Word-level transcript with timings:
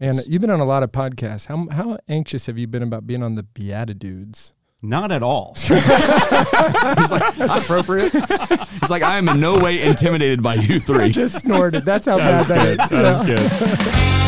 And 0.00 0.22
you've 0.26 0.40
been 0.40 0.50
on 0.50 0.60
a 0.60 0.64
lot 0.64 0.82
of 0.82 0.90
podcasts. 0.92 1.46
How 1.46 1.68
how 1.70 1.98
anxious 2.08 2.46
have 2.46 2.56
you 2.58 2.66
been 2.66 2.82
about 2.82 3.06
being 3.06 3.22
on 3.22 3.34
the 3.34 3.42
BeatiDudes? 3.42 4.52
Not 4.82 5.12
at 5.12 5.22
all. 5.22 5.52
He's 5.58 5.70
like, 5.70 7.34
That's 7.36 7.56
appropriate. 7.64 8.12
he's 8.14 8.88
like, 8.88 9.02
I 9.02 9.18
am 9.18 9.28
in 9.28 9.38
no 9.38 9.58
way 9.62 9.82
intimidated 9.82 10.42
by 10.42 10.54
you 10.54 10.80
three. 10.80 11.10
Just 11.12 11.40
snorted. 11.40 11.84
That's 11.84 12.06
how 12.06 12.16
That 12.16 12.48
bad 12.48 12.78
was 12.78 12.88
that 12.88 12.98
good. 13.18 13.18
is. 13.20 13.28
That 13.28 13.28
Yeah. 13.28 13.34
was 13.44 13.90
good. 14.08 14.16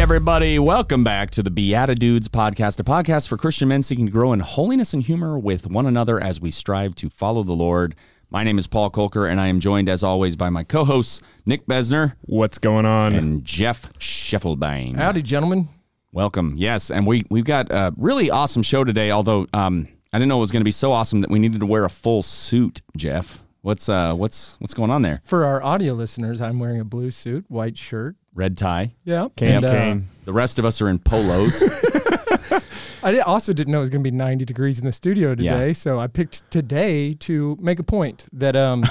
everybody. 0.00 0.58
Welcome 0.58 1.04
back 1.04 1.30
to 1.32 1.42
the 1.42 1.50
BeatiDudes 1.50 2.28
podcast, 2.28 2.80
a 2.80 2.82
podcast 2.82 3.28
for 3.28 3.36
Christian 3.36 3.68
men 3.68 3.82
seeking 3.82 4.06
to 4.06 4.12
grow 4.12 4.32
in 4.32 4.40
holiness 4.40 4.94
and 4.94 5.02
humor 5.02 5.38
with 5.38 5.66
one 5.66 5.84
another 5.84 6.18
as 6.18 6.40
we 6.40 6.50
strive 6.50 6.94
to 6.96 7.10
follow 7.10 7.42
the 7.42 7.52
Lord. 7.52 7.94
My 8.30 8.42
name 8.42 8.58
is 8.58 8.66
Paul 8.66 8.90
Kolker, 8.90 9.30
and 9.30 9.38
I 9.38 9.48
am 9.48 9.60
joined, 9.60 9.90
as 9.90 10.02
always, 10.02 10.36
by 10.36 10.48
my 10.48 10.64
co 10.64 10.86
hosts, 10.86 11.20
Nick 11.44 11.66
Besner 11.66 12.14
What's 12.22 12.56
going 12.56 12.86
on? 12.86 13.14
and 13.14 13.44
Jeff 13.44 13.92
Scheffelbein. 13.98 14.96
Howdy, 14.96 15.20
gentlemen. 15.20 15.68
Welcome. 16.12 16.54
Yes, 16.56 16.90
and 16.90 17.06
we 17.06 17.24
we've 17.28 17.44
got 17.44 17.70
a 17.70 17.92
really 17.98 18.30
awesome 18.30 18.62
show 18.62 18.84
today. 18.84 19.10
Although 19.10 19.48
um, 19.52 19.86
I 20.14 20.18
didn't 20.18 20.30
know 20.30 20.38
it 20.38 20.40
was 20.40 20.50
going 20.50 20.62
to 20.62 20.64
be 20.64 20.72
so 20.72 20.92
awesome 20.92 21.20
that 21.20 21.30
we 21.30 21.38
needed 21.38 21.60
to 21.60 21.66
wear 21.66 21.84
a 21.84 21.90
full 21.90 22.22
suit. 22.22 22.80
Jeff, 22.96 23.42
what's 23.60 23.86
uh 23.90 24.14
what's 24.14 24.56
what's 24.60 24.72
going 24.72 24.90
on 24.90 25.02
there? 25.02 25.20
For 25.24 25.44
our 25.44 25.62
audio 25.62 25.92
listeners, 25.92 26.40
I'm 26.40 26.58
wearing 26.58 26.80
a 26.80 26.84
blue 26.84 27.10
suit, 27.10 27.44
white 27.48 27.76
shirt. 27.76 28.16
Red 28.34 28.56
tie. 28.56 28.94
Yeah. 29.04 29.28
Cane, 29.36 29.50
And, 29.56 29.64
uh, 29.64 29.72
cane. 29.72 30.08
The 30.24 30.32
rest 30.32 30.58
of 30.58 30.64
us 30.64 30.80
are 30.80 30.88
in 30.88 30.98
polos. 30.98 31.62
I 33.02 33.12
di- 33.12 33.20
also 33.20 33.52
didn't 33.52 33.72
know 33.72 33.78
it 33.78 33.80
was 33.82 33.90
going 33.90 34.04
to 34.04 34.10
be 34.10 34.16
90 34.16 34.44
degrees 34.44 34.78
in 34.78 34.84
the 34.86 34.92
studio 34.92 35.34
today, 35.34 35.68
Yeah. 35.68 35.72
so 35.72 35.98
I 35.98 36.06
picked 36.06 36.48
today 36.50 37.14
to 37.14 37.56
make 37.60 37.78
a 37.78 37.82
point 37.82 38.28
that 38.32 38.54
um 38.56 38.84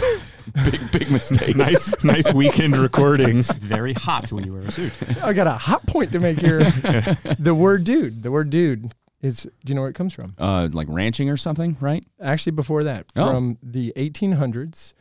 big 0.70 0.90
big 0.92 1.10
mistake. 1.10 1.56
nice, 1.56 1.92
nice 2.04 2.32
weekend 2.32 2.76
recording. 2.88 3.42
Very 3.42 3.92
hot 3.94 4.30
when 4.30 4.44
you 4.44 4.52
wear 4.52 4.62
a 4.62 4.70
suit. 4.70 4.92
I 5.22 5.32
got 5.32 5.46
a 5.46 5.52
hot 5.52 5.86
point 5.86 6.12
to 6.12 6.20
make 6.20 6.38
here. 6.38 6.60
the 7.38 7.54
word 7.54 7.84
dude, 7.84 8.22
the 8.22 8.30
word 8.30 8.50
dude 8.50 8.94
is 9.22 9.42
do 9.64 9.70
you 9.70 9.74
know 9.74 9.80
where 9.80 9.90
it 9.90 9.94
comes 9.96 10.12
from? 10.12 10.34
Uh, 10.38 10.68
like 10.72 10.86
ranching 10.90 11.30
or 11.30 11.36
something, 11.36 11.76
right? 11.80 12.04
Actually 12.22 12.52
before 12.52 12.82
that, 12.84 13.06
Oh. 13.16 13.26
from 13.28 13.58
the 13.62 13.92
1800s 13.96 14.92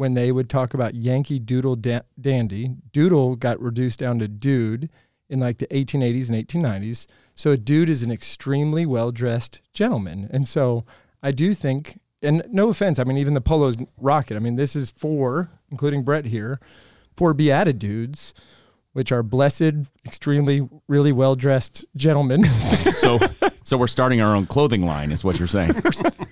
when 0.00 0.14
they 0.14 0.32
would 0.32 0.48
talk 0.48 0.72
about 0.72 0.94
Yankee 0.94 1.38
Doodle 1.38 1.76
da- 1.76 2.00
Dandy. 2.18 2.70
Doodle 2.90 3.36
got 3.36 3.60
reduced 3.60 3.98
down 3.98 4.18
to 4.20 4.28
dude 4.28 4.88
in 5.28 5.38
like 5.38 5.58
the 5.58 5.66
1880s 5.66 6.30
and 6.30 6.48
1890s. 6.48 7.06
So 7.34 7.50
a 7.50 7.58
dude 7.58 7.90
is 7.90 8.02
an 8.02 8.10
extremely 8.10 8.86
well-dressed 8.86 9.60
gentleman. 9.74 10.26
And 10.32 10.48
so 10.48 10.86
I 11.22 11.32
do 11.32 11.52
think 11.52 12.00
and 12.22 12.42
no 12.50 12.70
offense, 12.70 12.98
I 12.98 13.04
mean 13.04 13.18
even 13.18 13.34
the 13.34 13.42
polos 13.42 13.76
rocket. 13.98 14.36
I 14.36 14.38
mean 14.38 14.56
this 14.56 14.74
is 14.74 14.90
for 14.90 15.50
including 15.70 16.02
Brett 16.02 16.24
here, 16.24 16.60
for 17.14 17.34
BeatiDudes 17.34 18.32
which 18.92 19.12
are 19.12 19.22
blessed, 19.22 19.72
extremely, 20.04 20.68
really 20.88 21.12
well 21.12 21.34
dressed 21.34 21.84
gentlemen. 21.96 22.44
So 23.00 23.18
so 23.62 23.76
we're 23.76 23.86
starting 23.86 24.20
our 24.20 24.34
own 24.34 24.46
clothing 24.46 24.84
line, 24.84 25.12
is 25.12 25.22
what 25.22 25.38
you're 25.38 25.48
saying. 25.48 25.74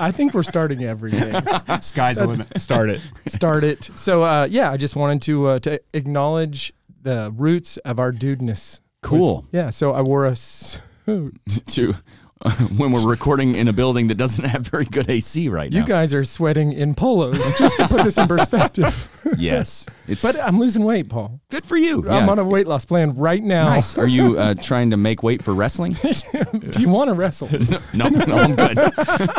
I 0.00 0.10
think 0.10 0.34
we're 0.34 0.42
starting 0.42 0.84
everything. 0.84 1.32
Sky's 1.80 2.16
the 2.18 2.26
limit. 2.26 2.60
Start 2.60 2.90
it. 2.90 3.00
Start 3.26 3.64
it. 3.64 3.84
So, 3.84 4.22
uh, 4.22 4.46
yeah, 4.50 4.70
I 4.70 4.76
just 4.76 4.96
wanted 4.96 5.22
to 5.22 5.46
uh, 5.46 5.58
to 5.60 5.80
acknowledge 5.92 6.72
the 7.02 7.32
roots 7.34 7.76
of 7.78 7.98
our 7.98 8.12
dudeness. 8.12 8.80
Cool. 9.02 9.46
Yeah, 9.52 9.70
so 9.70 9.92
I 9.92 10.02
wore 10.02 10.26
a 10.26 10.36
suit. 10.36 10.82
to 11.66 11.94
when 12.76 12.92
we're 12.92 13.04
recording 13.08 13.56
in 13.56 13.66
a 13.66 13.72
building 13.72 14.06
that 14.08 14.14
doesn't 14.14 14.44
have 14.44 14.62
very 14.68 14.84
good 14.84 15.10
AC 15.10 15.48
right 15.48 15.72
now. 15.72 15.78
You 15.78 15.84
guys 15.84 16.14
are 16.14 16.24
sweating 16.24 16.72
in 16.72 16.94
polos, 16.94 17.36
just 17.58 17.76
to 17.78 17.88
put 17.88 18.04
this 18.04 18.16
in 18.16 18.28
perspective. 18.28 19.08
yes, 19.36 19.86
it's 20.06 20.22
But 20.22 20.38
I'm 20.40 20.60
losing 20.60 20.84
weight, 20.84 21.08
Paul. 21.08 21.40
good 21.50 21.64
for 21.64 21.76
you. 21.76 22.08
I'm 22.08 22.26
Yeah. 22.26 22.30
on 22.30 22.38
a 22.38 22.44
weight 22.44 22.68
loss 22.68 22.84
plan 22.84 23.16
right 23.16 23.42
now. 23.42 23.70
Nice. 23.70 23.98
Are 23.98 24.06
you 24.06 24.38
uh, 24.38 24.54
trying 24.62 24.90
to 24.90 24.96
make 24.96 25.24
weight 25.24 25.42
for 25.42 25.52
wrestling? 25.52 25.94
Do 25.94 26.80
you 26.80 26.88
want 26.88 27.08
to 27.08 27.14
wrestle? 27.14 27.48
No, 27.92 28.08
no, 28.08 28.36
I'm 28.36 28.54
good. 28.54 28.76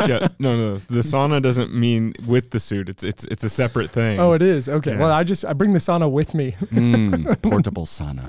Jo- 0.06 0.28
no, 0.38 0.56
no. 0.58 0.76
The 0.76 1.00
sauna 1.00 1.40
doesn't 1.40 1.72
mean 1.74 2.12
with 2.26 2.50
the 2.50 2.58
suit. 2.60 2.88
It's 2.90 3.02
it's 3.02 3.24
it's 3.26 3.44
a 3.44 3.48
separate 3.48 3.90
thing. 3.90 4.20
Oh, 4.20 4.32
it 4.34 4.42
is. 4.42 4.68
Okay. 4.68 4.92
Yeah. 4.92 4.98
Well, 4.98 5.10
I 5.12 5.24
just 5.24 5.44
I 5.46 5.54
bring 5.54 5.72
the 5.72 5.78
sauna 5.78 6.10
with 6.10 6.34
me. 6.34 6.54
Mm, 6.66 7.40
portable 7.40 7.86
sauna. 7.86 8.28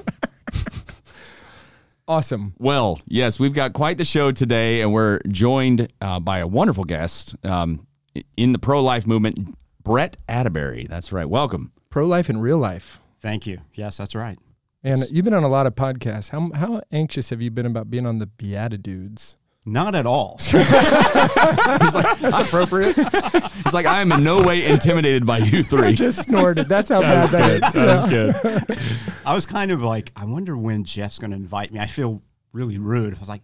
Awesome. 2.08 2.54
Well, 2.58 3.00
yes, 3.08 3.40
we've 3.40 3.54
got 3.54 3.74
quite 3.74 3.98
the 3.98 4.06
show 4.06 4.32
today, 4.32 4.82
and 4.82 4.92
we're 4.92 5.20
joined 5.28 5.92
uh, 6.02 6.20
by 6.20 6.40
a 6.40 6.48
wonderful 6.48 6.84
guest 6.84 7.36
um, 7.44 7.88
in 8.36 8.52
the 8.52 8.60
pro 8.60 8.84
life 8.84 9.08
movement, 9.08 9.56
Brett 9.84 10.18
Attebery. 10.28 10.88
That's 10.88 11.12
right. 11.12 11.30
Welcome. 11.30 11.72
Pro 11.90 12.06
life 12.08 12.30
and 12.30 12.42
real 12.42 12.58
life. 12.58 13.00
Thank 13.22 13.46
you. 13.48 13.60
Yes, 13.74 13.98
that's 13.98 14.16
right. 14.16 14.38
And 14.84 15.06
you've 15.12 15.26
been 15.26 15.34
on 15.34 15.44
a 15.44 15.50
lot 15.50 15.68
of 15.68 15.76
podcasts. 15.76 16.30
How 16.30 16.52
how 16.54 16.82
anxious 16.92 17.30
have 17.30 17.42
you 17.42 17.52
been 17.52 17.68
about 17.68 17.90
being 17.92 18.06
on 18.06 18.18
the 18.18 18.26
BeatiDudes? 18.26 19.36
Not 19.66 19.94
at 19.94 20.08
all. 20.08 20.38
He's 20.40 20.54
like, 20.54 22.20
that's 22.20 22.48
appropriate. 22.48 22.96
He's 22.96 23.74
like, 23.74 23.86
I 23.86 24.02
am 24.02 24.12
in 24.12 24.24
no 24.24 24.42
way 24.42 24.66
intimidated 24.66 25.26
by 25.26 25.38
you 25.38 25.60
I 25.60 25.64
three. 25.64 25.94
just 25.94 26.24
snorted. 26.24 26.68
That's 26.68 26.90
how 26.90 27.02
that 27.02 27.22
was 27.22 27.30
bad 27.30 27.62
that 27.62 27.62
good. 27.62 27.68
is. 27.68 27.74
That 27.74 28.12
Yeah. 28.12 28.26
was 28.26 28.66
good. 28.66 28.80
I 29.26 29.36
was 29.36 29.46
kind 29.46 29.72
of 29.72 29.84
like, 29.84 30.12
I 30.16 30.26
wonder 30.26 30.58
when 30.58 30.84
Jeff's 30.84 31.20
going 31.20 31.30
to 31.32 31.38
invite 31.38 31.72
me. 31.72 31.80
I 31.80 31.86
feel 31.86 32.24
really 32.54 32.80
rude. 32.80 33.16
I 33.16 33.20
was 33.20 33.30
like, 33.30 33.44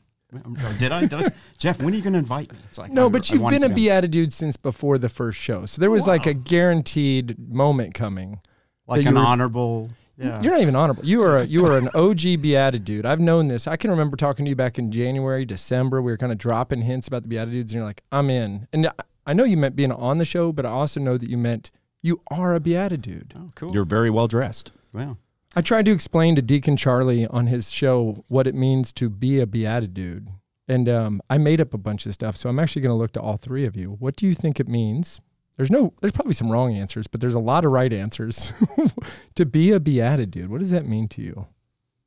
did 0.79 0.91
I? 0.91 1.01
Did 1.01 1.13
I? 1.13 1.23
Jeff, 1.59 1.79
when 1.79 1.93
are 1.93 1.97
you 1.97 2.01
going 2.03 2.13
to 2.13 2.19
invite 2.19 2.51
me? 2.51 2.57
It's 2.67 2.77
like, 2.79 2.91
No, 2.91 3.05
I- 3.05 3.09
but 3.09 3.29
you've 3.29 3.47
been 3.47 3.63
a 3.63 3.69
BeatiDude 3.69 4.33
since 4.33 4.57
before 4.57 4.97
the 4.97 5.09
first 5.09 5.37
show, 5.37 5.65
so 5.67 5.79
there 5.79 5.91
was 5.91 6.07
like 6.07 6.25
a 6.25 6.33
guaranteed 6.33 7.37
moment 7.37 7.93
coming. 7.93 8.39
like 8.87 9.05
an 9.05 9.13
were- 9.15 9.21
honorable. 9.21 9.89
Yeah. 10.17 10.41
You're 10.41 10.51
not 10.53 10.61
even 10.61 10.75
honorable. 10.75 11.05
You 11.05 11.21
are 11.23 11.37
a, 11.37 11.45
you 11.45 11.65
are 11.65 11.77
an 11.77 11.87
OG 11.93 12.41
BeatiDude. 12.41 13.05
I've 13.05 13.19
known 13.19 13.47
this. 13.49 13.67
I 13.67 13.75
can 13.77 13.91
remember 13.91 14.17
talking 14.17 14.45
to 14.45 14.49
you 14.49 14.55
back 14.55 14.79
in 14.79 14.91
January, 14.91 15.45
December. 15.45 16.01
We 16.01 16.11
were 16.11 16.17
kind 16.17 16.31
of 16.31 16.37
dropping 16.37 16.81
hints 16.81 17.07
about 17.07 17.23
the 17.23 17.29
BeatiDudes, 17.29 17.61
and 17.61 17.71
you're 17.73 17.83
like, 17.83 18.03
"I'm 18.11 18.29
in." 18.29 18.67
And 18.73 18.87
I- 18.87 18.91
I 19.27 19.33
know 19.33 19.43
you 19.43 19.57
meant 19.57 19.75
being 19.75 19.91
on 19.91 20.17
the 20.19 20.25
show, 20.25 20.51
but 20.53 20.65
I 20.65 20.69
also 20.69 20.99
know 21.01 21.17
that 21.17 21.29
you 21.29 21.37
meant 21.37 21.69
you 22.01 22.21
are 22.31 22.55
a 22.55 22.59
BeatiDude. 22.61 23.33
oh, 23.35 23.51
cool. 23.55 23.73
You're 23.73 23.83
very 23.85 24.09
well 24.09 24.27
dressed. 24.27 24.71
wow. 24.93 25.17
I 25.55 25.61
tried 25.61 25.85
to 25.85 25.91
explain 25.91 26.35
to 26.35 26.41
Deacon 26.41 26.77
Charlie 26.77 27.25
on 27.27 27.47
his 27.47 27.71
show 27.71 28.23
what 28.27 28.47
it 28.47 28.53
means 28.55 28.93
to 28.93 29.09
be 29.09 29.39
a 29.39 29.45
BeatiDude. 29.45 30.27
And 30.67 30.87
um, 30.89 31.21
I 31.29 31.37
made 31.37 31.59
up 31.61 31.73
a 31.73 31.77
bunch 31.77 32.05
of 32.05 32.13
stuff. 32.13 32.35
So 32.37 32.47
I'm 32.49 32.59
actually 32.59 32.81
going 32.83 32.91
to 32.93 32.97
look 33.01 33.11
to 33.13 33.21
all 33.21 33.37
three 33.37 33.65
of 33.65 33.75
you. 33.75 33.95
What 33.99 34.15
do 34.15 34.27
you 34.27 34.33
think 34.33 34.59
it 34.59 34.67
means? 34.67 35.19
There's 35.57 35.71
no, 35.71 35.93
there's 36.01 36.11
probably 36.11 36.33
some 36.33 36.51
wrong 36.51 36.75
answers, 36.75 37.07
but 37.07 37.19
there's 37.19 37.35
a 37.35 37.39
lot 37.39 37.65
of 37.65 37.71
right 37.71 37.91
answers. 37.91 38.53
to 39.35 39.45
be 39.45 39.71
a 39.71 39.79
BeatiDude, 39.79 40.47
what 40.47 40.59
does 40.59 40.69
that 40.69 40.87
mean 40.87 41.07
to 41.09 41.21
you? 41.21 41.47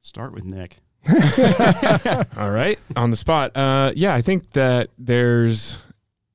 Start 0.01 0.33
with 0.33 0.45
Nick. 0.45 0.79
All 2.37 2.51
right, 2.51 2.79
on 2.95 3.11
the 3.11 3.17
spot. 3.17 3.57
Uh, 3.57 3.93
yeah, 3.97 4.15
I 4.15 4.23
think 4.23 4.53
that 4.53 4.91
there's 4.99 5.77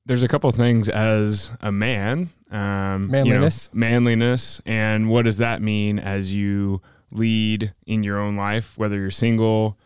there's 0.04 0.22
a 0.22 0.28
couple 0.28 0.50
of 0.50 0.56
things 0.56 0.88
as 0.88 1.50
a 1.60 1.70
man. 1.72 2.30
Um, 2.50 3.02
you 3.04 3.08
know, 3.08 3.24
Manliness. 3.24 3.70
manliness, 3.72 4.60
and 4.66 5.08
what 5.08 5.24
does 5.24 5.38
that 5.38 5.62
mean 5.62 5.98
as 5.98 6.34
you 6.34 6.80
lead 7.12 7.72
in 7.86 8.02
your 8.02 8.18
own 8.18 8.36
life, 8.36 8.76
whether 8.76 8.98
you're 8.98 9.10
single, 9.10 9.78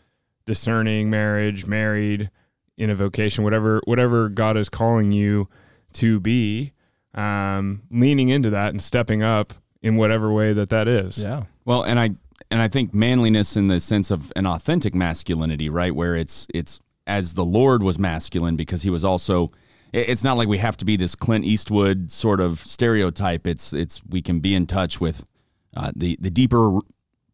discerning, 0.47 1.11
marriage, 1.11 1.67
married, 1.67 2.31
in 2.77 2.91
a 2.91 2.95
vocation, 2.95 3.45
whatever 3.45 3.81
whatever 3.85 4.29
God 4.29 4.57
is 4.57 4.69
calling 4.69 5.13
you 5.13 5.49
to 5.95 6.21
be, 6.21 6.73
um, 7.15 7.83
leaning 7.91 8.29
into 8.29 8.51
that 8.51 8.71
and 8.71 8.81
stepping 8.81 9.23
up 9.23 9.55
in 9.83 9.97
whatever 9.97 10.33
way 10.33 10.53
that 10.53 10.71
that 10.71 10.89
is. 10.89 11.23
Yeah. 11.23 11.45
Well, 11.65 11.83
and 11.83 11.99
I 11.99 12.11
and 12.51 12.61
I 12.61 12.69
think 12.69 12.95
manliness 12.95 13.57
in 13.57 13.69
the 13.69 13.81
sense 13.81 14.11
of 14.11 14.33
an 14.37 14.47
authentic 14.47 14.95
masculinity, 14.95 15.69
right? 15.69 15.95
Where 15.95 16.17
it's 16.17 16.47
it's 16.53 16.81
as 17.07 17.35
the 17.35 17.45
Lord 17.45 17.83
was 17.83 17.99
masculine 17.99 18.57
because 18.57 18.83
he 18.83 18.91
was 18.91 19.05
also 19.05 19.51
it's 19.93 20.23
not 20.23 20.37
like 20.37 20.49
we 20.49 20.59
have 20.59 20.77
to 20.79 20.85
be 20.85 20.97
this 20.97 21.15
Clint 21.15 21.45
Eastwood 21.45 22.11
sort 22.11 22.41
of 22.41 22.61
stereotype. 22.61 23.47
It's 23.47 23.73
it's 23.73 24.01
we 24.09 24.23
can 24.23 24.41
be 24.41 24.55
in 24.55 24.67
touch 24.67 25.01
with 25.01 25.25
uh, 25.77 25.93
the 25.95 26.17
the 26.21 26.31
deeper 26.31 26.79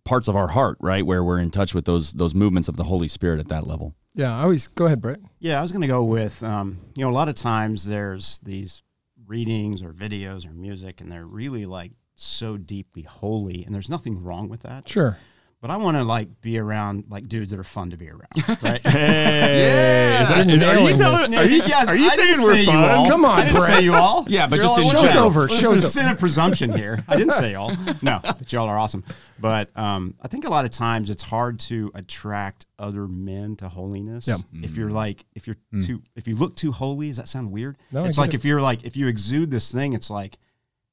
parts 0.05 0.28
of 0.28 0.37
our 0.37 0.49
heart, 0.49 0.78
right? 0.81 1.05
Where 1.05 1.23
we're 1.23 1.38
in 1.38 1.50
touch 1.50 1.75
with 1.75 1.84
those 1.84 2.12
those 2.12 2.34
movements 2.34 2.69
of 2.69 2.76
the 2.76 2.84
Holy 2.84 3.08
Spirit 3.08 3.40
at 3.40 3.49
that 3.49 3.67
level. 3.67 3.94
Yeah. 4.14 4.34
I 4.34 4.43
always 4.44 4.69
go 4.69 4.87
ahead, 4.87 5.02
Brett. 5.02 5.20
Yeah, 5.38 5.58
I 5.58 5.62
was 5.62 5.73
going 5.73 5.82
to 5.82 5.88
go 5.88 6.02
with, 6.02 6.43
um, 6.43 6.78
you 6.94 7.05
know, 7.05 7.11
a 7.11 7.12
lot 7.12 7.28
of 7.28 7.34
times 7.34 7.84
there's 7.84 8.38
these 8.38 8.82
readings 9.26 9.82
or 9.82 9.93
videos 9.93 10.46
or 10.46 10.52
music, 10.52 11.00
and 11.00 11.11
they're 11.11 11.26
really 11.26 11.67
like 11.67 11.93
so 12.14 12.56
deeply 12.56 13.02
holy, 13.02 13.64
and 13.64 13.75
there's 13.75 13.90
nothing 13.90 14.23
wrong 14.23 14.49
with 14.49 14.62
that. 14.62 14.88
Sure. 14.88 15.19
But 15.66 15.72
I 15.72 15.78
want 15.78 15.96
to 15.96 16.04
like 16.04 16.40
be 16.42 16.58
around 16.58 17.06
like 17.10 17.26
dudes 17.26 17.50
that 17.50 17.58
are 17.58 17.64
fun 17.64 17.90
to 17.90 17.96
be 17.96 18.08
around, 18.08 18.28
right? 18.62 18.80
Hey, 18.86 20.20
is 20.22 20.28
that, 20.28 20.46
You're 20.46 20.88
you 20.88 20.96
telling? 20.96 21.34
Are 21.34 21.44
you, 21.44 21.56
Yes, 21.56 21.88
are 21.88 21.96
you 21.96 22.08
saying 22.10 22.40
we're 22.40 22.54
say 22.54 22.66
fun? 22.66 22.76
all. 22.76 23.08
Come 23.08 23.24
on, 23.24 23.40
I 23.40 23.44
didn't 23.46 23.56
Brett. 23.56 23.66
say 23.78 23.80
you 23.82 23.94
all. 23.94 24.24
Yeah, 24.28 24.46
but 24.46 24.56
You're 24.56 24.64
just 24.66 24.78
all 24.78 24.84
in 24.84 24.90
Show's 24.90 25.02
general. 25.08 25.24
over. 25.26 25.48
Show's 25.48 25.60
there's 25.60 25.64
a 25.64 25.70
over. 25.78 25.80
sin 25.88 26.08
of 26.08 26.18
presumption 26.20 26.72
here. 26.72 27.02
I 27.08 27.16
didn't 27.16 27.32
say 27.32 27.52
y'all. 27.52 27.74
No, 28.02 28.20
but 28.22 28.52
y'all 28.52 28.68
are 28.68 28.78
awesome. 28.78 29.02
But 29.40 29.76
um, 29.76 30.14
I 30.22 30.28
think 30.28 30.44
a 30.44 30.50
lot 30.50 30.64
of 30.64 30.70
times 30.70 31.10
it's 31.10 31.22
hard 31.24 31.58
to 31.60 31.90
attract 31.94 32.66
other 32.78 33.08
men 33.08 33.56
to 33.56 33.68
holiness. 33.68 34.28
Yeah. 34.28 34.36
If 34.62 34.76
you're 34.76 34.90
like, 34.90 35.24
if 35.34 35.48
you're 35.48 35.56
too, 35.80 36.02
if 36.14 36.28
you 36.28 36.36
look 36.36 36.54
too 36.54 36.70
holy, 36.70 37.08
does 37.08 37.16
that 37.16 37.26
sound 37.26 37.50
weird? 37.50 37.76
No, 37.90 38.04
it's 38.04 38.18
like 38.18 38.34
it. 38.34 38.36
if 38.36 38.44
you're 38.44 38.60
like, 38.60 38.84
if 38.84 38.96
you 38.96 39.08
exude 39.08 39.50
this 39.50 39.72
thing, 39.72 39.94
it's 39.94 40.10
like, 40.10 40.38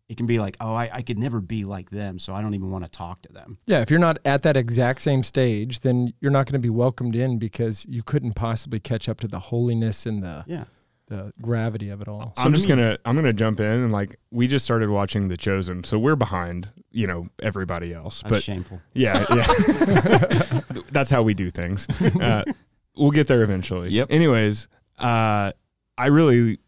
it 0.10 0.18
can 0.18 0.26
be 0.28 0.38
like, 0.40 0.58
oh, 0.60 0.74
I, 0.74 0.90
I 0.94 1.02
could 1.02 1.18
never 1.18 1.40
be 1.42 1.64
like 1.66 1.90
them, 1.90 2.20
so 2.20 2.34
I 2.36 2.42
don't 2.42 2.54
even 2.54 2.70
want 2.72 2.84
to 2.84 2.90
talk 2.92 3.22
to 3.24 3.32
them. 3.34 3.58
Yeah, 3.66 3.82
if 3.82 3.90
you're 3.90 4.00
not 4.00 4.20
at 4.26 4.44
that 4.44 4.58
exact 4.58 5.02
same 5.02 5.24
stage, 5.24 5.80
then 5.80 6.14
you're 6.20 6.32
not 6.32 6.46
going 6.46 6.54
to 6.54 6.60
be 6.60 6.70
welcomed 6.70 7.16
in 7.16 7.40
because 7.40 7.86
you 7.88 8.04
couldn't 8.04 8.34
possibly 8.34 8.80
catch 8.80 9.08
up 9.08 9.20
to 9.22 9.28
the 9.28 9.40
holiness 9.40 10.06
and 10.06 10.22
the 10.22 10.44
Yeah. 10.46 10.66
the 11.08 11.32
gravity 11.42 11.90
of 11.90 12.02
it 12.02 12.08
all. 12.08 12.34
So 12.38 12.44
I'm 12.44 12.54
just 12.54 12.66
me- 12.66 12.76
gonna 12.76 12.98
I'm 13.06 13.16
gonna 13.16 13.34
jump 13.34 13.60
in 13.60 13.66
and 13.66 13.92
like 13.92 14.18
we 14.32 14.46
just 14.48 14.66
started 14.66 14.90
watching 14.90 15.28
The 15.30 15.38
Chosen, 15.38 15.84
so 15.84 15.98
we're 15.98 16.16
behind 16.18 16.72
you 16.92 17.08
know 17.08 17.26
everybody 17.42 17.94
else. 17.94 18.22
That's 18.22 18.32
But 18.32 18.44
shameful. 18.44 18.82
yeah, 18.94 19.26
yeah, 19.34 20.62
that's 20.92 21.10
how 21.10 21.24
we 21.24 21.34
do 21.34 21.50
things. 21.50 21.88
Uh, 22.20 22.44
we'll 22.96 23.12
get 23.12 23.28
there 23.28 23.42
eventually. 23.44 23.90
Yep. 23.90 24.08
Anyways, 24.12 24.68
uh, 25.00 25.52
I 25.98 26.08
really 26.08 26.60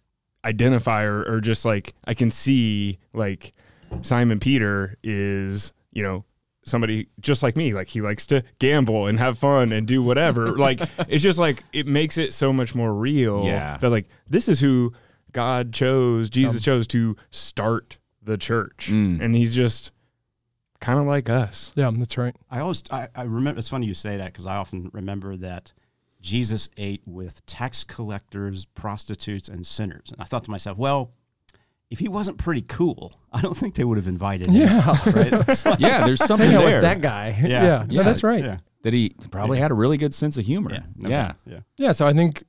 identify 0.45 1.03
or, 1.03 1.23
or 1.23 1.41
just 1.41 1.65
like 1.65 1.93
I 2.05 2.13
can 2.13 2.29
see 2.31 2.99
like 3.13 3.53
Simon 4.01 4.39
Peter 4.39 4.95
is 5.03 5.73
you 5.91 6.03
know 6.03 6.23
somebody 6.63 7.07
just 7.19 7.43
like 7.43 7.55
me 7.55 7.73
like 7.73 7.87
he 7.87 8.01
likes 8.01 8.25
to 8.27 8.43
gamble 8.59 9.05
and 9.07 9.19
have 9.19 9.37
fun 9.37 9.71
and 9.71 9.87
do 9.87 10.01
whatever 10.01 10.51
like 10.57 10.81
it's 11.07 11.21
just 11.23 11.37
like 11.39 11.63
it 11.73 11.85
makes 11.87 12.17
it 12.17 12.33
so 12.33 12.51
much 12.53 12.73
more 12.73 12.93
real 12.93 13.43
Yeah. 13.45 13.77
that 13.77 13.89
like 13.89 14.07
this 14.27 14.47
is 14.49 14.59
who 14.59 14.93
God 15.31 15.73
chose 15.73 16.29
Jesus 16.29 16.61
chose 16.63 16.87
to 16.87 17.15
start 17.29 17.97
the 18.23 18.37
church 18.37 18.89
Mm. 18.91 19.21
and 19.21 19.35
he's 19.35 19.55
just 19.55 19.91
kind 20.81 20.97
of 20.99 21.05
like 21.05 21.29
us 21.29 21.71
Yeah, 21.75 21.91
that's 21.95 22.17
right. 22.17 22.35
I 22.51 22.59
always, 22.59 22.83
I, 22.91 23.07
I 23.15 23.23
remember, 23.23 23.59
it's 23.59 23.69
funny 23.69 23.85
you 23.87 23.93
say 23.93 24.17
that 24.17 24.33
because 24.33 24.45
I 24.45 24.55
often 24.57 24.89
remember 24.93 25.35
that 25.37 25.71
Jesus 26.25 26.69
ate 26.77 27.03
with 27.05 27.45
tax 27.45 27.83
collectors, 27.83 28.65
prostitutes, 28.65 29.47
and 29.47 29.63
sinners. 29.65 30.09
And 30.11 30.19
I 30.19 30.25
thought 30.25 30.43
to 30.45 30.51
myself, 30.51 30.75
well, 30.75 31.11
if 31.91 31.99
he 31.99 32.07
wasn't 32.07 32.39
pretty 32.39 32.63
cool, 32.63 33.13
I 33.31 33.41
don't 33.41 33.55
think 33.55 33.75
they 33.75 33.83
would 33.83 33.97
have 33.97 34.07
invited 34.07 34.47
him. 34.47 34.55
Yeah. 34.55 34.97
Right? 35.05 35.31
It's 35.47 35.63
like- 35.65 35.79
Yeah, 35.79 36.03
there's 36.03 36.23
something 36.25 36.49
there 36.49 36.65
with 36.65 36.81
that 36.81 36.99
guy. 37.01 37.37
Yeah, 37.39 37.85
no, 37.87 38.01
that's 38.01 38.23
right. 38.23 38.43
Yeah. 38.43 38.57
that 38.81 38.93
he 38.93 39.15
probably 39.29 39.59
had 39.59 39.69
a 39.69 39.75
really 39.75 39.97
good 39.97 40.15
sense 40.15 40.35
of 40.37 40.45
humor. 40.45 40.71
Yeah. 40.73 40.83
no 40.97 41.09
yeah. 41.09 41.33
Yeah. 41.45 41.59
Yeah, 41.77 41.91
so 41.91 42.07
I 42.07 42.13
think 42.13 42.43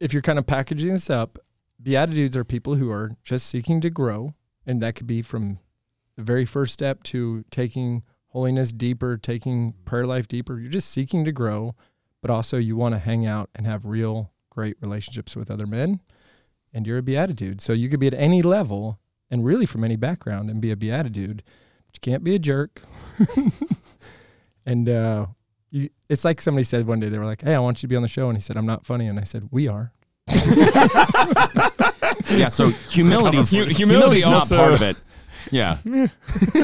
if 0.00 0.12
you're 0.12 0.22
kind 0.22 0.38
of 0.40 0.46
packaging 0.48 0.92
this 0.92 1.08
up, 1.08 1.38
BeatiDudes 1.80 2.34
are 2.34 2.44
people 2.44 2.74
who 2.74 2.90
are 2.90 3.12
just 3.22 3.46
seeking 3.46 3.80
to 3.82 3.88
grow, 3.90 4.34
and 4.66 4.82
that 4.82 4.96
could 4.96 5.06
be 5.06 5.22
from 5.22 5.60
the 6.16 6.24
very 6.24 6.44
first 6.44 6.72
step 6.74 7.04
to 7.04 7.44
taking 7.52 8.02
holiness 8.30 8.72
deeper, 8.72 9.16
taking 9.16 9.74
prayer 9.84 10.04
life 10.04 10.26
deeper. 10.26 10.58
You're 10.58 10.70
just 10.72 10.90
seeking 10.90 11.24
to 11.24 11.30
grow, 11.32 11.76
but 12.22 12.30
also 12.30 12.56
you 12.58 12.76
want 12.76 12.94
to 12.94 12.98
hang 12.98 13.26
out 13.26 13.50
and 13.54 13.66
have 13.66 13.84
real 13.84 14.32
great 14.50 14.76
relationships 14.80 15.36
with 15.36 15.50
other 15.50 15.66
men, 15.66 16.00
and 16.72 16.86
you're 16.86 16.98
a 16.98 17.02
BeatiDude. 17.02 17.60
So 17.60 17.72
you 17.72 17.88
could 17.88 18.00
be 18.00 18.06
at 18.06 18.14
any 18.14 18.42
level 18.42 18.98
and 19.30 19.44
really 19.44 19.66
from 19.66 19.84
any 19.84 19.96
background 19.96 20.48
and 20.50 20.60
be 20.60 20.70
a 20.70 20.76
BeatiDude, 20.76 21.36
but 21.38 21.94
you 21.94 22.00
can't 22.00 22.24
be 22.24 22.34
a 22.34 22.38
jerk. 22.38 22.82
and 24.66 24.88
uh 24.88 25.26
you, 25.70 25.90
it's 26.08 26.24
like 26.24 26.40
somebody 26.40 26.62
said 26.64 26.86
one 26.86 27.00
day 27.00 27.08
they 27.08 27.18
were 27.18 27.24
like, 27.24 27.42
"Hey, 27.42 27.54
I 27.54 27.58
want 27.58 27.78
you 27.78 27.82
to 27.82 27.88
be 27.88 27.96
on 27.96 28.02
the 28.02 28.08
show," 28.08 28.28
and 28.28 28.36
he 28.38 28.40
said, 28.42 28.56
"I'm 28.56 28.66
not 28.66 28.86
funny," 28.86 29.06
and 29.08 29.18
I 29.18 29.24
said, 29.24 29.48
"We 29.50 29.68
are." 29.68 29.92
Yeah. 32.30 32.48
So 32.48 32.70
humility, 32.90 33.36
Hu- 33.38 33.42
humility 33.44 33.74
humility 33.74 34.18
is 34.18 34.24
not 34.26 34.40
also- 34.40 34.56
part 34.56 34.72
of 34.72 34.82
it. 34.82 34.96
Yeah. 35.50 35.78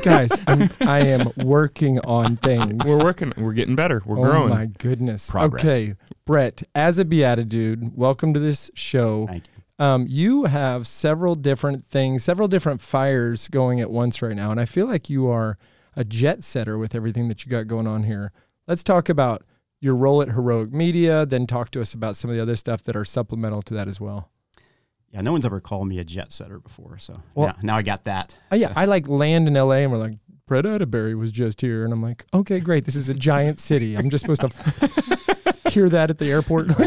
Guys, 0.02 0.30
I'm, 0.46 0.70
I 0.80 1.00
am 1.00 1.30
working 1.36 2.00
on 2.00 2.36
things. 2.36 2.84
we're 2.84 3.02
working 3.02 3.32
we're 3.36 3.52
getting 3.52 3.76
better 3.76 4.02
we're 4.04 4.16
growing. 4.16 4.28
oh 4.28 4.30
growing 4.30 4.50
my 4.50 4.66
goodness. 4.66 5.30
Progress. 5.30 5.64
Okay, 5.64 5.94
Brett, 6.24 6.62
as 6.74 6.98
a 6.98 7.04
BeatiDude, 7.04 7.94
welcome 7.94 8.34
to 8.34 8.40
this 8.40 8.70
show. 8.74 9.26
Thank 9.26 9.44
you. 9.46 9.84
Um, 9.84 10.06
you 10.08 10.44
have 10.44 10.86
several 10.86 11.34
different 11.34 11.84
things, 11.84 12.22
several 12.24 12.48
different 12.48 12.80
fires 12.80 13.48
going 13.48 13.80
at 13.80 13.90
once 13.90 14.22
right 14.22 14.36
now, 14.36 14.50
and 14.50 14.60
I 14.60 14.64
feel 14.64 14.86
like 14.86 15.10
you 15.10 15.28
are 15.28 15.58
a 15.96 16.04
jet 16.04 16.44
setter 16.44 16.78
with 16.78 16.94
everything 16.94 17.28
that 17.28 17.44
you 17.44 17.50
got 17.50 17.66
going 17.66 17.86
on 17.86 18.04
here. 18.04 18.32
Let's 18.66 18.84
talk 18.84 19.08
about 19.08 19.42
your 19.80 19.96
role 19.96 20.22
at 20.22 20.28
Heroic 20.28 20.72
Media, 20.72 21.26
then 21.26 21.46
talk 21.46 21.70
to 21.72 21.80
us 21.80 21.92
about 21.92 22.14
some 22.16 22.30
of 22.30 22.36
the 22.36 22.42
other 22.42 22.54
stuff 22.56 22.84
that 22.84 22.94
are 22.94 23.04
supplemental 23.04 23.62
to 23.62 23.74
that 23.74 23.88
as 23.88 24.00
well. 24.00 24.30
Yeah. 25.12 25.20
No 25.20 25.32
one's 25.32 25.46
ever 25.46 25.60
called 25.60 25.86
me 25.88 25.98
a 25.98 26.04
jet 26.04 26.32
setter 26.32 26.58
before. 26.58 26.98
So 26.98 27.20
Well- 27.34 27.48
yeah, 27.48 27.54
now 27.62 27.76
I 27.76 27.82
got 27.82 28.04
that. 28.04 28.36
Uh, 28.50 28.56
yeah, 28.56 28.72
I 28.74 28.86
like 28.86 29.06
land 29.08 29.46
in 29.46 29.54
LA, 29.54 29.76
and 29.82 29.92
we're 29.92 29.98
like, 29.98 30.18
Brett 30.46 30.64
Attebery 30.64 31.16
was 31.16 31.30
just 31.32 31.60
here, 31.60 31.84
and 31.84 31.92
I'm 31.92 32.02
like, 32.02 32.26
okay, 32.34 32.60
great. 32.60 32.84
This 32.84 32.96
is 32.96 33.08
a 33.08 33.14
giant 33.14 33.58
city. 33.58 33.96
I'm 33.96 34.10
just 34.10 34.24
supposed 34.26 34.40
to 34.42 35.54
hear 35.70 35.88
that 35.88 36.10
at 36.10 36.18
the 36.18 36.30
airport. 36.30 36.68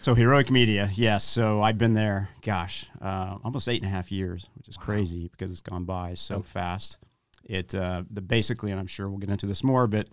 So 0.00 0.14
Heroic 0.14 0.50
Media, 0.50 0.90
yes. 0.92 1.24
So 1.24 1.62
I've 1.62 1.78
been 1.78 1.94
there, 1.94 2.28
gosh, 2.42 2.84
uh, 3.00 3.38
almost 3.42 3.66
eight 3.70 3.80
and 3.80 3.90
a 3.90 3.94
half 3.94 4.12
years, 4.12 4.50
which 4.54 4.68
is 4.68 4.76
crazy 4.76 5.28
because 5.28 5.50
it's 5.50 5.62
gone 5.62 5.84
by 5.84 6.12
so 6.12 6.42
fast. 6.42 6.98
It 7.42 7.74
uh, 7.74 8.02
the 8.10 8.20
basically, 8.20 8.70
and 8.70 8.78
I'm 8.78 8.86
sure 8.86 9.08
we'll 9.08 9.16
get 9.16 9.30
into 9.30 9.46
this 9.46 9.64
more, 9.64 9.86
but 9.86 10.08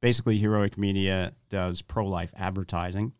basically, 0.00 0.38
Heroic 0.38 0.76
Media 0.76 1.34
does 1.50 1.82
pro-life 1.82 2.34
advertising, 2.36 3.12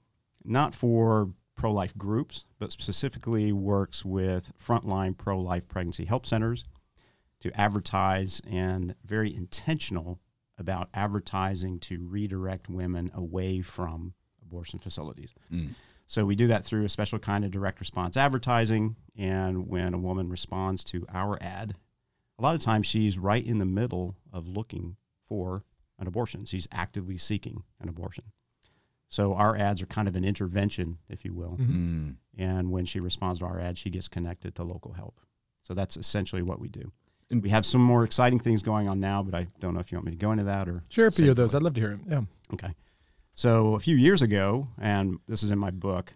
not 0.45 0.75
for 0.75 1.31
pro-life 1.59 1.97
groups, 1.99 2.47
but 2.59 2.73
specifically 2.73 3.53
works 3.53 4.05
with 4.05 4.53
frontline 4.59 5.17
pro-life 5.17 5.69
pregnancy 5.69 6.07
help 6.07 6.25
centers 6.25 6.65
to 7.41 7.61
advertise 7.61 8.41
and 8.51 8.95
very 9.05 9.35
intentional 9.35 10.21
about 10.57 10.89
advertising 10.95 11.79
to 11.79 12.07
redirect 12.09 12.69
women 12.69 13.11
away 13.15 13.61
from 13.61 14.15
abortion 14.43 14.79
facilities. 14.79 15.35
Mm. 15.53 15.75
So 16.07 16.25
we 16.25 16.35
do 16.35 16.47
that 16.47 16.65
through 16.65 16.85
a 16.85 16.89
special 16.89 17.19
kind 17.19 17.45
of 17.45 17.51
direct 17.51 17.81
response 17.81 18.17
advertising. 18.17 18.97
And 19.17 19.69
when 19.69 19.93
a 19.93 19.99
woman 19.99 20.31
responds 20.31 20.83
to 20.85 21.05
our 21.13 21.37
ad, 21.43 21.75
a 22.39 22.43
lot 22.43 22.55
of 22.55 22.63
times 22.63 22.87
she's 22.87 23.19
right 23.19 23.45
in 23.45 23.59
the 23.59 23.67
middle 23.67 24.17
of 24.33 24.49
looking 24.49 24.97
for 25.29 25.65
an 25.99 26.07
abortion. 26.07 26.45
She's 26.47 26.67
actively 26.73 27.19
seeking 27.19 27.65
an 27.81 27.89
abortion. 27.89 28.25
So 29.09 29.35
our 29.35 29.57
ads 29.57 29.81
are 29.83 29.87
kind 29.87 30.07
of 30.09 30.17
an 30.17 30.25
intervention, 30.25 30.99
if 31.09 31.25
you 31.25 31.33
will. 31.33 31.57
Mm. 31.59 32.17
And 32.37 32.71
when 32.71 32.85
she 32.85 33.01
responds 33.01 33.39
to 33.39 33.47
our 33.47 33.59
ad, 33.59 33.79
she 33.79 33.91
gets 33.91 34.07
connected 34.09 34.55
to 34.57 34.65
local 34.65 34.93
help. 34.93 35.21
So 35.63 35.75
that's 35.75 35.97
essentially 35.97 36.43
what 36.43 36.61
we 36.61 36.69
do. 36.69 36.93
And- 37.31 37.43
we 37.43 37.51
have 37.51 37.65
some 37.67 37.83
more 37.83 38.05
exciting 38.05 38.39
things 38.39 38.63
going 38.63 38.89
on 38.89 39.01
now, 39.01 39.23
but 39.23 39.35
I 39.35 39.49
don't 39.61 39.75
know 39.75 39.81
if 39.81 39.91
you 39.93 39.97
want 39.99 40.07
me 40.07 40.13
to 40.13 40.19
go 40.19 40.33
into 40.33 40.45
that 40.45 40.69
or 40.69 40.83
Share 40.89 41.07
a 41.07 41.13
few 41.13 41.31
of 41.31 41.37
those. 41.37 41.51
for 41.53 41.59
I'd 41.59 41.63
love 41.63 41.75
to 41.75 41.81
hear 41.81 41.93
it. 41.93 42.01
Yeah. 42.09 42.23
Okay. 42.55 42.75
So 43.35 43.75
a 43.75 43.81
few 43.81 43.97
years 43.97 44.21
ago, 44.23 44.69
and 44.81 45.19
this 45.29 45.43
is 45.43 45.51
in 45.51 45.59
my 45.59 45.71
book. 45.71 46.15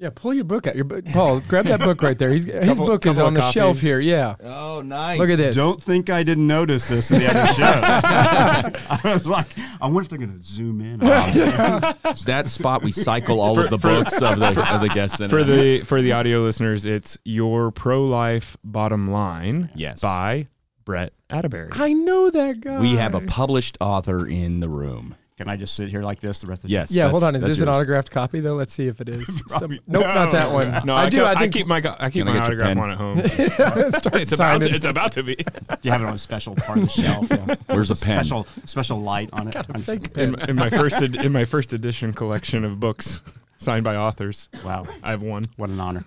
Yeah, 0.00 0.08
pull 0.14 0.32
your 0.32 0.44
book 0.44 0.66
out. 0.66 0.74
Your 0.74 0.84
book, 0.84 1.04
Paul, 1.04 1.40
grab 1.40 1.66
that 1.66 1.80
book 1.80 2.00
right 2.00 2.18
there. 2.18 2.30
He's, 2.30 2.44
his 2.44 2.64
Couple- 2.66 2.86
book 2.86 3.04
is 3.04 3.16
couple 3.16 3.26
on 3.26 3.36
of 3.36 3.42
the 3.42 3.50
shelf 3.52 3.76
copies. 3.76 3.82
here. 3.82 4.00
Yeah. 4.00 4.34
Oh, 4.42 4.80
nice. 4.80 5.18
Look 5.18 5.28
at 5.28 5.36
this. 5.36 5.54
Don't 5.54 5.78
think 5.78 6.08
I 6.08 6.22
didn't 6.22 6.46
notice 6.46 6.88
this 6.88 7.10
in 7.10 7.18
the 7.18 7.28
other 7.28 7.46
shows. 7.52 7.58
I 8.88 9.00
was 9.04 9.28
like, 9.28 9.46
I 9.78 9.84
wonder 9.86 10.00
if 10.00 10.08
they're 10.08 10.18
going 10.18 10.34
to 10.38 10.42
zoom 10.42 10.80
in. 10.80 11.02
on 11.02 11.30
it. 11.36 11.96
That 12.24 12.48
spot 12.48 12.82
we 12.82 12.92
cycle 12.92 13.40
all 13.42 13.54
For- 13.54 13.64
of 13.64 13.70
the 13.70 13.78
for- 13.78 13.88
books 14.04 14.22
of 14.22 14.38
the 14.38 14.74
of 14.74 14.80
the 14.80 14.88
guests 14.88 15.20
in 15.20 15.28
for 15.28 15.40
it. 15.40 15.44
the 15.44 15.80
for 15.82 16.00
the 16.00 16.12
audio 16.12 16.40
listeners 16.40 16.84
it's 16.86 17.18
your 17.24 17.70
pro-life 17.70 18.56
bottom 18.64 19.10
line 19.10 19.70
Yes. 19.74 20.00
by 20.00 20.48
brett 20.84 21.12
attebery 21.30 21.70
I 21.72 21.92
know 21.92 22.30
that 22.30 22.60
guy. 22.60 22.80
we 22.80 22.96
have 22.96 23.14
a 23.14 23.20
published 23.20 23.76
author 23.80 24.26
in 24.26 24.60
the 24.60 24.68
room. 24.68 25.14
Can 25.40 25.48
I 25.48 25.56
just 25.56 25.74
sit 25.74 25.88
here 25.88 26.02
like 26.02 26.20
this 26.20 26.42
the 26.42 26.48
rest 26.48 26.64
of 26.64 26.68
the 26.68 26.72
Yes. 26.74 26.92
Yeah, 26.92 27.08
hold 27.08 27.22
on. 27.22 27.34
Is 27.34 27.40
that's 27.40 27.54
this 27.54 27.62
an 27.62 27.70
autographed 27.70 28.10
copy 28.10 28.40
though? 28.40 28.56
Let's 28.56 28.74
see 28.74 28.88
if 28.88 29.00
it 29.00 29.08
is. 29.08 29.26
Some, 29.46 29.46
Probably- 29.48 29.80
nope, 29.86 30.02
not 30.04 30.32
that 30.32 30.52
one. 30.52 30.84
no 30.84 30.94
I, 30.94 31.04
i, 31.04 31.08
do. 31.08 31.16
keep, 31.16 31.26
I 31.26 31.32
I, 31.32 31.48
keep 31.48 31.66
my 31.66 31.76
I 31.98 32.10
keep 32.10 32.26
Can 32.26 32.28
I 32.28 32.32
my 32.34 32.40
autograph 32.40 32.76
one 32.76 32.90
at 32.90 32.98
home 32.98 33.26
start 33.98 34.16
it's 34.20 34.32
about 34.32 34.60
to, 34.60 34.68
it's 34.68 34.84
about 34.84 35.12
to 35.12 35.22
be 35.22 35.36
Do 35.36 35.44
you 35.84 35.92
have 35.92 36.02
it 36.02 36.04
on 36.04 36.12
a 36.12 36.18
special 36.18 36.54
part 36.56 36.76
of 36.80 36.84
the 36.84 36.90
shelf? 36.90 37.30
Yeah. 37.30 37.54
Where's 37.68 37.90
a 37.90 37.94
pen? 37.94 38.22
Special, 38.22 38.46
special 38.66 39.00
light 39.00 39.30
on 39.32 39.48
it. 39.48 39.54
Got 39.54 39.64
a 39.64 39.68
I'm 39.70 39.74
just- 39.76 39.86
fake 39.86 40.14
in, 40.18 40.34
pen. 40.34 40.50
in 40.50 40.56
my 40.56 40.68
first 40.68 41.00
ed, 41.00 41.16
in 41.16 41.32
my 41.32 41.46
first 41.46 41.72
edition 41.72 42.12
collection 42.12 42.62
of 42.62 42.78
books 42.78 43.22
signed 43.56 43.82
by 43.84 43.96
authors 43.96 44.50
Wow. 44.62 44.84
i 45.02 45.10
have 45.10 45.22
one 45.22 45.44
What 45.56 45.70
an 45.70 45.80
honor. 45.80 46.04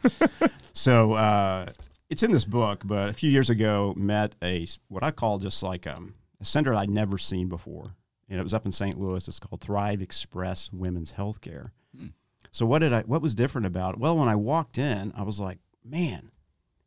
so 0.74 1.14
uh, 1.14 1.72
it's 2.12 2.22
in 2.22 2.32
this 2.32 2.46
book, 2.46 2.82
but 2.86 3.10
a 3.10 3.14
few 3.14 3.32
years 3.32 3.50
ago, 3.50 3.96
met 3.98 4.36
a 4.44 4.68
what 4.90 5.02
I 5.02 5.10
call 5.10 5.40
just 5.40 5.64
like 5.64 5.88
um, 5.88 6.14
a 6.40 6.46
center 6.46 6.76
I'd 6.76 6.92
never 6.92 7.18
seen 7.18 7.50
before, 7.50 7.96
and 8.34 8.40
it 8.40 8.44
was 8.44 8.54
up 8.56 8.66
in 8.66 8.72
St. 8.72 9.00
Louis. 9.00 9.28
It's 9.28 9.40
called 9.40 9.62
Thrive 9.62 10.02
Express 10.02 10.74
Women's 10.74 11.12
Healthcare. 11.12 11.70
Hmm. 11.96 12.08
So 12.50 12.66
what 12.66 12.80
did 12.80 12.92
I? 12.92 13.02
What 13.02 13.22
was 13.22 13.36
different 13.36 13.68
about 13.68 13.94
it? 13.94 14.00
Well, 14.00 14.18
when 14.18 14.28
I 14.28 14.36
walked 14.36 14.80
in, 14.80 15.14
I 15.16 15.22
was 15.22 15.40
like, 15.40 15.60
man, 15.86 16.32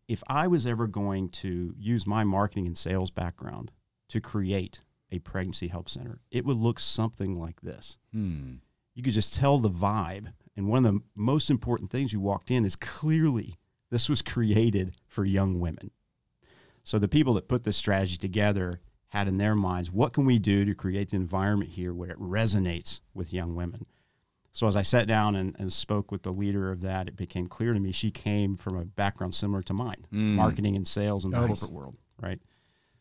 if 0.09 0.25
I 0.27 0.49
was 0.49 0.67
ever 0.67 0.89
going 0.89 1.29
to 1.29 1.73
use 1.79 2.05
my 2.05 2.25
marketing 2.25 2.67
and 2.67 2.77
sales 2.77 3.13
background 3.13 3.71
to 4.09 4.21
create 4.21 4.81
a 5.13 5.21
pregnancy 5.21 5.69
help 5.69 5.89
center, 5.89 6.19
it 6.33 6.45
would 6.45 6.57
look 6.57 6.81
something 6.81 7.39
like 7.39 7.61
this. 7.61 7.97
Hmm. 8.11 8.55
You 8.97 9.05
could 9.05 9.15
just 9.15 9.33
tell 9.33 9.59
the 9.59 9.71
vibe. 9.71 10.33
And 10.57 10.69
one 10.69 10.85
of 10.85 10.93
the 10.93 11.01
most 11.15 11.49
important 11.49 11.93
things 11.93 12.13
you 12.13 12.19
walked 12.19 12.51
in 12.51 12.65
is 12.65 12.75
clearly 12.75 13.55
this 13.93 14.09
was 14.09 14.21
created 14.21 14.97
for 15.07 15.25
young 15.25 15.61
women. 15.61 15.93
So 16.83 16.99
the 16.99 17.07
people 17.07 17.35
that 17.35 17.47
put 17.47 17.63
this 17.63 17.77
strategy 17.77 18.17
together 18.17 18.81
had 19.11 19.29
in 19.29 19.37
their 19.37 19.55
minds, 19.55 19.91
what 19.91 20.13
can 20.13 20.27
we 20.27 20.39
do 20.39 20.65
to 20.65 20.75
create 20.75 21.11
the 21.11 21.17
environment 21.17 21.71
here 21.71 21.95
where 21.95 22.11
it 22.11 22.19
resonates 22.19 23.01
with 23.15 23.33
young 23.33 23.55
women? 23.55 23.87
So 24.53 24.67
as 24.67 24.75
I 24.77 24.83
sat 24.83 25.07
down 25.07 25.37
and, 25.37 25.55
and 25.59 25.73
spoke 25.73 26.11
with 26.11 26.23
the 26.23 26.33
leader 26.33 26.73
of 26.73 26.81
that, 26.81 27.09
it 27.09 27.17
became 27.17 27.47
clear 27.47 27.75
to 27.75 27.79
me 27.81 27.93
she 27.93 28.11
came 28.11 28.57
from 28.57 28.77
a 28.77 28.85
background 28.87 29.35
similar 29.35 29.63
to 29.65 29.75
mine, 29.75 30.07
Mm. 30.13 30.35
marketing 30.35 30.77
and 30.77 30.87
sales 30.89 31.25
in 31.25 31.31
the 31.31 31.37
corporate 31.37 31.73
world, 31.73 31.97
right? 32.21 32.41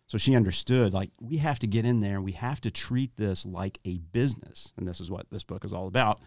So 0.07 0.17
she 0.17 0.35
understood 0.35 0.93
like 0.93 1.11
we 1.19 1.37
have 1.37 1.57
to 1.59 1.67
get 1.67 1.85
in 1.85 2.01
there 2.01 2.15
and 2.15 2.23
we 2.25 2.33
have 2.33 2.61
to 2.61 2.71
treat 2.71 3.15
this 3.15 3.45
like 3.45 3.79
a 3.85 3.97
business. 3.97 4.73
And 4.77 4.87
this 4.87 4.99
is 4.99 5.09
what 5.09 5.29
this 5.31 5.43
book 5.43 5.65
is 5.65 5.73
all 5.73 5.87
about 5.87 6.19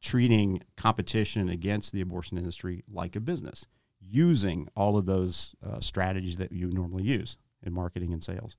treating 0.00 0.62
competition 0.76 1.48
against 1.48 1.92
the 1.92 2.00
abortion 2.00 2.38
industry 2.38 2.82
like 2.90 3.16
a 3.16 3.20
business, 3.20 3.66
using 4.00 4.68
all 4.74 4.96
of 4.96 5.04
those 5.04 5.54
uh, 5.62 5.80
strategies 5.80 6.36
that 6.36 6.52
you 6.52 6.70
normally 6.70 7.02
use 7.02 7.36
in 7.62 7.72
marketing 7.74 8.12
and 8.12 8.24
sales. 8.24 8.56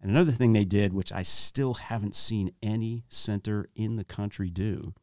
And 0.00 0.10
another 0.10 0.32
thing 0.32 0.52
they 0.52 0.64
did, 0.64 0.92
which 0.94 1.12
I 1.12 1.22
still 1.22 1.74
haven't 1.74 2.14
seen 2.14 2.52
any 2.62 3.04
center 3.08 3.68
in 3.74 3.96
the 3.96 4.04
country 4.04 4.48
do, 4.50 4.94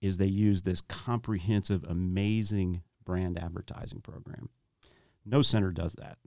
is 0.00 0.16
they 0.16 0.26
use 0.26 0.62
this 0.62 0.80
comprehensive, 0.80 1.84
amazing 1.88 2.82
brand 3.04 3.36
advertising 3.38 4.00
program. 4.00 4.48
No 5.24 5.42
center 5.42 5.72
does 5.72 5.94
that. 5.94 6.18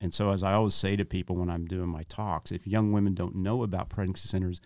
And 0.00 0.12
so, 0.12 0.30
as 0.30 0.42
I 0.44 0.52
always 0.52 0.74
say 0.74 0.96
to 0.96 1.04
people 1.06 1.36
when 1.36 1.48
I'm 1.48 1.64
doing 1.64 1.88
my 1.88 2.02
talks, 2.04 2.52
if 2.52 2.66
young 2.66 2.92
women 2.92 3.14
don't 3.14 3.36
know 3.36 3.62
about 3.62 3.88
pregnancy 3.88 4.28
centers 4.28 4.60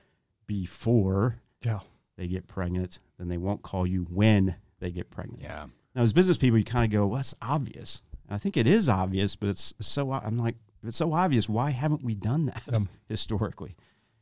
before 0.47 1.41
Yeah. 1.63 1.81
they 2.17 2.27
get 2.27 2.49
pregnant, 2.49 2.99
then 3.19 3.29
they 3.29 3.39
won't 3.39 3.63
call 3.63 3.87
you 3.87 4.03
when 4.11 4.57
they 4.81 4.91
get 4.91 5.11
pregnant. 5.11 5.43
Yeah. 5.43 5.67
Now, 5.95 6.03
as 6.03 6.13
business 6.13 6.37
people, 6.37 6.59
you 6.59 6.65
kind 6.65 6.85
of 6.85 6.91
go, 6.91 7.07
well, 7.07 7.17
that's 7.17 7.35
obvious. 7.41 8.03
And 8.27 8.35
I 8.35 8.39
think 8.39 8.57
it 8.57 8.67
is 8.67 8.89
obvious, 8.89 9.37
but 9.37 9.49
it's 9.51 9.73
so, 9.81 10.13
I'm 10.13 10.37
like, 10.39 10.57
if 10.83 10.89
it's 10.89 10.97
so 10.97 11.13
obvious, 11.13 11.49
why 11.49 11.71
haven't 11.71 12.03
we 12.03 12.15
done 12.15 12.47
that 12.47 12.63
Um, 12.73 12.89
historically? 13.09 13.77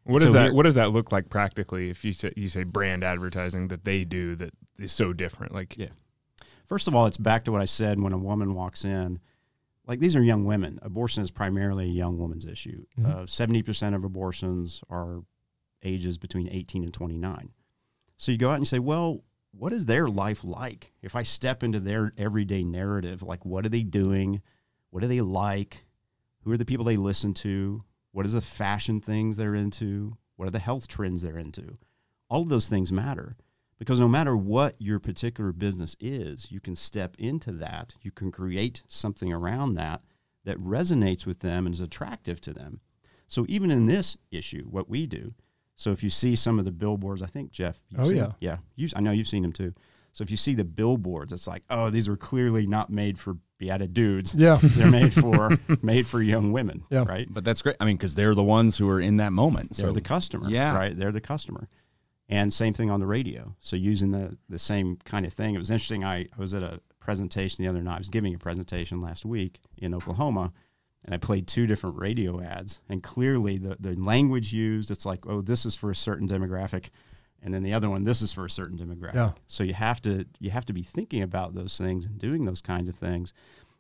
What 0.05 0.21
does 0.21 0.29
So 0.31 0.33
that 0.33 0.55
What 0.55 0.63
does 0.63 0.75
that 0.75 0.91
look 0.91 1.13
like 1.13 1.29
practically? 1.29 1.91
If 1.91 2.05
you 2.05 2.13
say 2.13 2.33
you 2.37 2.49
say 2.49 2.65
brand 2.65 3.05
advertising 3.05 3.69
that 3.69 3.85
they 3.85 4.05
do 4.05 4.35
that 4.37 4.53
is 4.79 4.93
so 4.93 5.13
different, 5.13 5.53
like 5.53 5.77
Yeah. 5.77 5.89
First 6.67 6.89
of 6.89 6.95
all, 6.95 7.07
it's 7.07 7.17
back 7.17 7.45
to 7.45 7.53
what 7.53 7.61
I 7.63 7.67
said 7.67 8.01
when 8.01 8.13
a 8.13 8.19
woman 8.19 8.55
walks 8.55 8.85
in. 8.85 9.21
Like 9.87 10.01
these 10.01 10.15
are 10.17 10.23
young 10.23 10.45
women. 10.45 10.79
Abortion 10.83 11.23
is 11.23 11.31
primarily 11.31 11.85
a 11.87 11.93
young 11.93 12.19
woman's 12.19 12.45
issue. 12.45 12.85
Mhm. 12.99 13.07
Uh, 13.07 13.27
70% 13.27 13.95
of 13.95 14.05
abortions 14.05 14.83
are 14.91 15.23
ages 15.83 16.19
between 16.19 16.49
18 16.49 16.85
and 16.85 16.93
29. 16.93 17.53
So 18.17 18.33
you 18.33 18.39
go 18.39 18.51
out 18.51 18.55
and 18.55 18.63
you 18.63 18.67
say, 18.67 18.81
well, 18.81 19.25
what 19.53 19.73
is 19.73 19.87
their 19.87 20.09
life 20.09 20.45
like? 20.45 20.93
If 21.01 21.15
I 21.17 21.23
step 21.23 21.63
into 21.63 21.81
their 21.81 22.13
everyday 22.19 22.65
narrative, 22.65 23.23
like 23.23 23.47
what 23.47 23.65
are 23.65 23.71
they 23.71 23.83
doing? 23.83 24.43
What 24.91 25.01
do 25.01 25.09
they 25.09 25.21
like? 25.23 25.85
Who 26.49 26.55
are 26.55 26.57
the 26.57 26.65
people 26.65 26.87
they 26.87 26.97
listen 26.97 27.35
to? 27.35 27.85
What 28.13 28.25
is 28.25 28.33
the 28.33 28.41
fashion 28.41 29.03
things 29.03 29.37
they're 29.37 29.55
into? 29.55 30.17
What 30.37 30.49
are 30.49 30.51
the 30.51 30.59
health 30.59 30.89
trends 30.89 31.21
they're 31.21 31.37
into? 31.37 31.77
All 32.31 32.41
of 32.41 32.49
those 32.49 32.69
things 32.69 32.91
matter 32.91 33.37
because 33.79 34.01
no 34.01 34.09
matter 34.09 34.35
what 34.35 34.75
your 34.79 34.99
particular 34.99 35.53
business 35.53 35.95
is, 36.01 36.51
you 36.51 36.59
can 36.59 36.75
step 36.75 37.17
into 37.19 37.53
that. 37.53 37.97
You 38.01 38.13
can 38.13 38.33
create 38.33 38.83
something 38.89 39.31
around 39.31 39.75
that 39.75 40.01
that 40.47 40.57
resonates 40.57 41.27
with 41.27 41.41
them 41.41 41.67
and 41.67 41.75
is 41.75 41.83
attractive 41.83 42.41
to 42.41 42.55
them. 42.55 42.81
So 43.27 43.45
even 43.47 43.71
in 43.71 43.85
this 43.85 44.17
issue, 44.31 44.65
what 44.71 44.89
we 44.89 45.07
do. 45.07 45.35
So 45.77 45.93
if 45.93 46.03
you 46.03 46.09
see 46.09 46.35
some 46.35 46.59
of 46.59 46.65
the 46.65 46.73
billboards, 46.73 47.21
I 47.21 47.27
think 47.27 47.53
Jeff. 47.53 47.79
Oh, 47.99 48.09
yeah. 48.09 48.33
yeah. 48.41 48.57
You, 48.75 48.89
I 48.97 49.03
know 49.03 49.11
you've 49.11 49.29
seen 49.29 49.43
them 49.43 49.53
too. 49.53 49.75
So 50.19 50.23
if 50.23 50.33
you 50.33 50.37
see 50.37 50.57
the 50.57 50.65
billboards, 50.65 51.33
it's 51.33 51.47
like, 51.47 51.63
oh, 51.71 51.91
these 51.91 52.09
are 52.09 52.17
clearly 52.17 52.67
not 52.67 52.91
made 52.91 53.21
for 53.21 53.37
BeatiDudes. 53.61 54.35
Yeah. 54.37 54.59
They're 54.63 54.91
made 54.91 55.15
for 55.15 55.57
made 55.81 56.09
for 56.09 56.21
young 56.21 56.51
women. 56.51 56.83
Yeah. 56.91 57.05
Right. 57.05 57.29
But 57.31 57.45
that's 57.45 57.63
great. 57.63 57.77
I 57.79 57.85
mean, 57.85 57.97
because 57.97 58.17
they're 58.17 58.35
the 58.35 58.43
ones 58.43 58.77
who 58.77 58.91
are 58.91 59.01
in 59.01 59.19
that 59.19 59.33
moment. 59.33 59.77
They're 59.77 59.93
the 59.93 60.01
customer. 60.01 60.51
Yeah. 60.51 60.75
Right. 60.75 60.99
They're 60.99 61.13
the 61.13 61.21
customer. 61.21 61.69
And 62.29 62.53
same 62.53 62.75
thing 62.75 62.91
on 62.91 62.99
the 62.99 63.07
radio. 63.07 63.55
So 63.61 63.77
using 63.77 64.11
the 64.11 64.37
the 64.49 64.59
same 64.59 64.99
kind 65.05 65.25
of 65.25 65.33
thing. 65.33 65.55
It 65.55 65.59
was 65.59 65.71
interesting. 65.71 66.03
I, 66.03 66.23
I 66.23 66.39
was 66.41 66.53
at 66.53 66.65
a 66.65 66.81
presentation 66.99 67.63
the 67.63 67.71
other 67.71 67.81
night. 67.81 67.95
I 67.95 67.99
was 67.99 68.09
giving 68.09 68.35
a 68.35 68.39
presentation 68.39 69.01
last 69.01 69.25
week 69.25 69.61
in 69.77 69.95
Oklahoma 69.95 70.53
and 71.05 71.15
I 71.15 71.19
played 71.19 71.47
two 71.47 71.69
different 71.69 71.97
radio 71.97 72.41
ads. 72.41 72.81
And 72.89 73.05
clearly 73.05 73.57
the, 73.57 73.77
the 73.79 73.95
language 73.95 74.53
used, 74.53 74.91
it's 74.91 75.07
like, 75.07 75.27
oh, 75.29 75.43
this 75.43 75.65
is 75.65 75.77
for 75.77 75.93
a 75.93 75.95
certain 75.95 76.27
demographic. 76.27 76.87
And 77.43 77.55
then 77.55 77.63
the 77.63 77.73
other 77.73 77.89
one, 77.89 78.05
this 78.05 78.21
is 78.21 78.33
for 78.33 78.45
a 78.45 78.51
certain 78.51 78.79
demographic. 78.79 79.15
Yeah. 79.15 79.33
So 79.47 79.63
you 79.63 79.75
have 79.75 80.01
to 80.03 80.27
you 80.41 80.51
have 80.51 80.67
to 80.67 80.73
be 80.73 80.83
thinking 80.83 81.23
about 81.23 81.55
those 81.55 81.79
things 81.79 82.05
and 82.05 82.19
doing 82.19 82.45
those 82.45 82.61
kinds 82.61 82.89
of 82.89 82.97
things. 82.97 83.33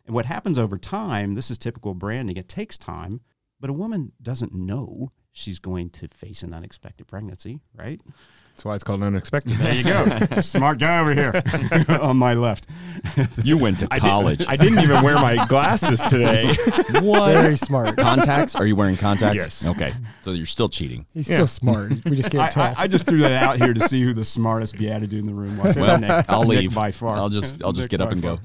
And 0.07 0.15
what 0.15 0.27
happens 0.27 0.59
over 0.59 0.79
time, 0.79 1.35
this 1.35 1.50
is 1.50 1.59
typical 1.59 1.95
branding. 1.95 2.37
It 2.37 2.49
takes 2.49 2.79
time, 2.79 3.21
but 3.61 3.69
a 3.69 3.75
woman 3.75 4.12
doesn't 4.23 4.55
know 4.55 5.12
she's 5.33 5.59
going 5.59 5.91
to 5.91 6.09
face 6.09 6.43
an 6.43 6.55
unexpected 6.55 7.07
pregnancy, 7.07 7.61
right? 7.75 8.00
That's 8.59 8.65
why 8.65 8.75
it's 8.75 8.83
called 8.83 9.05
unexpected. 9.05 9.53
There 9.59 9.73
you 9.73 9.85
go. 9.85 10.05
Smart 10.41 10.81
guy 10.81 10.99
over 10.99 11.15
here 11.15 11.45
on 12.00 12.17
my 12.17 12.35
left. 12.35 12.67
you 13.45 13.57
went 13.57 13.79
to 13.79 13.88
I 13.88 14.00
college. 14.00 14.38
Didn't, 14.41 14.50
I 14.50 14.57
didn't 14.57 14.81
even 14.81 15.05
wear 15.05 15.15
my 15.15 15.47
glasses 15.47 16.00
today. 16.09 16.53
Very 16.91 17.57
smart. 17.57 17.97
contacts? 17.99 18.57
Are 18.57 18.67
you 18.67 18.75
wearing 18.75 18.97
contacts? 18.97 19.37
Yes. 19.37 19.65
Okay. 19.69 19.95
So 20.23 20.33
you're 20.33 20.45
still 20.45 20.69
cheating. 20.69 21.07
He's 21.15 21.31
Yeah. 21.31 21.37
still 21.37 21.47
smart. 21.47 21.93
We 22.05 22.17
just 22.17 22.33
can't 22.33 22.59
I. 22.59 22.71
I, 22.71 22.75
I 22.79 22.87
just 22.88 23.07
threw 23.07 23.21
that 23.21 23.41
out 23.45 23.59
here 23.59 23.73
to 23.73 23.81
see 23.88 24.03
who 24.03 24.12
the 24.12 24.25
smartest 24.25 24.75
BeatiDude 24.75 25.12
in 25.12 25.27
the 25.27 25.35
room 25.35 25.57
was. 25.59 25.77
Well, 25.77 25.97
Nick, 26.00 26.29
I'll 26.29 26.43
Nick 26.43 26.59
leave. 26.59 26.75
by 26.75 26.91
far. 26.91 27.15
I'll 27.15 27.29
just 27.29 27.62
I'll 27.62 27.71
just 27.73 27.85
Nick 27.85 27.91
get 27.93 28.00
up 28.00 28.09
by 28.09 28.12
and 28.15 28.23
go. 28.23 28.41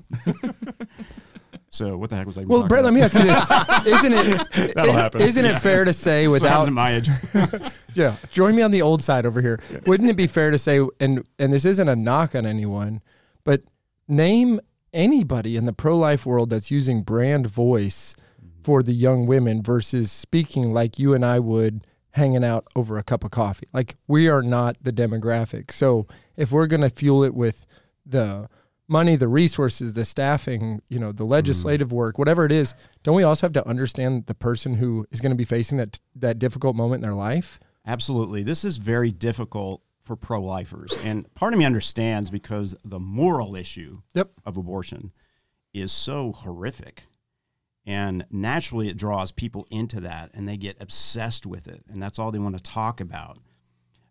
So 1.74 1.98
what 1.98 2.12
the 2.12 2.18
heck 2.18 2.28
was 2.28 2.38
I? 2.38 2.44
well, 2.44 2.68
Brett, 2.68 2.84
let 2.84 2.94
me 2.94 3.02
ask 3.02 3.16
you 3.16 3.24
this: 3.24 3.86
Isn't 3.88 4.14
it? 4.14 4.76
That'll 4.76 4.94
happen. 4.94 5.22
Isn't 5.22 5.44
it 5.44 5.58
fair 5.60 5.84
to 5.86 5.92
say 5.92 6.28
That's 6.28 6.42
what 6.44 6.50
happens 6.50 6.70
without 6.70 6.74
my 6.74 6.96
age. 6.96 7.72
Yeah, 7.96 8.16
join 8.32 8.56
me 8.56 8.64
on 8.64 8.72
the 8.72 8.82
old 8.82 9.04
side 9.04 9.24
over 9.24 9.40
here. 9.40 9.60
Wouldn't 9.86 10.10
it 10.10 10.16
be 10.16 10.26
fair 10.26 10.50
to 10.50 10.58
say, 10.58 10.82
and 11.00 11.28
and 11.38 11.54
this 11.54 11.66
isn't 11.66 11.88
a 11.88 11.96
knock 11.96 12.34
on 12.36 12.46
anyone, 12.46 13.02
but 13.44 13.62
name 14.08 14.60
anybody 14.94 15.56
in 15.56 15.66
the 15.66 15.74
pro 15.74 15.98
life 15.98 16.26
world 16.26 16.52
that's 16.52 16.72
using 16.72 17.02
brand 17.02 17.48
voice 17.48 18.16
mm-hmm. 18.40 18.64
for 18.64 18.82
the 18.82 18.94
young 18.94 19.26
women 19.26 19.62
versus 19.62 20.12
speaking 20.12 20.74
like 20.74 20.98
you 20.98 21.14
and 21.14 21.26
I 21.26 21.40
would 21.40 21.84
hanging 22.12 22.44
out 22.44 22.68
over 22.76 22.98
a 22.98 23.04
cup 23.04 23.24
of 23.24 23.32
coffee. 23.32 23.68
Like 23.74 23.96
we 24.08 24.28
are 24.28 24.44
not 24.44 24.78
the 24.82 24.92
demographic. 24.92 25.72
So 25.72 26.08
if 26.36 26.52
we're 26.52 26.68
going 26.68 26.82
to 26.82 26.90
fuel 26.90 27.24
it 27.24 27.34
with 27.34 27.66
the 28.06 28.48
money, 28.88 29.16
the 29.16 29.28
resources, 29.28 29.94
the 29.94 30.06
staffing, 30.06 30.82
you 30.90 31.00
know, 31.00 31.12
the 31.12 31.24
legislative 31.24 31.90
mm. 31.90 31.94
work, 31.94 32.18
whatever 32.18 32.46
it 32.46 32.52
is, 32.52 32.74
don't 33.04 33.16
we 33.16 33.24
also 33.24 33.48
have 33.48 33.54
to 33.54 33.68
understand 33.68 34.26
the 34.26 34.36
person 34.36 34.76
who 34.76 35.06
is 35.12 35.22
going 35.22 35.32
to 35.32 35.38
be 35.38 35.46
facing 35.46 35.78
that 35.78 36.00
that 36.16 36.40
difficult 36.40 36.76
moment 36.76 37.04
in 37.04 37.10
their 37.10 37.18
life? 37.18 37.60
Absolutely. 37.86 38.44
This 38.44 38.64
is 38.64 38.78
very 38.78 39.12
difficult 39.12 39.82
for 40.02 40.16
pro 40.16 40.42
lifers. 40.42 40.94
And 41.04 41.34
part 41.34 41.54
of 41.54 41.60
me 41.60 41.66
understands 41.66 42.30
because 42.30 42.76
the 42.84 43.00
moral 43.00 43.56
issue 43.56 44.02
Yep. 44.14 44.32
of 44.46 44.58
abortion 44.58 45.12
is 45.74 45.92
so 45.92 46.34
horrific. 46.34 47.04
And 47.86 48.26
naturally, 48.30 48.90
it 48.90 48.98
draws 48.98 49.32
people 49.32 49.68
into 49.70 50.00
that 50.02 50.32
and 50.34 50.48
they 50.48 50.58
get 50.58 50.78
obsessed 50.80 51.46
with 51.46 51.68
it. 51.68 51.84
And 51.90 52.02
that's 52.02 52.20
all 52.20 52.32
they 52.32 52.40
want 52.40 52.58
to 52.58 52.64
talk 52.64 53.02
about. 53.02 53.40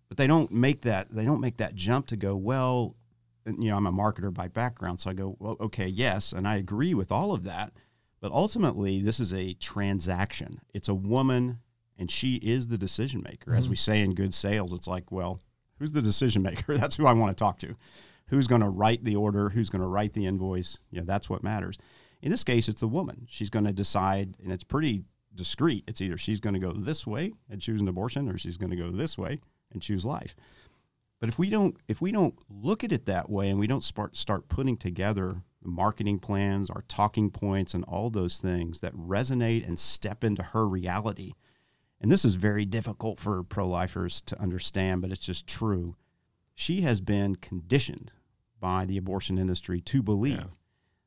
But 0.09 0.19
they 0.19 0.26
don't 0.26 0.50
make 0.50 0.83
that, 0.83 1.09
they 1.11 1.25
don't 1.25 1.41
make 1.41 1.57
that 1.57 1.75
jump 1.75 2.07
to 2.09 2.17
go, 2.17 2.37
well, 2.37 2.97
you 3.46 3.70
know, 3.70 3.76
I'm 3.76 3.87
a 3.87 3.92
marketer 3.92 4.32
by 4.32 4.49
background. 4.49 5.00
So 5.00 5.11
I 5.11 5.14
go, 5.14 5.37
well, 5.38 5.56
okay, 5.61 5.87
yes. 5.87 6.32
And 6.32 6.46
I 6.46 6.56
agree 6.56 6.94
with 6.94 7.11
all 7.11 7.32
of 7.32 7.44
that. 7.44 7.72
But 8.20 8.32
ultimately, 8.32 9.02
this 9.02 9.18
is 9.18 9.32
a 9.32 9.54
transaction. 9.54 10.61
It's 10.72 10.88
a 10.88 10.94
woman 10.94 11.58
and 11.99 12.11
she 12.11 12.37
is 12.37 12.68
the 12.68 12.78
decision 12.78 13.22
maker. 13.22 13.54
As 13.54 13.68
we 13.68 13.76
mm-hmm. 13.76 13.92
say 13.92 14.00
in 14.00 14.14
good 14.14 14.34
sales, 14.34 14.72
it's 14.72 14.88
like, 14.88 15.12
well, 15.12 15.40
who's 15.78 15.92
the 15.92 16.02
decision 16.02 16.42
maker? 16.42 16.76
That's 16.78 16.96
who 16.96 17.06
I 17.06 17.12
want 17.12 17.37
to 17.37 17.40
talk 17.42 17.58
to. 17.61 17.75
Who's 18.28 18.46
going 18.46 18.62
to 18.62 18.68
write 18.68 19.04
the 19.04 19.16
order? 19.16 19.50
Who's 19.50 19.68
going 19.68 19.82
to 19.82 19.88
write 19.88 20.14
the 20.14 20.26
invoice? 20.26 20.78
You 20.90 21.00
know, 21.00 21.04
that's 21.04 21.28
what 21.28 21.42
matters. 21.42 21.76
In 22.22 22.30
this 22.30 22.44
case, 22.44 22.66
it's 22.66 22.80
the 22.80 22.88
woman. 22.88 23.26
She's 23.28 23.50
going 23.50 23.66
to 23.66 23.75
decide, 23.75 24.37
and 24.42 24.50
it's 24.50 24.64
pretty 24.64 25.04
discreet. 25.34 25.84
It's 25.87 26.00
either 26.00 26.16
she's 26.16 26.40
going 26.40 26.54
to 26.54 26.61
go 26.61 26.72
this 26.72 27.06
way 27.06 27.32
and 27.50 27.61
choose 27.61 27.82
an 27.82 27.88
abortion, 27.88 28.30
or 28.30 28.38
she's 28.38 28.56
going 28.56 28.70
to 28.70 28.76
go 28.76 28.90
this 28.90 29.18
way 29.18 29.40
and 29.70 29.82
choose 29.82 30.06
life. 30.06 30.34
But 31.23 31.29
if 31.29 31.38
we 31.38 31.50
don't, 31.50 31.76
if 31.87 32.00
we 32.00 32.11
don't 32.11 32.35
look 32.50 32.83
at 32.83 32.91
it 32.91 33.07
that 33.07 33.31
way, 33.31 33.49
and 33.49 33.61
we 33.61 33.69
don't 33.69 33.85
start 33.85 34.17
start 34.17 34.49
putting 34.49 34.76
together 34.76 35.45
the 35.62 35.69
marketing 35.69 36.19
plans, 36.19 36.69
our 36.69 36.83
talking 36.88 37.31
points, 37.31 37.75
and 37.75 37.85
all 37.85 38.11
those 38.11 38.38
things 38.38 38.81
that 38.81 38.93
resonate 38.97 39.64
and 39.64 39.79
step 39.79 40.25
into 40.25 40.43
her 40.43 40.67
reality, 40.67 41.35
and 42.00 42.11
this 42.11 42.25
is 42.25 42.35
very 42.35 42.64
difficult 42.64 43.21
for 43.21 43.45
pro-lifers 43.45 44.21
to 44.23 44.41
understand, 44.43 45.00
but 45.00 45.12
it's 45.12 45.25
just 45.25 45.47
true. 45.47 45.95
She 46.57 46.81
has 46.81 47.00
been 47.00 47.37
conditioned 47.37 48.11
by 48.59 48.85
the 48.85 48.97
abortion 48.97 49.38
industry 49.38 49.81
to 49.81 50.02
believe 50.02 50.38
Yeah. 50.38 50.47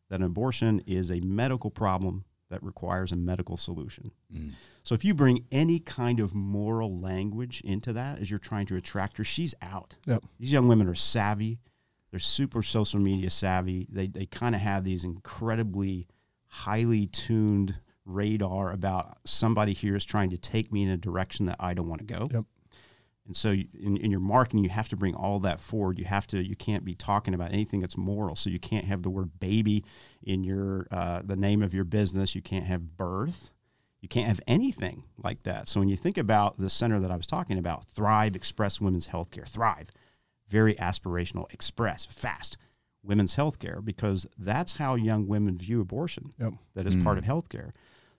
that 0.08 0.22
an 0.22 0.28
abortion 0.28 0.80
is 0.88 1.12
a 1.12 1.20
medical 1.20 1.72
problem 1.72 2.24
that 2.56 2.64
requires 2.64 3.12
a 3.12 3.18
medical 3.18 3.58
solution. 3.58 4.12
Mm. 4.34 4.52
So 4.82 4.96
if 4.96 5.04
you 5.04 5.14
bring 5.14 5.46
any 5.52 5.78
kind 5.78 6.22
of 6.22 6.34
moral 6.34 6.98
language 7.02 7.62
into 7.66 7.92
that 7.92 8.20
as 8.22 8.30
you're 8.30 8.40
trying 8.40 8.66
to 8.68 8.78
attract 8.78 9.18
her, 9.18 9.26
she's 9.26 9.54
out. 9.62 9.98
Yep. 10.06 10.24
These 10.40 10.54
young 10.54 10.70
women 10.70 10.88
are 10.88 10.96
savvy. 10.96 11.60
They're 12.12 12.20
super 12.20 12.64
social 12.64 13.02
media 13.02 13.30
savvy. 13.30 13.88
They, 13.92 14.08
they 14.08 14.26
kind 14.26 14.56
of 14.56 14.62
have 14.62 14.86
these 14.86 15.04
incredibly 15.04 16.08
highly 16.48 17.08
tuned 17.08 17.76
radar 18.06 18.72
about 18.72 19.18
somebody 19.26 19.74
here 19.74 19.98
is 19.98 20.06
trying 20.06 20.30
to 20.30 20.38
take 20.38 20.72
me 20.72 20.84
in 20.84 20.90
a 20.90 20.98
direction 20.98 21.48
that 21.48 21.58
I 21.60 21.74
don't 21.74 21.90
want 21.90 22.08
to 22.08 22.14
go. 22.14 22.30
Yep. 22.32 22.46
And 23.26 23.36
so 23.36 23.50
in, 23.50 23.98
in 23.98 24.12
your 24.12 24.20
marketing, 24.20 24.64
you 24.64 24.70
have 24.70 24.90
to 24.90 24.96
bring 24.96 25.16
all 25.16 25.40
that 25.40 25.60
forward. 25.60 25.98
You 25.98 26.06
have 26.06 26.28
to, 26.28 26.46
you 26.46 26.56
can't 26.56 26.86
be 26.86 26.94
talking 26.94 27.34
about 27.34 27.52
anything 27.52 27.82
that's 27.82 27.98
moral. 27.98 28.36
So 28.36 28.50
you 28.50 28.60
can't 28.60 28.86
have 28.86 29.02
the 29.02 29.10
word 29.10 29.40
baby 29.40 29.84
in 30.22 30.44
your, 30.44 30.88
uh, 30.92 31.22
the 31.24 31.36
name 31.36 31.64
of 31.64 31.74
your 31.74 31.86
business. 31.86 32.36
You 32.36 32.42
can't 32.42 32.66
have 32.66 32.98
birth. 32.98 33.50
You 34.02 34.08
can't 34.08 34.28
have 34.28 34.42
anything 34.46 35.06
like 35.18 35.42
that. 35.44 35.68
So 35.68 35.80
when 35.80 35.90
you 35.90 35.98
think 35.98 36.20
about 36.20 36.60
the 36.60 36.70
center 36.70 37.00
that 37.00 37.10
I 37.10 37.16
was 37.16 37.26
talking 37.26 37.58
about, 37.58 37.86
Thrive 37.86 38.36
Express 38.36 38.80
Women's 38.80 39.08
Healthcare, 39.08 39.48
Thrive, 39.48 39.90
very 40.48 40.76
aspirational, 40.76 41.52
express, 41.52 42.06
fast 42.06 42.58
women's 43.04 43.36
healthcare, 43.36 43.84
because 43.84 44.28
that's 44.38 44.76
how 44.76 44.96
young 44.96 45.28
women 45.28 45.58
view 45.58 45.82
abortion. 45.82 46.32
Yep. 46.40 46.54
That 46.76 46.88
is 46.88 46.96
part 46.98 47.18
of 47.18 47.24
healthcare. 47.24 47.72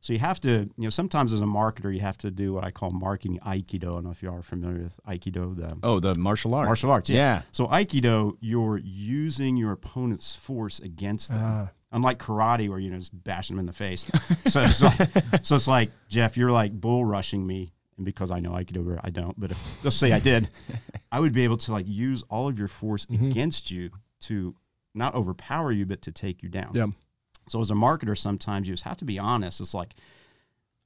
So 0.07 0.13
you 0.13 0.21
have 0.21 0.39
to, 0.43 0.51
you 0.51 0.85
know, 0.85 0.89
sometimes 0.89 1.33
as 1.33 1.41
a 1.41 1.47
marketer, 1.47 1.93
you 1.93 1.99
have 1.99 2.17
to 2.19 2.31
do 2.31 2.53
what 2.53 2.63
I 2.63 2.71
call 2.71 2.91
marketing 2.91 3.41
aikido. 3.45 3.89
I 3.89 3.95
don't 3.95 4.05
know 4.05 4.13
if 4.13 4.23
you 4.23 4.31
are 4.31 4.41
familiar 4.41 4.85
with 4.85 5.01
aikido, 5.05 5.57
the 5.57 5.77
Oh, 5.83 5.99
the 5.99 6.15
martial 6.15 6.55
arts. 6.55 6.69
martial 6.69 6.93
arts. 6.93 7.11
Yeah. 7.11 7.43
So 7.51 7.67
aikido, 7.67 8.37
you're 8.39 8.79
using 8.79 9.57
your 9.57 9.73
opponent's 9.73 10.33
force 10.37 10.79
against 10.79 11.31
them. 11.31 11.43
Ah. 11.43 11.71
Unlike 11.91 12.21
karate, 12.21 12.69
where 12.69 12.79
you 12.79 12.89
know 12.89 12.99
just 12.99 13.21
bashing 13.25 13.57
them 13.57 13.65
in 13.65 13.67
the 13.67 13.73
face. 13.73 14.05
so, 14.47 14.63
it's 14.63 14.81
like, 14.81 15.11
so 15.45 15.57
it's 15.57 15.67
like 15.67 15.91
Jeff, 16.09 16.37
you're 16.37 16.53
like 16.53 16.73
bull 16.81 17.05
rushing 17.05 17.45
me, 17.45 17.73
and 17.97 18.07
because 18.07 18.31
I 18.31 18.39
know 18.39 18.51
aikido, 18.53 19.01
I 19.03 19.11
don't. 19.11 19.35
But 19.41 19.51
if 19.51 19.85
let's 19.85 19.97
say 19.97 20.13
I 20.13 20.21
did, 20.21 20.51
I 21.11 21.19
would 21.19 21.33
be 21.33 21.43
able 21.43 21.57
to 21.57 21.73
like 21.73 21.89
use 21.89 22.23
all 22.31 22.47
of 22.47 22.61
your 22.61 22.69
force 22.69 23.09
against 23.11 23.73
you 23.73 23.91
to 24.21 24.55
not 24.95 25.17
overpower 25.17 25.73
you, 25.73 25.85
but 25.85 26.03
to 26.03 26.13
take 26.13 26.45
you 26.45 26.49
down. 26.49 26.71
Yeah. 26.75 26.87
So 27.49 27.61
as 27.61 27.71
a 27.71 27.75
marketer, 27.75 28.17
sometimes 28.17 28.69
you 28.69 28.75
just 28.75 28.85
have 28.85 28.97
to 28.99 29.05
be 29.05 29.19
honest. 29.19 29.61
It's 29.61 29.75
like 29.75 29.95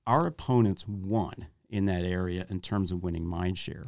our 0.07 0.27
opponents 0.27 0.87
won 0.87 1.47
in 1.69 1.87
that 1.87 2.05
area 2.05 2.47
in 2.51 2.61
terms 2.61 2.93
of 2.93 3.03
winning 3.03 3.25
mind 3.25 3.59
share. 3.59 3.87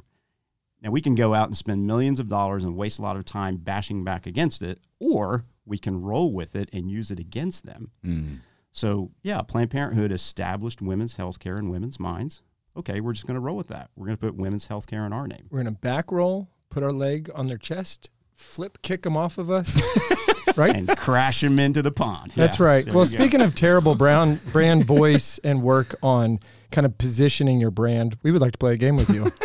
Now 0.82 0.90
we 0.90 1.00
can 1.00 1.14
go 1.14 1.34
out 1.34 1.48
and 1.48 1.56
spend 1.56 1.86
millions 1.86 2.18
of 2.18 2.28
dollars 2.28 2.64
and 2.64 2.76
waste 2.76 2.98
a 2.98 3.02
lot 3.02 3.16
of 3.16 3.24
time 3.24 3.56
bashing 3.56 4.04
back 4.04 4.26
against 4.26 4.62
it, 4.62 4.80
or 4.98 5.44
we 5.64 5.78
can 5.78 6.02
roll 6.02 6.32
with 6.32 6.56
it 6.56 6.68
and 6.72 6.90
use 6.90 7.10
it 7.10 7.20
against 7.20 7.64
them. 7.64 7.90
Mm. 8.04 8.40
So 8.72 9.10
yeah, 9.22 9.42
Planned 9.42 9.70
Parenthood 9.70 10.10
established 10.10 10.82
women's 10.82 11.16
health 11.16 11.38
care 11.38 11.56
in 11.56 11.68
women's 11.68 12.00
minds. 12.00 12.42
Okay, 12.76 13.00
we're 13.00 13.12
just 13.12 13.26
going 13.26 13.34
to 13.34 13.40
roll 13.40 13.56
with 13.56 13.68
that. 13.68 13.90
We're 13.96 14.06
going 14.06 14.16
to 14.16 14.26
put 14.26 14.34
women's 14.34 14.66
health 14.66 14.86
care 14.86 15.04
in 15.04 15.12
our 15.12 15.28
name. 15.28 15.46
We're 15.50 15.58
gonna 15.58 15.72
back 15.72 16.10
roll, 16.10 16.48
put 16.70 16.82
our 16.82 16.90
leg 16.90 17.30
on 17.34 17.46
their 17.46 17.58
chest, 17.58 18.10
flip 18.36 18.78
kick 18.82 19.02
them 19.02 19.16
off 19.16 19.38
of 19.38 19.50
us. 19.50 19.80
right. 20.56 20.74
and 20.76 20.96
crash 20.96 21.40
them 21.40 21.58
into 21.58 21.80
the 21.82 21.90
pond. 21.92 22.32
That's 22.36 22.58
Yeah, 22.58 22.64
right. 22.66 22.84
there 22.84 22.94
Well, 22.94 23.04
you 23.06 23.12
go. 23.16 23.22
speaking 23.24 23.40
of 23.40 23.54
terrible 23.54 23.94
brown 23.94 24.40
brand 24.52 24.84
voice 24.84 25.38
and 25.44 25.62
work 25.62 25.94
on 26.02 26.40
kind 26.70 26.84
of 26.86 26.98
positioning 26.98 27.60
your 27.60 27.70
brand, 27.70 28.18
we 28.22 28.30
would 28.32 28.40
like 28.42 28.52
to 28.52 28.58
play 28.58 28.74
a 28.74 28.76
game 28.76 28.96
with 28.96 29.10
you. 29.10 29.32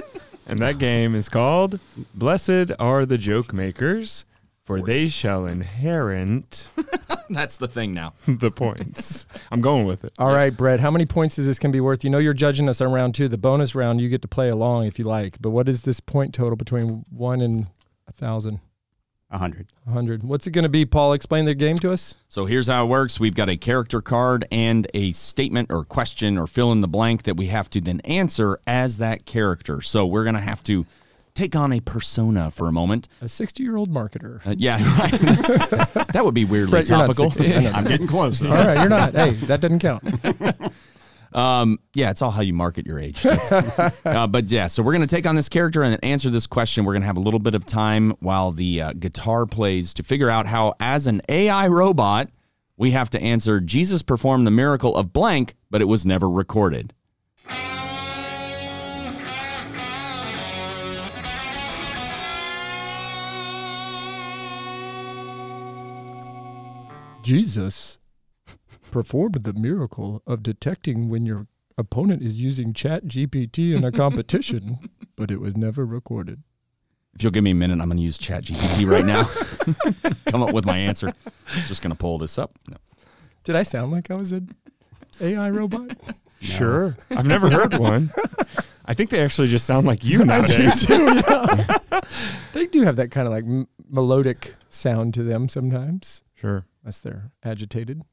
And 0.50 0.60
that 0.60 0.78
game 0.78 1.14
is 1.14 1.28
called 1.28 1.78
Blessed 2.16 2.72
Are 2.80 3.06
the 3.06 3.18
Joke 3.18 3.52
Makers, 3.52 4.24
for 4.64 4.80
they 4.82 5.10
shall 5.10 5.46
inherit 5.46 6.70
That's 7.30 7.58
the 7.58 7.68
thing 7.68 7.94
now. 7.94 8.14
the 8.26 8.50
points. 8.50 9.26
I'm 9.52 9.60
going 9.60 9.86
with 9.86 10.06
it. 10.06 10.14
All 10.18 10.34
right, 10.34 10.56
Brett, 10.56 10.80
how 10.80 10.90
many 10.90 11.06
points 11.06 11.38
is 11.38 11.48
this 11.48 11.60
going 11.60 11.74
to 11.74 11.76
be 11.76 11.82
worth? 11.82 12.06
You 12.06 12.10
know 12.10 12.18
you're 12.18 12.34
judging 12.34 12.70
us 12.70 12.80
on 12.80 12.94
round 12.94 13.14
two. 13.14 13.28
The 13.28 13.38
bonus 13.38 13.76
round, 13.76 14.00
you 14.00 14.08
get 14.08 14.22
to 14.22 14.30
play 14.30 14.48
along 14.48 14.86
if 14.86 14.98
you 14.98 15.04
like. 15.04 15.36
But 15.42 15.50
what 15.50 15.68
is 15.68 15.82
this 15.82 16.00
point 16.00 16.34
total 16.34 16.56
between 16.56 17.04
one 17.10 17.42
and 17.42 17.68
a 18.08 18.14
thousand? 18.14 18.62
A 19.30 19.38
hundred. 19.38 19.68
A 19.86 19.92
hundred. 19.92 20.24
What's 20.24 20.48
it 20.48 20.52
going 20.52 20.64
to 20.64 20.70
be, 20.70 20.86
Paul? 20.86 21.14
Explain 21.14 21.46
the 21.46 21.54
game 21.54 21.78
to 21.78 21.92
us. 21.92 22.16
So 22.30 22.46
here's 22.46 22.68
how 22.68 22.86
it 22.86 22.88
works. 22.88 23.20
We've 23.20 23.36
got 23.36 23.50
a 23.50 23.58
character 23.58 24.02
card 24.02 24.46
and 24.52 24.88
a 24.94 25.12
statement 25.12 25.72
or 25.72 25.84
question 25.84 26.38
or 26.38 26.48
fill 26.48 26.72
in 26.72 26.82
the 26.82 26.88
blank 26.88 27.24
that 27.24 27.36
we 27.38 27.48
have 27.48 27.70
to 27.72 27.82
then 27.82 28.00
answer 28.02 28.58
as 28.66 28.98
that 29.00 29.26
character. 29.26 29.82
So 29.82 30.06
we're 30.06 30.24
going 30.24 30.36
to 30.36 30.42
have 30.42 30.64
to 30.64 30.86
take 31.34 31.56
on 31.56 31.72
a 31.72 31.80
persona 31.80 32.50
for 32.50 32.68
a 32.68 32.72
moment. 32.72 33.08
A 33.22 33.28
60 33.28 33.62
year 33.64 33.76
old 33.76 33.92
marketer. 33.92 34.46
Uh, 34.46 34.56
yeah, 34.58 34.78
right. 35.00 35.12
that 36.14 36.26
would 36.26 36.34
be 36.34 36.46
weirdly 36.46 36.72
Brett, 36.72 36.88
topical. 36.88 37.30
60. 37.30 37.54
I 37.54 37.60
know 37.60 37.72
I'm 37.72 37.84
getting 37.84 38.08
close. 38.08 38.42
All 38.42 38.50
right, 38.50 38.80
you're 38.80 38.90
not. 38.90 39.14
Hey, 39.14 39.32
that 39.32 39.62
doesn't 39.62 39.80
count. 39.80 40.04
Um, 41.38 41.78
yeah, 41.94 42.10
it's 42.10 42.24
all 42.24 42.32
how 42.32 42.42
you 42.42 42.54
market 42.54 42.88
your 42.88 43.00
age. 43.00 43.24
Uh, 44.06 44.26
but 44.26 44.50
yeah, 44.50 44.68
so 44.68 44.82
we're 44.82 44.94
going 44.94 45.08
to 45.08 45.16
take 45.16 45.26
on 45.28 45.36
this 45.36 45.50
character 45.50 45.84
and 45.84 46.04
answer 46.04 46.30
this 46.30 46.48
question. 46.48 46.86
We're 46.86 46.94
going 46.94 47.02
to 47.02 47.08
have 47.08 47.18
a 47.18 47.22
little 47.22 47.40
bit 47.40 47.54
of 47.54 47.66
time 47.66 48.12
while 48.20 48.52
the 48.52 48.82
uh, 48.82 48.94
guitar 48.94 49.46
plays 49.46 49.94
to 49.96 50.04
figure 50.04 50.30
out 50.30 50.48
how, 50.48 50.74
as 50.80 51.06
an 51.06 51.22
AI 51.30 51.68
robot, 51.68 52.30
we 52.78 52.92
have 52.92 53.10
to 53.12 53.22
answer 53.22 53.60
Jesus 53.60 54.02
performed 54.02 54.48
the 54.48 54.52
miracle 54.52 54.96
of 54.96 55.14
blank, 55.14 55.56
but 55.70 55.82
it 55.82 55.86
was 55.86 56.06
never 56.06 56.28
recorded. 56.30 56.94
Jesus 67.22 68.00
performed 68.92 69.36
the 69.44 69.54
miracle 69.54 70.22
of 70.28 70.44
detecting 70.44 71.10
when 71.10 71.26
your 71.26 71.48
opponent 71.78 72.24
is 72.24 72.42
using 72.42 72.74
Chat 72.74 73.06
GPT 73.06 73.76
in 73.76 73.84
a 73.84 73.92
competition, 73.92 74.90
but 75.16 75.30
it 75.32 75.40
was 75.40 75.56
never 75.56 75.86
recorded. 75.86 76.44
If 77.14 77.24
you'll 77.24 77.32
give 77.32 77.44
me 77.44 77.52
a 77.52 77.56
minute, 77.56 77.80
I'm 77.82 77.88
going 77.90 77.98
to 77.98 78.04
use 78.04 78.20
ChatGPT 78.20 78.90
right 78.90 79.06
now. 79.06 79.24
Come 80.28 80.44
up 80.44 80.54
with 80.54 80.66
my 80.66 80.78
answer. 80.78 81.12
Just 81.66 81.82
going 81.82 81.90
to 81.92 81.98
pull 81.98 82.18
this 82.20 82.38
up. 82.38 82.52
No. 82.70 82.78
Did 83.44 83.56
I 83.56 83.64
sound 83.64 83.92
like 83.92 84.12
I 84.12 84.16
was 84.16 84.32
an 84.32 84.56
AI 85.22 85.50
robot? 85.50 85.98
Sure. 86.40 86.96
I've 87.10 87.26
never 87.26 87.50
heard 87.50 87.74
one. 87.80 88.12
I 88.86 88.94
think 88.94 89.10
they 89.10 89.22
actually 89.22 89.48
just 89.48 89.66
sound 89.66 89.88
like 89.88 90.04
you 90.04 90.18
I 90.18 90.20
do 90.20 90.26
nowadays. 90.26 90.86
too. 90.86 90.94
yeah. 91.28 92.00
they 92.54 92.68
do 92.68 92.84
have 92.84 92.96
that 92.98 93.10
kind 93.10 93.26
of 93.28 93.34
like 93.34 93.44
m- 93.44 93.68
melodic 93.90 94.54
sound 94.70 95.16
to 95.16 95.24
them 95.24 95.50
sometimes, 95.50 96.24
Sure. 96.36 96.66
unless 96.84 97.00
they're 97.00 97.32
agitated. 97.44 98.04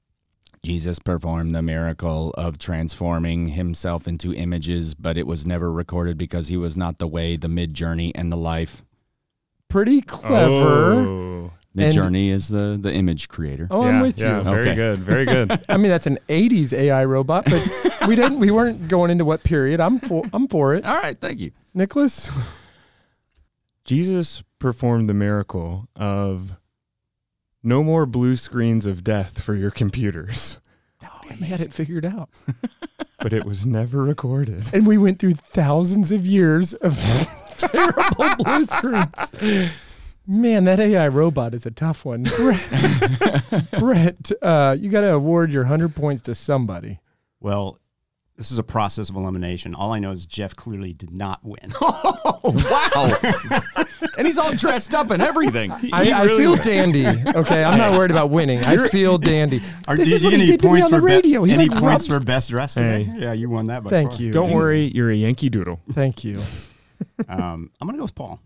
Jesus 0.64 0.98
performed 0.98 1.54
the 1.54 1.62
miracle 1.62 2.30
of 2.38 2.58
transforming 2.58 3.48
himself 3.48 4.08
into 4.08 4.32
images, 4.34 4.94
but 4.94 5.18
it 5.18 5.26
was 5.26 5.46
never 5.46 5.70
recorded 5.70 6.16
because 6.16 6.48
he 6.48 6.56
was 6.56 6.76
not 6.76 6.98
the 6.98 7.06
way, 7.06 7.36
the 7.36 7.48
mid 7.48 7.74
journey, 7.74 8.12
and 8.14 8.32
the 8.32 8.36
life. 8.36 8.82
Pretty 9.68 10.00
clever. 10.00 10.94
Oh. 10.94 11.52
Mid 11.74 11.92
journey 11.92 12.30
is 12.30 12.48
the 12.48 12.78
the 12.80 12.92
image 12.92 13.28
creator. 13.28 13.66
Oh, 13.70 13.82
yeah, 13.82 13.88
I'm 13.88 14.00
with 14.00 14.20
yeah, 14.20 14.36
you. 14.38 14.42
Very 14.44 14.60
Okay. 14.60 14.74
good. 14.74 14.98
Very 15.00 15.24
good. 15.24 15.64
I 15.68 15.76
mean, 15.76 15.90
that's 15.90 16.06
an 16.06 16.18
'80s 16.28 16.72
AI 16.72 17.04
robot, 17.04 17.44
but 17.46 18.06
we 18.08 18.14
didn't. 18.14 18.38
We 18.38 18.50
weren't 18.50 18.88
going 18.88 19.10
into 19.10 19.24
what 19.24 19.42
period. 19.42 19.80
I'm 19.80 19.98
for. 19.98 20.22
I'm 20.32 20.46
for 20.48 20.74
it. 20.74 20.84
All 20.84 20.96
right, 21.00 21.20
thank 21.20 21.40
you. 21.40 21.50
Nicholas. 21.74 22.30
Jesus 23.84 24.42
performed 24.58 25.10
the 25.10 25.14
miracle 25.14 25.88
of 25.94 26.56
no 27.64 27.82
more 27.82 28.06
blue 28.06 28.36
screens 28.36 28.86
of 28.86 29.02
death 29.02 29.40
for 29.42 29.54
your 29.54 29.70
computers, 29.72 30.60
Oh, 31.02 31.20
he 31.32 31.46
had 31.46 31.60
it 31.60 31.72
figured 31.72 32.04
out, 32.04 32.28
but 33.18 33.32
it 33.32 33.44
was 33.44 33.66
never 33.66 34.02
recorded. 34.02 34.68
and 34.72 34.86
we 34.86 34.96
went 34.98 35.18
through 35.18 35.34
thousands 35.34 36.12
of 36.12 36.24
years 36.26 36.74
of 36.74 36.96
terrible 37.58 38.34
blue 38.38 38.64
screens. 38.64 39.70
Man, 40.26 40.64
that 40.64 40.80
AI 40.80 41.08
robot 41.08 41.52
is 41.52 41.66
a 41.66 41.70
tough 41.70 42.04
one. 42.04 42.22
Brett, 42.36 43.70
Brett 43.78 44.32
uh, 44.40 44.76
you 44.78 44.88
got 44.90 45.02
to 45.02 45.12
award 45.14 45.52
your 45.52 45.64
hundred 45.64 45.94
points 45.94 46.22
to 46.22 46.34
somebody. 46.34 47.00
Well, 47.40 47.78
this 48.36 48.50
is 48.50 48.58
a 48.58 48.62
process 48.62 49.08
of 49.10 49.16
elimination. 49.16 49.74
All 49.74 49.92
I 49.92 49.98
know 50.00 50.10
is 50.10 50.26
Jeff 50.26 50.56
clearly 50.56 50.92
did 50.92 51.10
not 51.12 51.40
win. 51.44 51.72
Oh 52.46 52.52
wow! 52.52 53.84
and 54.18 54.26
he's 54.26 54.36
all 54.36 54.52
dressed 54.54 54.92
up 54.94 55.10
and 55.10 55.22
everything. 55.22 55.70
I, 55.72 56.24
I 56.24 56.28
feel 56.28 56.56
dandy. 56.70 57.06
Okay, 57.06 57.64
I'm 57.64 57.78
not 57.78 57.92
worried 57.92 58.10
about 58.10 58.28
winning. 58.28 58.62
I 58.64 58.88
feel 58.88 59.16
dandy. 59.16 59.62
Are, 59.88 59.96
This 59.96 60.08
do 60.08 60.14
is 60.16 60.24
what 60.24 60.32
he 60.34 60.40
any 60.40 60.46
did 60.50 60.60
to 60.60 60.66
me 60.66 60.70
points 60.72 60.84
on 60.86 60.90
the 60.90 60.98
for 60.98 61.06
be- 61.06 61.12
radio. 61.14 61.44
He, 61.44 61.52
any 61.54 61.68
like, 61.68 61.78
points 61.80 62.08
rubs- 62.08 62.08
for 62.08 62.20
best 62.20 62.50
dressed 62.50 62.76
today? 62.76 63.04
Hey. 63.04 63.20
Yeah, 63.20 63.32
you 63.32 63.48
won 63.48 63.66
that. 63.68 63.82
By 63.82 63.88
Thank 63.90 64.12
far. 64.12 64.22
you. 64.22 64.30
Don't 64.32 64.50
worry, 64.52 64.82
you're 64.94 65.10
a 65.10 65.14
Yankee 65.14 65.48
Doodle. 65.48 65.80
Thank 65.92 66.22
you. 66.24 66.42
Um, 67.28 67.70
I'm 67.80 67.86
gonna 67.88 67.96
go 67.98 68.04
with 68.04 68.14
Paul. 68.14 68.40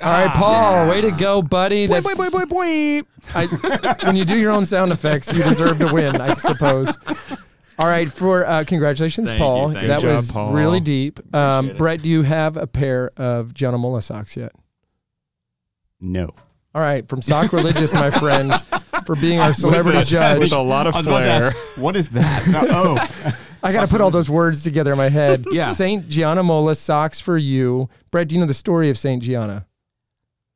All 0.00 0.12
right, 0.12 0.34
Paul, 0.34 0.88
way 0.88 1.00
to 1.02 1.12
go, 1.20 1.42
buddy. 1.42 1.86
That's, 1.86 2.06
Boing, 2.06 2.30
boing, 2.30 2.46
boing, 2.46 3.04
boing. 3.34 3.96
I, 4.00 4.06
when 4.06 4.16
you 4.16 4.24
do 4.24 4.38
your 4.38 4.50
own 4.52 4.64
sound 4.66 4.92
effects, 4.92 5.30
you 5.32 5.42
deserve 5.42 5.78
to 5.80 5.92
win, 5.92 6.20
I 6.20 6.34
suppose. 6.34 6.96
All 7.78 7.86
right, 7.88 8.10
for 8.12 8.46
uh, 8.46 8.64
congratulations, 8.64 9.28
Thank 9.28 9.40
Paul. 9.40 9.68
you, 9.68 9.74
thank 9.74 9.86
that 9.88 10.02
you. 10.02 10.08
Good 10.08 10.16
was 10.16 10.26
job, 10.28 10.34
Paul. 10.34 10.52
really 10.52 10.80
deep. 10.80 11.18
Um, 11.34 11.66
Appreciate 11.66 11.74
it. 11.74 11.78
Brett, 11.78 12.02
do 12.02 12.08
you 12.08 12.22
have 12.22 12.56
a 12.56 12.66
pair 12.66 13.10
of 13.16 13.54
Gianna 13.54 13.78
Molla 13.78 14.02
socks 14.02 14.36
yet? 14.36 14.52
No. 16.00 16.30
All 16.74 16.80
right, 16.82 17.06
from 17.08 17.20
Sock 17.22 17.52
Religious, 17.52 17.92
my 17.92 18.10
friend, 18.10 18.52
for 19.06 19.14
being 19.16 19.40
our 19.40 19.52
celebrity 19.52 19.98
with, 19.98 20.08
judge. 20.08 20.40
with 20.40 20.52
a 20.52 20.60
lot 20.62 20.86
of 20.86 20.94
I 20.94 20.98
was 20.98 21.06
about 21.06 21.18
to 21.18 21.24
flair. 21.24 21.42
ask, 21.48 21.56
what 21.76 21.96
is 21.96 22.08
that? 22.10 22.46
No, 22.48 22.60
oh, 22.70 23.34
I 23.62 23.72
got 23.72 23.82
to 23.82 23.88
put 23.88 24.00
all 24.00 24.10
those 24.10 24.30
words 24.30 24.62
together 24.64 24.92
in 24.92 24.98
my 24.98 25.08
head. 25.10 25.44
Yeah. 25.52 25.72
Saint 25.72 26.08
Gianna 26.08 26.42
Molla 26.42 26.74
socks 26.74 27.20
for 27.20 27.36
you. 27.36 27.88
Brett, 28.10 28.28
do 28.28 28.34
you 28.34 28.40
know 28.40 28.46
the 28.46 28.54
story 28.54 28.88
of 28.90 28.96
Saint 28.98 29.22
Gianna? 29.22 29.66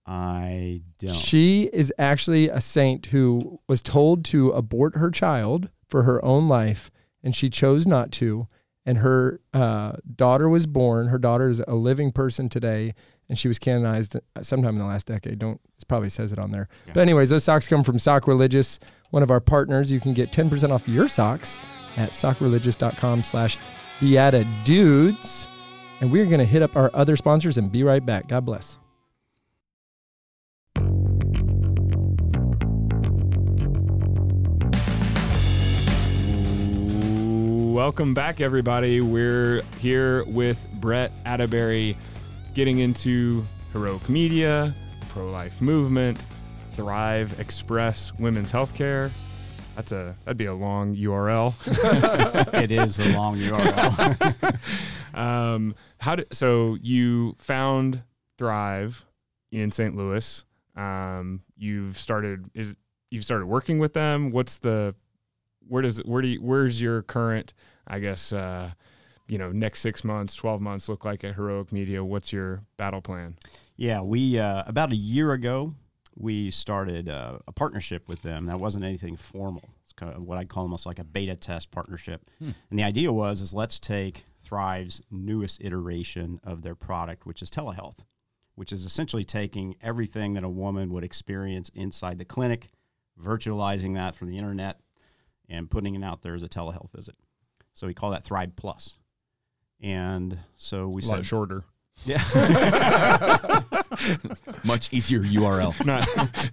I 0.06 0.82
don't. 0.98 1.14
She 1.14 1.64
is 1.72 1.92
actually 1.98 2.48
a 2.48 2.60
saint 2.60 3.06
who 3.06 3.60
was 3.68 3.82
told 3.82 4.24
to 4.26 4.50
abort 4.50 4.96
her 4.96 5.10
child 5.10 5.68
for 5.88 6.04
her 6.04 6.24
own 6.24 6.48
life, 6.48 6.90
and 7.22 7.34
she 7.34 7.50
chose 7.50 7.86
not 7.86 8.12
to. 8.12 8.48
And 8.84 8.98
her 8.98 9.40
uh, 9.52 9.94
daughter 10.14 10.48
was 10.48 10.66
born. 10.66 11.08
Her 11.08 11.18
daughter 11.18 11.48
is 11.48 11.60
a 11.66 11.74
living 11.74 12.12
person 12.12 12.48
today, 12.48 12.94
and 13.28 13.36
she 13.36 13.48
was 13.48 13.58
canonized 13.58 14.14
sometime 14.42 14.74
in 14.74 14.78
the 14.78 14.84
last 14.84 15.06
decade. 15.06 15.40
Don't 15.40 15.60
it 15.76 15.88
probably 15.88 16.08
says 16.08 16.30
it 16.30 16.38
on 16.38 16.52
there. 16.52 16.68
Yeah. 16.86 16.92
But 16.94 17.00
anyways, 17.00 17.30
those 17.30 17.42
socks 17.42 17.66
come 17.66 17.82
from 17.82 17.98
Sock 17.98 18.28
Religious, 18.28 18.78
one 19.10 19.24
of 19.24 19.30
our 19.30 19.40
partners. 19.40 19.90
You 19.90 19.98
can 19.98 20.14
get 20.14 20.30
ten 20.30 20.48
percent 20.48 20.72
off 20.72 20.86
your 20.86 21.08
socks 21.08 21.58
at 21.96 22.10
sockreligious.com/slash 22.10 23.58
beata 24.00 24.46
dudes. 24.64 25.48
And 26.00 26.12
we're 26.12 26.26
going 26.26 26.38
to 26.38 26.44
hit 26.44 26.62
up 26.62 26.76
our 26.76 26.90
other 26.94 27.16
sponsors 27.16 27.58
and 27.58 27.72
be 27.72 27.82
right 27.82 28.04
back. 28.04 28.28
God 28.28 28.44
bless. 28.44 28.78
Welcome 37.76 38.14
back, 38.14 38.40
everybody. 38.40 39.02
We're 39.02 39.60
here 39.80 40.24
with 40.24 40.66
Brett 40.80 41.12
Attebery 41.26 41.94
getting 42.54 42.78
into 42.78 43.44
heroic 43.74 44.08
media, 44.08 44.74
pro 45.10 45.28
life 45.28 45.60
movement, 45.60 46.24
Thrive 46.70 47.38
Express 47.38 48.14
Women's 48.18 48.50
Healthcare. 48.50 49.10
That's 49.74 49.92
a 49.92 50.16
that'd 50.24 50.38
be 50.38 50.46
a 50.46 50.54
long 50.54 50.96
URL. 50.96 51.52
it 52.62 52.72
is 52.72 52.98
a 52.98 53.14
long 53.14 53.36
URL. 53.36 54.58
um, 55.14 55.74
how 55.98 56.16
did 56.16 56.32
so 56.32 56.78
you 56.80 57.36
found 57.38 58.02
Thrive 58.38 59.04
in 59.52 59.70
St. 59.70 59.94
Louis? 59.94 60.46
Um, 60.76 61.42
you've 61.58 61.98
started 61.98 62.48
is 62.54 62.78
you've 63.10 63.24
started 63.26 63.44
working 63.44 63.78
with 63.78 63.92
them. 63.92 64.30
What's 64.30 64.56
the 64.56 64.94
where 65.68 65.82
does 65.82 65.98
where 66.00 66.22
do 66.22 66.28
you, 66.28 66.40
where's 66.42 66.80
your 66.80 67.02
current 67.02 67.54
I 67.86 67.98
guess 67.98 68.32
uh, 68.32 68.72
you 69.28 69.38
know 69.38 69.52
next 69.52 69.80
six 69.80 70.04
months, 70.04 70.34
twelve 70.34 70.60
months 70.60 70.88
look 70.88 71.04
like 71.04 71.24
at 71.24 71.34
Heroic 71.34 71.72
Media? 71.72 72.04
What's 72.04 72.32
your 72.32 72.62
battle 72.76 73.00
plan? 73.00 73.36
yeah, 73.76 74.00
we 74.00 74.38
uh, 74.38 74.64
about 74.66 74.92
a 74.92 74.96
year 74.96 75.32
ago 75.32 75.74
we 76.18 76.50
started 76.50 77.08
uh, 77.10 77.38
a 77.46 77.52
partnership 77.52 78.08
with 78.08 78.22
them. 78.22 78.46
That 78.46 78.58
wasn't 78.58 78.84
anything 78.84 79.16
formal. 79.16 79.68
It's 79.84 79.92
kind 79.92 80.14
of 80.14 80.22
what 80.22 80.38
I'd 80.38 80.48
call 80.48 80.62
almost 80.62 80.86
like 80.86 80.98
a 80.98 81.04
beta 81.04 81.36
test 81.36 81.70
partnership. 81.70 82.30
And 82.70 82.78
the 82.78 82.84
idea 82.84 83.12
was 83.12 83.42
is 83.42 83.52
let's 83.52 83.78
take 83.78 84.24
Thrive's 84.40 85.02
newest 85.10 85.60
iteration 85.62 86.40
of 86.42 86.62
their 86.62 86.74
product, 86.74 87.26
which 87.26 87.42
is 87.42 87.50
telehealth, 87.50 87.98
which 88.54 88.72
is 88.72 88.86
essentially 88.86 89.24
taking 89.24 89.76
everything 89.82 90.32
that 90.34 90.42
a 90.44 90.48
woman 90.48 90.90
would 90.90 91.04
experience 91.04 91.70
inside 91.74 92.18
the 92.18 92.24
clinic, 92.24 92.70
virtualizing 93.22 93.92
that 93.94 94.14
from 94.14 94.28
the 94.28 94.38
internet, 94.38 94.80
and 95.48 95.70
putting 95.70 95.94
it 95.94 96.02
out 96.04 96.22
there 96.22 96.34
as 96.34 96.42
a 96.42 96.48
telehealth 96.48 96.90
visit. 96.94 97.16
So 97.74 97.86
we 97.86 97.94
call 97.94 98.10
that 98.10 98.24
Thrive 98.24 98.56
Plus. 98.56 98.96
And 99.80 100.38
so 100.56 100.88
we 100.88 101.02
A 101.02 101.06
lot 101.06 101.16
said, 101.16 101.26
shorter, 101.26 101.64
yeah. 102.04 102.22
Much 104.64 104.92
easier 104.92 105.20
URL. 105.20 105.84
not 105.86 106.04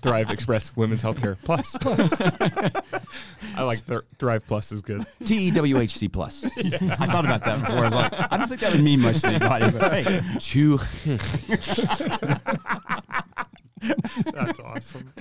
Thrive 0.02 0.30
Express 0.32 0.76
Women's 0.76 1.04
Healthcare 1.04 1.38
Plus. 1.44 1.76
Plus, 1.80 2.22
I 3.56 3.64
like 3.64 3.80
Thr- 3.80 4.06
Thrive 4.18 4.46
Plus 4.48 4.72
is 4.72 4.82
good. 4.82 5.06
T 5.26 5.48
E 5.48 5.52
W 5.52 5.80
H 5.80 5.98
C 5.98 6.08
plus. 6.08 6.46
I 6.58 7.06
thought 7.08 7.26
about 7.26 7.44
that 7.44 7.60
before. 7.60 7.80
I 7.80 7.84
was 7.86 7.94
like, 7.94 8.14
I 8.32 8.38
don't 8.38 8.48
think 8.48 8.62
that 8.62 8.72
would 8.74 8.84
mean 8.84 9.02
much 9.02 9.22
to 9.22 9.28
anybody, 9.28 9.70
but 9.72 9.94
hey, 9.94 10.22
Two. 10.40 10.80
That's 14.34 14.60
awesome. 14.60 15.14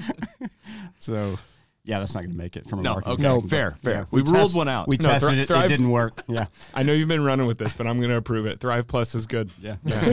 so 0.99 1.39
yeah, 1.85 1.99
that's 1.99 2.15
not 2.15 2.21
going 2.21 2.31
to 2.33 2.37
make 2.39 2.57
it 2.57 2.69
from 2.69 2.79
a 2.79 2.83
market. 2.83 2.85
No, 2.85 2.95
marketing 2.95 3.13
okay, 3.13 3.23
standpoint, 3.23 3.51
fair, 3.51 3.71
fair. 3.83 3.93
yeah, 4.03 4.05
We 4.11 4.21
ruled 4.23 4.35
test- 4.35 4.55
one 4.55 4.69
out. 4.69 4.89
We 4.89 4.97
No, 4.99 5.09
tested 5.09 5.31
Thri- 5.31 5.39
it; 5.41 5.49
Thrive- 5.49 5.65
it 5.65 5.69
didn't 5.69 5.91
work. 5.91 6.23
Yeah, 6.29 6.47
I 6.75 6.83
know 6.85 6.93
you've 6.93 7.09
been 7.09 7.25
running 7.25 7.47
with 7.47 7.59
this, 7.59 7.73
but 7.73 7.87
I'm 7.87 7.99
going 7.99 8.11
to 8.11 8.17
approve 8.17 8.47
it. 8.47 8.61
Thrive 8.61 8.87
Plus 8.87 9.15
is 9.15 9.27
good. 9.27 9.51
yeah, 9.61 9.77
Yeah. 9.85 10.01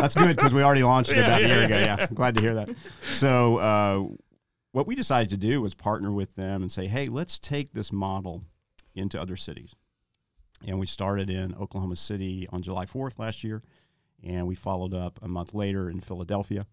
that's 0.00 0.14
good 0.14 0.36
because 0.36 0.52
we 0.52 0.62
already 0.62 0.82
launched 0.82 1.10
it 1.12 1.18
Yeah, 1.18 1.24
about 1.26 1.42
a 1.42 1.46
year 1.46 1.62
ago. 1.64 1.76
yeah. 1.78 1.96
Yeah, 1.98 2.06
I'm 2.08 2.14
glad 2.14 2.34
to 2.36 2.42
hear 2.42 2.54
that. 2.54 2.70
So 3.12 3.56
uh, 3.58 4.04
what 4.72 4.86
we 4.86 4.94
decided 4.94 5.30
to 5.30 5.36
do 5.36 5.60
was 5.62 5.74
partner 5.74 6.10
with 6.12 6.34
them 6.34 6.62
and 6.62 6.70
say, 6.72 6.86
hey, 6.86 7.06
let's 7.06 7.38
take 7.38 7.72
this 7.72 7.92
model 7.92 8.42
into 8.94 9.20
other 9.20 9.36
cities. 9.36 9.74
And 10.66 10.78
we 10.78 10.86
started 10.86 11.30
in 11.30 11.54
Oklahoma 11.54 11.96
City 11.96 12.46
on 12.52 12.62
July 12.62 12.84
4th 12.84 13.18
last 13.18 13.42
year, 13.44 13.62
and 14.22 14.46
we 14.46 14.54
followed 14.54 14.92
up 14.92 15.18
a 15.22 15.28
month 15.28 15.54
later 15.54 15.88
in 15.88 16.00
Philadelphia. 16.00 16.66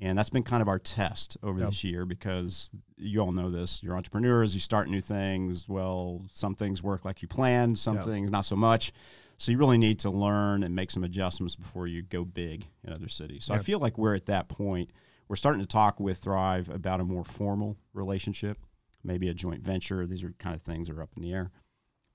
And 0.00 0.16
that's 0.16 0.30
been 0.30 0.44
kind 0.44 0.62
of 0.62 0.68
our 0.68 0.78
test 0.78 1.36
over 1.42 1.58
Yep. 1.58 1.70
this 1.70 1.82
year 1.84 2.04
because 2.04 2.70
you 2.96 3.20
all 3.20 3.32
know 3.32 3.50
this. 3.50 3.82
You're 3.82 3.96
entrepreneurs, 3.96 4.54
you 4.54 4.60
start 4.60 4.88
new 4.88 5.00
things. 5.00 5.68
Well, 5.68 6.24
some 6.32 6.54
things 6.54 6.82
work 6.82 7.04
like 7.04 7.20
you 7.20 7.26
planned, 7.28 7.78
some 7.78 7.96
Yep. 7.96 8.04
things 8.04 8.30
not 8.30 8.44
so 8.44 8.54
much. 8.54 8.92
So 9.38 9.50
you 9.52 9.58
really 9.58 9.78
need 9.78 9.98
to 10.00 10.10
learn 10.10 10.62
and 10.62 10.74
make 10.74 10.90
some 10.90 11.04
adjustments 11.04 11.56
before 11.56 11.86
you 11.86 12.02
go 12.02 12.24
big 12.24 12.66
in 12.84 12.92
other 12.92 13.08
cities. 13.08 13.44
So 13.44 13.54
I 13.54 13.58
feel 13.58 13.78
like 13.78 13.96
we're 13.98 14.14
at 14.14 14.26
that 14.26 14.48
point. 14.48 14.90
We're 15.28 15.36
starting 15.36 15.60
to 15.60 15.66
talk 15.66 16.00
with 16.00 16.18
Thrive 16.18 16.68
about 16.68 17.00
a 17.00 17.04
more 17.04 17.24
formal 17.24 17.76
relationship, 17.92 18.58
maybe 19.04 19.28
a 19.28 19.34
joint 19.34 19.62
venture. 19.62 20.06
These 20.06 20.24
are 20.24 20.32
kind 20.38 20.54
of 20.56 20.62
things 20.62 20.88
that 20.88 20.96
are 20.96 21.02
up 21.02 21.10
in 21.16 21.22
the 21.22 21.32
air. 21.32 21.50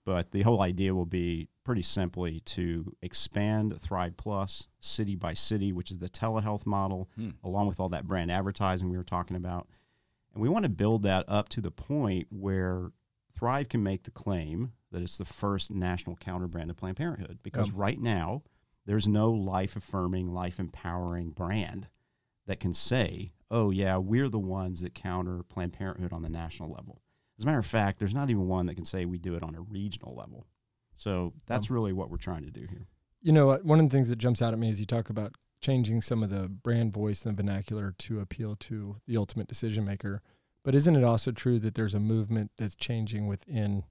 But 0.06 0.32
the 0.32 0.42
whole 0.42 0.62
idea 0.62 0.94
will 0.94 1.06
be 1.06 1.48
pretty 1.64 1.82
simply 1.82 2.42
to 2.42 2.94
expand 3.02 3.80
Thrive 3.80 4.18
Plus 4.18 4.68
city 4.80 5.16
by 5.16 5.34
city, 5.34 5.72
which 5.72 5.92
is 5.92 6.00
the 6.00 6.10
telehealth 6.10 6.66
model, 6.66 7.10
Hmm. 7.16 7.30
along 7.44 7.68
with 7.68 7.80
all 7.80 7.90
that 7.90 8.06
brand 8.06 8.30
advertising 8.32 8.90
we 8.90 8.98
were 8.98 9.04
talking 9.06 9.38
about. 9.38 9.70
And 10.34 10.42
we 10.42 10.50
want 10.50 10.64
to 10.64 10.70
build 10.70 11.04
that 11.04 11.24
up 11.30 11.48
to 11.50 11.62
the 11.62 11.72
point 11.72 12.28
where 12.32 12.92
Thrive 13.32 13.70
can 13.70 13.82
make 13.82 14.04
the 14.04 14.12
claim 14.12 14.74
that 14.92 15.02
it's 15.02 15.18
the 15.18 15.26
first 15.26 15.72
national 15.72 16.18
counter 16.18 16.48
brand 16.48 16.70
of 16.70 16.76
Planned 16.78 16.98
Parenthood. 16.98 17.40
Because 17.42 17.70
Yep. 17.70 17.78
right 17.78 18.00
now, 18.02 18.44
there's 18.86 19.08
no 19.08 19.32
life 19.32 19.76
affirming, 19.78 20.34
life 20.34 20.60
empowering 20.60 21.32
brand 21.32 21.88
that 22.46 22.60
can 22.60 22.74
say, 22.74 23.32
oh, 23.50 23.70
yeah, 23.70 23.96
we're 23.98 24.28
the 24.28 24.38
ones 24.40 24.82
that 24.82 24.94
counter 24.94 25.44
Planned 25.44 25.74
Parenthood 25.74 26.12
on 26.12 26.24
the 26.24 26.30
national 26.30 26.70
level. 26.72 27.02
As 27.38 27.44
a 27.44 27.48
matter 27.48 27.60
of 27.60 27.66
fact, 27.66 28.00
there's 28.00 28.14
not 28.14 28.30
even 28.30 28.48
one 28.48 28.68
that 28.68 28.76
can 28.76 28.86
say 28.86 29.06
we 29.06 29.18
do 29.18 29.36
it 29.36 29.44
on 29.44 29.56
a 29.56 29.62
regional 29.62 30.16
level. 30.16 30.46
So 30.96 31.34
that's 31.48 31.70
um, 31.70 31.76
really 31.76 31.94
what 31.94 32.10
we're 32.10 32.18
trying 32.18 32.44
to 32.44 32.52
do 32.52 32.68
here. 32.70 32.88
You 33.22 33.32
know, 33.32 33.56
one 33.64 33.80
of 33.80 33.90
the 33.90 33.96
things 33.96 34.10
that 34.10 34.18
jumps 34.18 34.42
out 34.42 34.54
at 34.54 34.60
me 34.60 34.70
is 34.70 34.80
you 34.80 34.86
talk 34.86 35.10
about 35.10 35.34
changing 35.62 36.02
some 36.02 36.22
of 36.22 36.30
the 36.30 36.48
brand 36.48 36.94
voice 36.94 37.26
and 37.26 37.36
the 37.36 37.42
vernacular 37.42 37.94
to 37.98 38.20
appeal 38.20 38.56
to 38.58 38.98
the 39.08 39.18
ultimate 39.18 39.48
decision 39.48 39.86
maker. 39.86 40.22
But 40.64 40.76
isn't 40.76 40.96
it 40.96 41.04
also 41.04 41.32
true 41.32 41.60
that 41.60 41.76
there's 41.76 41.94
a 41.94 42.00
movement 42.00 42.52
that's 42.58 42.76
changing 42.76 43.28
within 43.28 43.84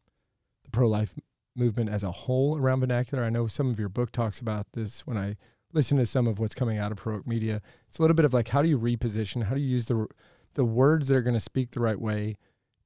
the 0.65 0.71
pro 0.71 0.89
life 0.89 1.15
movement 1.57 1.91
as 1.91 2.03
a 2.03 2.13
whole 2.13 2.57
around 2.57 2.81
vernacular? 2.81 3.25
I 3.25 3.31
know 3.31 3.47
some 3.47 3.71
of 3.71 3.79
your 3.79 3.89
book 3.89 4.13
talks 4.13 4.39
about 4.39 4.67
this 4.73 5.07
when 5.07 5.19
I 5.19 5.37
listen 5.73 5.97
to 5.99 6.07
some 6.07 6.27
of 6.27 6.39
what's 6.39 6.55
coming 6.55 6.79
out 6.79 6.93
of 6.93 7.01
heroic 7.01 7.27
media. 7.27 7.63
It's 7.89 7.99
a 7.99 8.03
little 8.03 8.15
bit 8.15 8.27
of 8.27 8.35
like 8.35 8.49
how 8.49 8.63
do 8.63 8.69
you 8.69 8.79
reposition? 8.79 9.45
How 9.45 9.55
do 9.55 9.61
you 9.61 9.69
use 9.69 9.87
the 9.87 10.07
the 10.55 10.65
words 10.65 11.09
that 11.09 11.17
are 11.17 11.23
going 11.23 11.35
to 11.35 11.41
speak 11.41 11.71
the 11.71 11.81
right 11.81 12.01
way 12.01 12.37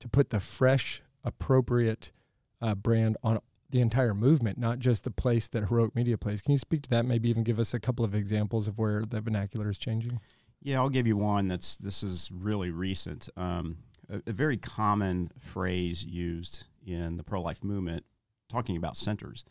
to 0.01 0.09
put 0.09 0.31
the 0.31 0.41
fresh, 0.41 1.03
appropriate 1.25 2.13
uh, 2.61 2.75
brand 2.75 3.17
on 3.23 3.41
the 3.71 3.81
entire 3.81 4.15
movement, 4.15 4.59
not 4.59 4.79
just 4.79 5.05
the 5.05 5.11
place 5.11 5.49
that 5.49 5.69
heroic 5.69 5.95
media 5.95 6.17
plays. 6.17 6.41
Can 6.41 6.53
you 6.53 6.59
speak 6.59 6.83
to 6.83 6.91
that? 6.91 7.05
Maybe 7.05 7.29
even 7.29 7.43
give 7.43 7.59
us 7.59 7.75
a 7.75 7.81
couple 7.81 8.05
of 8.05 8.15
examples 8.15 8.69
of 8.69 8.79
where 8.79 9.03
the 9.03 9.21
vernacular 9.21 9.69
is 9.69 9.79
changing. 9.79 10.21
Yeah, 10.63 10.79
I'll 10.79 10.89
give 10.89 11.07
you 11.07 11.17
one 11.17 11.49
that's 11.49 11.77
this 11.77 12.03
is 12.03 12.31
really 12.33 12.71
recent. 12.71 13.29
Um, 13.37 13.79
a, 14.09 14.23
a 14.27 14.33
very 14.33 14.57
common 14.57 15.31
phrase 15.39 16.05
used 16.05 16.65
in 16.85 17.17
the 17.17 17.25
pro 17.25 17.41
life 17.41 17.65
movement, 17.65 18.05
talking 18.49 18.77
about 18.77 18.97
centers, 18.97 19.45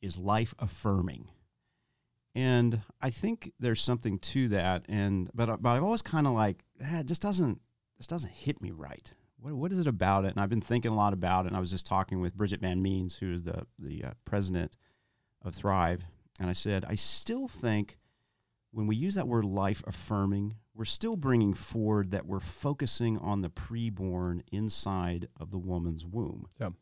is 0.00 0.16
life 0.18 0.54
affirming. 0.58 1.30
And 2.34 2.82
I 3.00 3.10
think 3.10 3.52
there's 3.58 3.82
something 3.82 4.18
to 4.18 4.48
that. 4.48 4.84
And 4.88 5.30
but 5.34 5.62
but 5.62 5.70
I've 5.76 5.82
always 5.82 6.02
kind 6.02 6.26
of 6.26 6.32
like 6.32 6.64
ah, 6.82 7.00
it 7.00 7.06
just 7.06 7.22
doesn't 7.22 7.60
this 7.98 8.06
doesn't 8.06 8.32
hit 8.32 8.62
me 8.62 8.70
right. 8.70 9.12
What 9.40 9.54
what 9.54 9.72
is 9.72 9.78
it 9.78 9.86
about 9.86 10.24
it? 10.24 10.32
And 10.32 10.40
I've 10.40 10.50
been 10.50 10.60
thinking 10.60 10.92
a 10.92 10.96
lot 10.96 11.12
about 11.12 11.44
it. 11.44 11.48
And 11.48 11.56
I 11.56 11.60
was 11.60 11.70
just 11.70 11.86
talking 11.86 12.20
with 12.20 12.36
Bridget 12.36 12.60
Van 12.60 12.82
Means, 12.82 13.16
who 13.16 13.32
is 13.32 13.42
the 13.42 13.66
the 13.78 14.04
uh, 14.04 14.10
president 14.24 14.76
of 15.42 15.54
Thrive, 15.54 16.04
and 16.38 16.50
I 16.50 16.52
said 16.52 16.84
I 16.86 16.94
still 16.94 17.48
think 17.48 17.98
when 18.72 18.86
we 18.86 18.96
use 18.96 19.14
that 19.16 19.28
word 19.28 19.44
life 19.44 19.82
affirming, 19.86 20.56
we're 20.74 20.84
still 20.84 21.16
bringing 21.16 21.54
forward 21.54 22.12
that 22.12 22.26
we're 22.26 22.40
focusing 22.40 23.18
on 23.18 23.40
the 23.40 23.50
preborn 23.50 24.42
inside 24.52 25.28
of 25.38 25.50
the 25.50 25.58
woman's 25.58 26.06
womb. 26.06 26.46
Yep. 26.60 26.74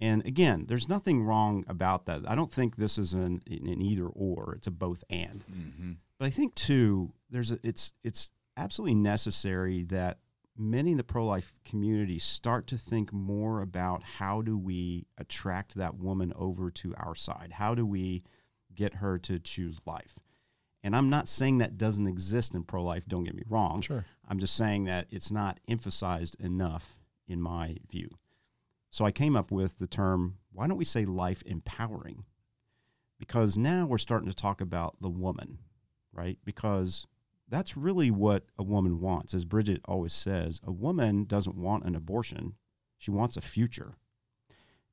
And 0.00 0.24
again, 0.26 0.64
there's 0.66 0.88
nothing 0.88 1.24
wrong 1.24 1.64
about 1.68 2.06
that. 2.06 2.22
I 2.26 2.34
don't 2.34 2.52
think 2.52 2.76
this 2.76 2.96
is 2.96 3.12
an, 3.12 3.42
an 3.46 3.82
either 3.82 4.06
or. 4.06 4.54
It's 4.56 4.66
a 4.66 4.70
both 4.70 5.04
and. 5.10 5.44
Mm-hmm. 5.50 5.92
But 6.18 6.24
I 6.26 6.30
think 6.30 6.54
too, 6.54 7.12
there's 7.30 7.50
a, 7.50 7.58
it's 7.62 7.92
it's 8.02 8.30
absolutely 8.56 8.94
necessary 8.94 9.84
that 9.84 10.18
many 10.56 10.92
in 10.92 10.96
the 10.96 11.04
pro 11.04 11.24
life 11.24 11.52
community 11.64 12.18
start 12.18 12.66
to 12.68 12.78
think 12.78 13.12
more 13.12 13.62
about 13.62 14.02
how 14.02 14.42
do 14.42 14.58
we 14.58 15.06
attract 15.18 15.74
that 15.76 15.96
woman 15.96 16.32
over 16.36 16.70
to 16.70 16.94
our 16.96 17.14
side? 17.14 17.52
How 17.54 17.74
do 17.74 17.86
we 17.86 18.22
get 18.74 18.94
her 18.94 19.18
to 19.18 19.38
choose 19.38 19.80
life? 19.86 20.18
And 20.82 20.96
I'm 20.96 21.10
not 21.10 21.28
saying 21.28 21.58
that 21.58 21.78
doesn't 21.78 22.06
exist 22.06 22.54
in 22.54 22.62
pro 22.62 22.82
life, 22.82 23.06
don't 23.06 23.24
get 23.24 23.34
me 23.34 23.42
wrong. 23.48 23.82
Sure. 23.82 24.04
I'm 24.28 24.38
just 24.38 24.56
saying 24.56 24.84
that 24.84 25.06
it's 25.10 25.30
not 25.30 25.60
emphasized 25.68 26.36
enough 26.40 26.96
in 27.28 27.40
my 27.40 27.76
view. 27.90 28.08
So 28.90 29.04
I 29.04 29.12
came 29.12 29.36
up 29.36 29.50
with 29.50 29.78
the 29.78 29.86
term 29.86 30.38
why 30.52 30.66
don't 30.66 30.76
we 30.76 30.84
say 30.84 31.04
life 31.04 31.42
empowering? 31.46 32.24
Because 33.18 33.56
now 33.56 33.86
we're 33.86 33.98
starting 33.98 34.28
to 34.28 34.34
talk 34.34 34.60
about 34.60 34.96
the 35.00 35.10
woman, 35.10 35.58
right? 36.12 36.38
Because 36.44 37.06
that's 37.50 37.76
really 37.76 38.10
what 38.10 38.44
a 38.58 38.62
woman 38.62 39.00
wants. 39.00 39.34
As 39.34 39.44
Bridget 39.44 39.80
always 39.84 40.12
says, 40.12 40.60
a 40.64 40.72
woman 40.72 41.24
doesn't 41.24 41.56
want 41.56 41.84
an 41.84 41.94
abortion, 41.94 42.54
she 42.96 43.10
wants 43.10 43.36
a 43.36 43.40
future. 43.40 43.94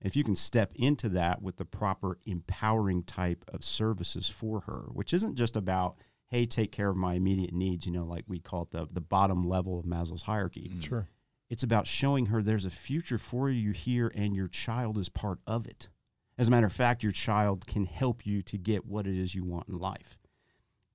If 0.02 0.16
you 0.16 0.24
can 0.24 0.36
step 0.36 0.74
into 0.76 1.10
that 1.10 1.42
with 1.42 1.58
the 1.58 1.66
proper 1.66 2.20
empowering 2.26 3.04
type 3.04 3.44
of 3.48 3.64
services 3.64 4.30
for 4.30 4.62
her, 4.62 4.86
which 4.92 5.14
isn't 5.14 5.36
just 5.36 5.56
about, 5.56 5.96
hey, 6.28 6.46
take 6.46 6.72
care 6.72 6.90
of 6.90 6.98
my 6.98 7.16
immediate 7.16 7.54
needs, 7.54 7.86
you 7.86 7.92
know, 7.92 8.06
like 8.06 8.26
we 8.28 8.40
call 8.40 8.64
it 8.64 8.72
the, 8.72 8.88
the 8.92 9.02
bottom 9.02 9.48
level 9.48 9.80
of 9.80 9.86
Maslow's 9.86 10.24
hierarchy. 10.24 10.72
Mm. 10.76 10.84
Sure. 10.84 11.10
It's 11.50 11.64
about 11.64 11.88
showing 11.88 12.28
her 12.28 12.44
there's 12.44 12.66
a 12.66 12.70
future 12.70 13.18
for 13.18 13.50
you 13.50 13.72
here 13.72 14.12
and 14.14 14.36
your 14.36 14.48
child 14.48 14.98
is 14.98 15.10
part 15.10 15.40
of 15.48 15.66
it. 15.66 15.90
As 16.38 16.48
a 16.48 16.52
matter 16.52 16.68
of 16.68 16.74
fact, 16.74 17.02
your 17.02 17.12
child 17.12 17.66
can 17.66 17.86
help 17.86 18.26
you 18.26 18.44
to 18.44 18.58
get 18.58 18.86
what 18.86 19.08
it 19.08 19.18
is 19.18 19.34
you 19.34 19.44
want 19.44 19.68
in 19.68 19.80
life. 19.80 20.18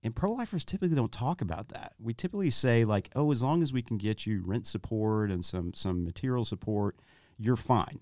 And 0.02 0.16
pro 0.16 0.32
lifers 0.32 0.64
typically 0.64 0.96
don't 0.96 1.12
talk 1.12 1.40
about 1.40 1.68
that. 1.68 1.94
We 2.00 2.12
typically 2.12 2.50
say, 2.50 2.84
like, 2.84 3.10
oh, 3.14 3.30
as 3.30 3.42
long 3.42 3.62
as 3.62 3.72
we 3.72 3.82
can 3.82 3.98
get 3.98 4.26
you 4.26 4.42
rent 4.44 4.66
support 4.66 5.30
and 5.30 5.44
some, 5.44 5.72
some 5.74 6.04
material 6.04 6.44
support, 6.44 6.96
you're 7.38 7.56
fine. 7.56 8.00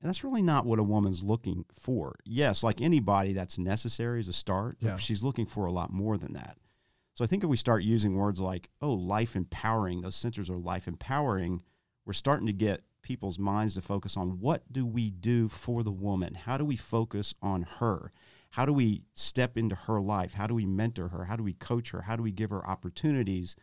And 0.00 0.08
that's 0.08 0.24
really 0.24 0.42
not 0.42 0.66
what 0.66 0.78
a 0.78 0.84
woman's 0.84 1.22
looking 1.22 1.64
for. 1.72 2.16
Yes, 2.24 2.62
like 2.62 2.80
anybody, 2.80 3.32
that's 3.32 3.58
necessary 3.58 4.20
as 4.20 4.28
a 4.28 4.32
start. 4.32 4.76
Yeah. 4.80 4.96
She's 4.96 5.22
looking 5.22 5.46
for 5.46 5.66
a 5.66 5.72
lot 5.72 5.92
more 5.92 6.18
than 6.18 6.32
that. 6.32 6.58
So 7.14 7.24
I 7.24 7.28
think 7.28 7.44
if 7.44 7.50
we 7.50 7.56
start 7.56 7.82
using 7.82 8.16
words 8.16 8.40
like, 8.40 8.68
oh, 8.80 8.92
life 8.92 9.36
empowering, 9.36 10.00
those 10.00 10.16
centers 10.16 10.48
are 10.48 10.56
life 10.56 10.88
empowering, 10.88 11.62
we're 12.04 12.14
starting 12.14 12.46
to 12.46 12.52
get 12.52 12.82
people's 13.02 13.38
minds 13.38 13.74
to 13.74 13.82
focus 13.82 14.16
on 14.16 14.40
what 14.40 14.72
do 14.72 14.86
we 14.86 15.10
do 15.10 15.48
for 15.48 15.82
the 15.82 15.92
woman? 15.92 16.34
How 16.34 16.56
do 16.56 16.64
we 16.64 16.76
focus 16.76 17.34
on 17.42 17.62
her? 17.78 18.10
How 18.52 18.66
do 18.66 18.72
we 18.72 19.02
step 19.14 19.56
into 19.56 19.74
her 19.74 20.00
life? 20.00 20.34
How 20.34 20.46
do 20.46 20.54
we 20.54 20.66
mentor 20.66 21.08
her? 21.08 21.24
How 21.24 21.36
do 21.36 21.42
we 21.42 21.54
coach 21.54 21.90
her? 21.90 22.02
How 22.02 22.16
do 22.16 22.22
we 22.22 22.32
give 22.32 22.50
her 22.50 22.66
opportunities 22.68 23.56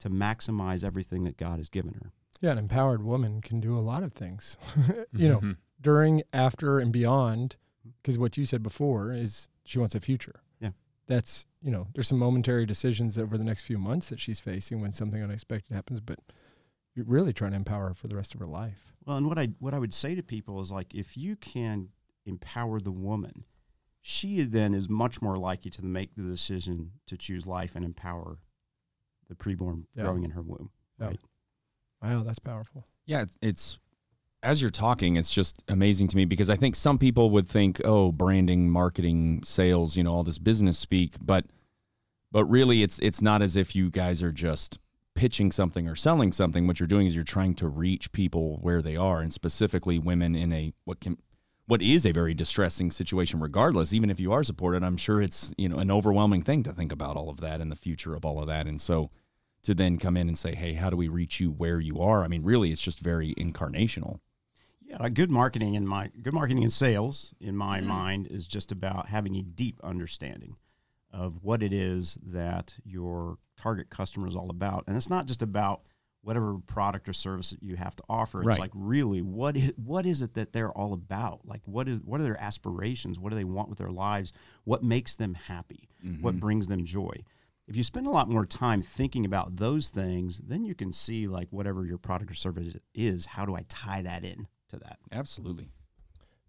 to 0.00 0.08
maximize 0.10 0.82
everything 0.82 1.24
that 1.24 1.36
God 1.36 1.58
has 1.58 1.68
given 1.68 1.92
her? 1.94 2.12
Yeah, 2.40 2.52
an 2.52 2.58
empowered 2.58 3.02
woman 3.02 3.42
can 3.42 3.60
do 3.60 3.76
a 3.76 3.80
lot 3.80 4.02
of 4.02 4.14
things. 4.14 4.56
you 5.12 5.28
know, 5.28 5.40
Mhm. 5.40 5.56
during, 5.80 6.22
after, 6.32 6.78
and 6.78 6.90
beyond, 6.90 7.56
because 8.02 8.18
what 8.18 8.38
you 8.38 8.46
said 8.46 8.62
before 8.62 9.12
is 9.12 9.50
she 9.64 9.78
wants 9.78 9.94
a 9.94 10.00
future. 10.00 10.40
Yeah. 10.58 10.70
That's, 11.06 11.44
you 11.60 11.70
know, 11.70 11.88
there's 11.92 12.08
some 12.08 12.18
momentary 12.18 12.64
decisions 12.64 13.18
over 13.18 13.36
the 13.36 13.44
next 13.44 13.64
few 13.64 13.76
months 13.76 14.08
that 14.08 14.20
she's 14.20 14.40
facing 14.40 14.80
when 14.80 14.92
something 14.92 15.22
unexpected 15.22 15.74
happens, 15.74 16.00
but 16.00 16.18
you're 16.94 17.04
really 17.04 17.34
trying 17.34 17.50
to 17.50 17.56
empower 17.58 17.88
her 17.88 17.94
for 17.94 18.08
the 18.08 18.16
rest 18.16 18.32
of 18.32 18.40
her 18.40 18.46
life. 18.46 18.94
Well, 19.04 19.18
and 19.18 19.26
what 19.26 19.38
I 19.38 19.48
what 19.58 19.74
I 19.74 19.78
would 19.78 19.92
say 19.94 20.14
to 20.14 20.22
people 20.22 20.60
is 20.62 20.72
like 20.72 20.94
if 20.94 21.16
you 21.16 21.36
can 21.36 21.90
empower 22.24 22.80
the 22.80 22.90
woman, 22.92 23.44
she 24.02 24.42
then 24.42 24.74
is 24.74 24.88
much 24.88 25.20
more 25.20 25.36
likely 25.36 25.70
to 25.72 25.84
make 25.84 26.14
the 26.14 26.22
decision 26.22 26.92
to 27.06 27.16
choose 27.16 27.46
life 27.46 27.76
and 27.76 27.84
empower 27.84 28.38
the 29.28 29.34
preborn 29.34 29.84
Yeah. 29.94 30.04
growing 30.04 30.24
in 30.24 30.30
her 30.30 30.42
womb. 30.42 30.70
Yeah. 30.98 31.06
Right. 31.08 31.20
Wow, 32.02 32.22
that's 32.22 32.38
powerful. 32.38 32.86
Yeah, 33.06 33.22
it's, 33.22 33.36
it's 33.42 33.78
as 34.42 34.62
you're 34.62 34.70
talking, 34.70 35.16
it's 35.16 35.30
just 35.30 35.62
amazing 35.68 36.08
to 36.08 36.16
me 36.16 36.24
because 36.24 36.48
I 36.48 36.56
think 36.56 36.74
some 36.74 36.98
people 36.98 37.28
would 37.30 37.46
think, 37.46 37.80
oh, 37.84 38.10
branding, 38.10 38.70
marketing, 38.70 39.42
sales, 39.44 39.96
you 39.96 40.02
know, 40.02 40.12
all 40.14 40.24
this 40.24 40.38
business 40.38 40.78
speak, 40.78 41.16
but 41.20 41.44
but 42.32 42.44
really 42.46 42.82
it's 42.82 42.98
it's 43.00 43.20
not 43.20 43.42
as 43.42 43.54
if 43.56 43.74
you 43.76 43.90
guys 43.90 44.22
are 44.22 44.32
just 44.32 44.78
pitching 45.14 45.52
something 45.52 45.86
or 45.88 45.94
selling 45.96 46.32
something. 46.32 46.66
What 46.66 46.80
you're 46.80 46.86
doing 46.86 47.06
is 47.06 47.14
you're 47.14 47.24
trying 47.24 47.54
to 47.56 47.68
reach 47.68 48.12
people 48.12 48.58
where 48.62 48.80
they 48.80 48.96
are 48.96 49.20
and 49.20 49.30
specifically 49.32 49.98
women 49.98 50.34
in 50.34 50.52
a 50.52 50.72
what 50.84 51.00
can 51.00 51.18
what 51.70 51.80
is 51.82 52.04
a 52.04 52.10
very 52.10 52.34
distressing 52.34 52.90
situation 52.90 53.38
regardless 53.38 53.92
even 53.92 54.10
if 54.10 54.18
you 54.18 54.32
are 54.32 54.42
supported 54.42 54.82
i'm 54.82 54.96
sure 54.96 55.22
it's 55.22 55.54
you 55.56 55.68
know 55.68 55.78
an 55.78 55.88
overwhelming 55.88 56.42
thing 56.42 56.64
to 56.64 56.72
think 56.72 56.90
about 56.90 57.16
all 57.16 57.30
of 57.30 57.40
that 57.40 57.60
and 57.60 57.70
the 57.70 57.76
future 57.76 58.16
of 58.16 58.24
all 58.24 58.40
of 58.40 58.48
that. 58.48 58.66
And 58.66 58.80
so 58.80 59.10
to 59.62 59.72
then 59.74 59.96
come 59.96 60.16
in 60.16 60.26
and 60.26 60.36
say 60.36 60.56
hey 60.56 60.74
how 60.74 60.90
do 60.90 60.96
we 60.96 61.06
reach 61.06 61.38
you 61.38 61.50
where 61.50 61.78
you 61.78 62.00
are? 62.00 62.24
I 62.24 62.28
mean 62.28 62.42
really 62.42 62.72
it's 62.72 62.80
just 62.80 62.98
very 62.98 63.34
incarnational. 63.34 64.18
Yeah, 64.82 65.08
good 65.10 65.30
marketing 65.30 65.74
in 65.74 65.86
my 65.86 66.10
good 66.20 66.34
marketing 66.34 66.64
and 66.64 66.72
sales 66.72 67.32
in 67.40 67.56
my 67.56 67.80
mind 67.98 68.26
is 68.26 68.48
just 68.48 68.72
about 68.72 69.08
having 69.08 69.36
a 69.36 69.42
deep 69.42 69.80
understanding 69.84 70.56
of 71.12 71.42
what 71.42 71.62
it 71.62 71.72
is 71.72 72.18
that 72.26 72.74
your 72.84 73.38
target 73.56 73.90
customer 73.90 74.26
is 74.28 74.36
all 74.36 74.48
about, 74.48 74.84
and 74.86 74.96
it's 74.96 75.10
not 75.10 75.26
just 75.26 75.42
about 75.42 75.82
whatever 76.22 76.58
product 76.66 77.08
or 77.08 77.12
service 77.12 77.50
that 77.50 77.62
you 77.62 77.76
have 77.76 77.96
to 77.96 78.02
offer. 78.08 78.40
It's 78.40 78.48
Right. 78.48 78.58
like 78.58 78.70
really 78.74 79.22
what 79.22 79.56
is, 79.56 79.72
what 79.76 80.04
is 80.06 80.20
it 80.22 80.34
that 80.34 80.52
they're 80.52 80.70
all 80.72 80.92
about? 80.92 81.40
Like 81.46 81.62
what 81.64 81.88
is 81.88 82.00
what 82.02 82.20
are 82.20 82.24
their 82.24 82.40
aspirations? 82.40 83.18
What 83.18 83.30
do 83.30 83.36
they 83.36 83.44
want 83.44 83.68
with 83.68 83.78
their 83.78 83.90
lives? 83.90 84.32
What 84.64 84.82
makes 84.82 85.16
them 85.16 85.34
happy? 85.34 85.88
What 86.20 86.38
brings 86.40 86.66
them 86.66 86.84
joy? 86.84 87.24
If 87.66 87.76
you 87.76 87.84
spend 87.84 88.06
a 88.06 88.10
lot 88.10 88.28
more 88.28 88.44
time 88.44 88.82
thinking 88.82 89.24
about 89.24 89.56
those 89.56 89.90
things, 89.90 90.40
then 90.44 90.64
you 90.64 90.74
can 90.74 90.92
see 90.92 91.26
like 91.28 91.48
whatever 91.50 91.86
your 91.86 91.98
product 91.98 92.30
or 92.30 92.34
service 92.34 92.74
is, 92.94 93.26
how 93.26 93.44
do 93.46 93.54
I 93.54 93.64
tie 93.68 94.02
that 94.02 94.24
in 94.24 94.46
to 94.70 94.78
that? 94.78 94.98
absolutely 95.12 95.68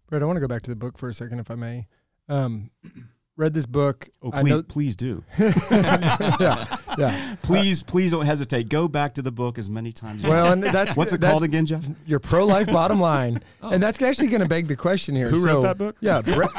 Brett, 0.08 0.22
I 0.22 0.26
want 0.26 0.36
to 0.36 0.40
go 0.40 0.48
back 0.48 0.62
to 0.62 0.70
the 0.70 0.76
book 0.76 0.98
for 0.98 1.08
a 1.08 1.14
second, 1.14 1.38
if 1.38 1.50
I 1.50 1.54
may. 1.54 1.86
Um, 2.28 2.70
read 3.36 3.54
this 3.54 3.64
book. 3.66 4.10
Oh, 4.20 4.30
I 4.32 4.42
please, 4.42 4.50
know, 4.50 4.62
please 4.62 4.96
do. 4.96 5.24
yeah, 5.38 6.76
yeah. 6.98 7.36
Please, 7.42 7.82
please 7.82 8.10
don't 8.12 8.26
hesitate. 8.26 8.68
Go 8.68 8.88
back 8.88 9.14
to 9.14 9.22
the 9.22 9.32
book 9.32 9.58
as 9.58 9.68
many 9.68 9.92
times. 9.92 10.24
as 10.24 10.30
Well, 10.30 10.52
and 10.52 10.62
that's 10.62 10.96
what's 10.96 11.12
it 11.12 11.20
that- 11.20 11.30
called 11.30 11.42
again, 11.42 11.66
Jeff? 11.66 11.84
Your 12.06 12.20
pro 12.20 12.44
life 12.46 12.66
bottom 12.68 13.00
line, 13.12 13.40
and 13.62 13.82
that's 13.82 14.00
actually 14.02 14.28
going 14.28 14.42
to 14.42 14.48
beg 14.48 14.68
the 14.68 14.76
question 14.76 15.14
here. 15.16 15.28
Who 15.28 15.40
so, 15.40 15.54
wrote 15.54 15.62
that 15.62 15.78
book? 15.78 15.96
Yeah, 16.00 16.22
Brett, 16.22 16.50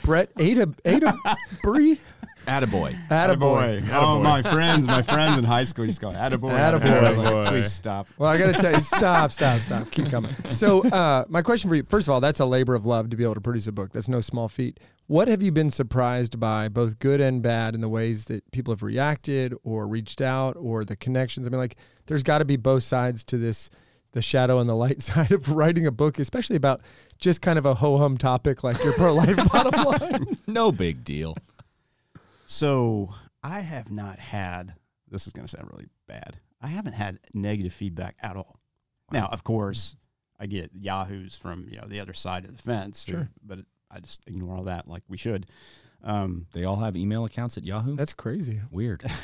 Brett 0.02 0.30
Ada 0.38 0.68
Ada 0.84 1.14
Bree, 1.62 1.98
attaboy 2.46 2.98
Attaboy. 3.08 3.88
Oh, 3.92 4.20
my 4.20 4.42
friends, 4.42 4.86
my 4.86 5.02
friends 5.02 5.38
in 5.38 5.44
high 5.44 5.64
school 5.64 5.84
used 5.84 6.00
to 6.00 6.06
go, 6.06 6.12
attaboy. 6.12 6.52
Attaboy. 6.52 7.14
Attaboy. 7.14 7.46
Please 7.48 7.72
stop. 7.72 8.08
Well, 8.18 8.30
I 8.30 8.38
got 8.38 8.54
to 8.54 8.60
tell 8.60 8.72
you, 8.72 8.80
stop, 8.80 9.32
stop, 9.32 9.60
stop. 9.60 9.90
Keep 9.90 10.10
coming. 10.10 10.34
So, 10.50 10.82
uh, 10.82 11.24
my 11.28 11.42
question 11.42 11.68
for 11.68 11.76
you 11.76 11.82
first 11.84 12.08
of 12.08 12.14
all, 12.14 12.20
that's 12.20 12.40
a 12.40 12.46
labor 12.46 12.74
of 12.74 12.86
love 12.86 13.10
to 13.10 13.16
be 13.16 13.24
able 13.24 13.34
to 13.34 13.40
produce 13.40 13.66
a 13.66 13.72
book. 13.72 13.92
That's 13.92 14.08
no 14.08 14.20
small 14.20 14.48
feat. 14.48 14.80
What 15.06 15.28
have 15.28 15.42
you 15.42 15.52
been 15.52 15.70
surprised 15.70 16.40
by, 16.40 16.68
both 16.68 16.98
good 16.98 17.20
and 17.20 17.42
bad, 17.42 17.74
in 17.74 17.80
the 17.80 17.88
ways 17.88 18.26
that 18.26 18.50
people 18.52 18.72
have 18.72 18.82
reacted 18.82 19.54
or 19.64 19.86
reached 19.86 20.20
out 20.20 20.56
or 20.56 20.84
the 20.84 20.96
connections? 20.96 21.46
I 21.46 21.50
mean, 21.50 21.58
like, 21.60 21.76
there's 22.06 22.22
got 22.22 22.38
to 22.38 22.44
be 22.44 22.56
both 22.56 22.82
sides 22.82 23.24
to 23.24 23.36
this 23.38 23.68
the 24.12 24.22
shadow 24.22 24.58
and 24.58 24.68
the 24.68 24.76
light 24.76 25.02
side 25.02 25.32
of 25.32 25.50
writing 25.50 25.86
a 25.86 25.90
book, 25.90 26.18
especially 26.18 26.56
about 26.56 26.80
just 27.18 27.40
kind 27.40 27.58
of 27.58 27.66
a 27.66 27.74
ho 27.74 27.98
hum 27.98 28.16
topic 28.18 28.62
like 28.62 28.82
your 28.84 28.92
pro 28.92 29.14
life 29.14 29.36
bottom 29.52 29.84
line. 29.84 30.36
no 30.46 30.70
big 30.72 31.04
deal 31.04 31.36
So 32.52 33.08
I 33.42 33.60
have 33.60 33.90
not 33.90 34.18
had. 34.18 34.74
This 35.08 35.26
is 35.26 35.32
going 35.32 35.46
to 35.46 35.50
sound 35.56 35.70
really 35.72 35.86
bad. 36.06 36.36
I 36.60 36.66
haven't 36.68 36.92
had 36.92 37.18
negative 37.32 37.72
feedback 37.72 38.16
at 38.22 38.36
all. 38.36 38.60
Now, 39.10 39.26
of 39.32 39.42
course, 39.42 39.96
I 40.38 40.44
get 40.46 40.70
yahoos 40.74 41.34
from 41.36 41.66
you 41.70 41.78
know 41.78 41.86
the 41.88 41.98
other 42.00 42.12
side 42.12 42.44
of 42.44 42.54
the 42.54 42.62
fence. 42.62 43.04
who- 43.06 43.12
Sure. 43.12 43.28
but 43.42 43.60
I 43.90 44.00
just 44.00 44.22
ignore 44.26 44.54
all 44.56 44.64
that 44.64 44.86
like 44.86 45.02
we 45.08 45.16
should. 45.16 45.46
Um, 46.04 46.46
they 46.52 46.64
all 46.64 46.76
have 46.76 46.94
email 46.96 47.24
accounts 47.24 47.56
at 47.56 47.64
yahoo 47.64 47.94
That's 47.96 48.12
crazy. 48.12 48.60
weird 48.72 49.00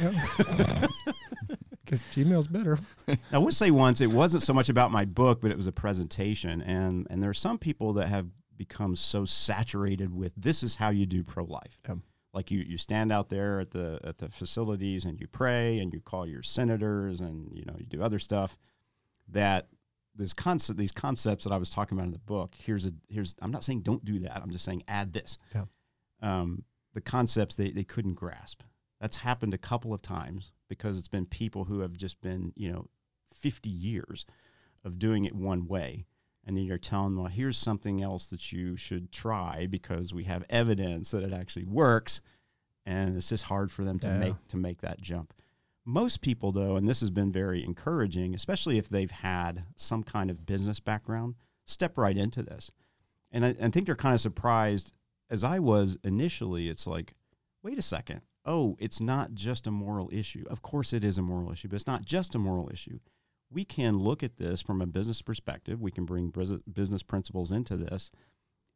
Because 1.85 2.05
Gmail's 2.15 2.47
better. 2.47 2.79
I 3.33 3.39
would 3.39 3.53
say 3.53 3.71
once 3.73 4.01
it 4.01 4.07
wasn't 4.11 4.43
so 4.45 4.55
much 4.55 4.69
about 4.71 4.91
my 4.93 5.05
book, 5.05 5.41
but 5.43 5.51
it 5.51 5.57
was 5.57 5.67
a 5.67 5.73
presentation, 5.73 6.63
and 6.63 7.07
and 7.11 7.23
there 7.23 7.31
are 7.31 7.35
some 7.35 7.59
people 7.59 7.93
that 7.95 8.09
have 8.09 8.27
become 8.57 8.97
so 8.97 9.25
saturated 9.27 10.15
with 10.15 10.33
this 10.37 10.63
is 10.63 10.77
how 10.77 10.89
you 10.91 11.05
do 11.05 11.23
pro 11.25 11.45
life. 11.45 11.79
Yeah. 11.87 11.97
Like 12.33 12.51
you, 12.51 12.61
you 12.61 12.77
stand 12.77 13.11
out 13.11 13.31
there 13.31 13.61
at 13.61 13.71
the 13.71 14.01
at 14.05 14.19
the 14.19 14.29
facilities 14.29 15.05
and 15.05 15.19
you 15.19 15.27
pray 15.27 15.79
and 15.79 15.93
you 15.93 16.01
call 16.01 16.27
your 16.27 16.43
senators 16.43 17.21
and 17.21 17.51
you 17.53 17.65
know 17.65 17.75
you 17.79 17.87
do 17.87 18.03
other 18.03 18.19
stuff. 18.19 18.59
That 19.31 19.69
this 20.15 20.35
concept, 20.35 20.79
these 20.79 20.93
concepts 20.93 21.45
that 21.45 21.53
I 21.53 21.57
was 21.57 21.71
talking 21.71 21.97
about 21.97 22.07
in 22.07 22.13
the 22.13 22.19
book. 22.19 22.55
Here's 22.59 22.85
a 22.85 22.93
here's. 23.09 23.35
I'm 23.41 23.51
not 23.51 23.65
saying 23.65 23.83
don't 23.83 24.05
do 24.05 24.19
that. 24.21 24.43
I'm 24.43 24.51
just 24.51 24.65
saying 24.65 24.83
add 24.89 25.13
this. 25.13 25.39
Yeah. 25.55 25.65
Um, 26.21 26.65
the 26.93 27.01
concepts 27.01 27.55
they 27.55 27.71
they 27.71 27.85
couldn't 27.85 28.15
grasp. 28.15 28.63
That's 29.01 29.19
happened 29.19 29.55
a 29.55 29.59
couple 29.59 29.95
of 29.95 30.03
times 30.03 30.53
because 30.69 30.99
it's 30.99 31.09
been 31.09 31.25
people 31.25 31.65
who 31.65 31.81
have 31.81 31.97
just 31.97 32.21
been 32.21 32.53
you 32.57 32.71
know 32.71 32.87
50 33.35 33.71
years 33.71 34.27
of 34.85 34.99
doing 34.99 35.25
it 35.25 35.35
one 35.35 35.67
way. 35.67 36.05
And 36.49 36.57
then 36.57 36.65
you're 36.65 36.79
telling 36.79 37.15
them, 37.15 37.23
well, 37.23 37.31
here's 37.31 37.59
something 37.59 38.03
else 38.03 38.27
that 38.29 38.53
you 38.53 38.75
should 38.75 39.13
try 39.13 39.67
because 39.67 40.15
we 40.15 40.25
have 40.25 40.45
evidence 40.49 41.11
that 41.11 41.23
it 41.23 41.33
actually 41.35 41.67
works. 41.67 42.23
And 42.87 43.19
it's 43.19 43.29
just 43.29 43.45
hard 43.45 43.71
for 43.71 43.85
them 43.85 43.99
to 43.99 44.09
Yeah. 44.09 44.19
make 44.19 44.49
to 44.49 44.57
make 44.57 44.81
that 44.81 44.99
jump. 45.03 45.35
Most 45.85 46.23
people, 46.23 46.51
though, 46.51 46.77
and 46.77 46.89
this 46.89 47.01
has 47.01 47.11
been 47.11 47.31
very 47.31 47.63
encouraging, 47.63 48.35
especially 48.35 48.79
if 48.79 48.89
they've 48.89 49.11
had 49.11 49.65
some 49.77 50.03
kind 50.03 50.31
of 50.31 50.47
business 50.47 50.81
background, 50.81 51.35
step 51.67 51.99
right 51.99 52.17
into 52.17 52.43
this. 52.43 52.71
And 53.31 53.45
I, 53.45 53.49
I 53.61 53.69
think 53.69 53.85
they're 53.85 53.95
kind 53.95 54.15
of 54.15 54.21
surprised, 54.23 54.93
as 55.29 55.45
I 55.45 55.59
was 55.59 55.99
initially. 56.03 56.71
It's 56.71 56.87
like, 56.87 57.13
wait 57.63 57.77
a 57.77 57.83
second. 57.83 58.23
Oh, 58.47 58.77
it's 58.81 59.03
not 59.03 59.35
just 59.35 59.67
a 59.67 59.71
moral 59.71 60.09
issue. 60.11 60.47
Of 60.49 60.63
course, 60.63 60.95
it 60.95 61.05
is 61.05 61.19
a 61.19 61.23
moral 61.23 61.53
issue, 61.53 61.69
but 61.69 61.77
it's 61.77 61.87
not 61.87 62.07
just 62.07 62.35
a 62.35 62.39
moral 62.39 62.71
issue. 62.73 63.01
We 63.51 63.65
can 63.65 63.99
look 63.99 64.23
at 64.23 64.37
this 64.37 64.61
from 64.61 64.83
a 64.83 64.87
business 64.87 65.23
perspective. 65.23 65.81
We 65.81 65.91
can 65.91 66.05
bring 66.05 66.33
business 66.73 67.03
principles 67.03 67.51
into 67.51 67.77
this 67.77 68.11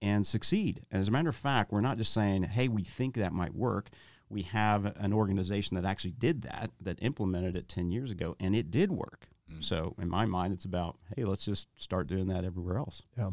and 0.01 0.27
succeed. 0.27 0.85
And 0.91 1.01
as 1.01 1.09
a 1.09 1.11
matter 1.11 1.29
of 1.29 1.37
fact, 1.37 1.73
we're 1.73 1.81
not 1.81 1.97
just 1.97 2.13
saying, 2.13 2.43
hey, 2.45 2.69
we 2.69 2.83
think 2.83 3.15
that 3.15 3.33
might 3.33 3.55
work. 3.55 3.91
We 4.29 4.43
have 4.43 4.97
an 4.97 5.13
organization 5.13 5.77
that 5.77 5.85
actually 5.85 6.13
did 6.13 6.43
that, 6.43 6.71
that 6.81 6.99
implemented 7.01 7.57
it 7.57 7.69
10 7.69 7.91
years 7.91 8.11
ago, 8.11 8.35
and 8.41 8.57
it 8.57 8.71
did 8.71 8.91
work. 8.91 9.29
Mm. 9.51 9.63
So 9.63 9.95
in 10.01 10.09
my 10.09 10.27
mind, 10.27 10.55
it's 10.55 10.65
about, 10.65 10.97
hey, 11.15 11.25
let's 11.25 11.45
just 11.45 11.69
start 11.77 12.09
doing 12.09 12.27
that 12.29 12.45
everywhere 12.45 12.79
else. 12.79 13.03
Yeah, 13.17 13.31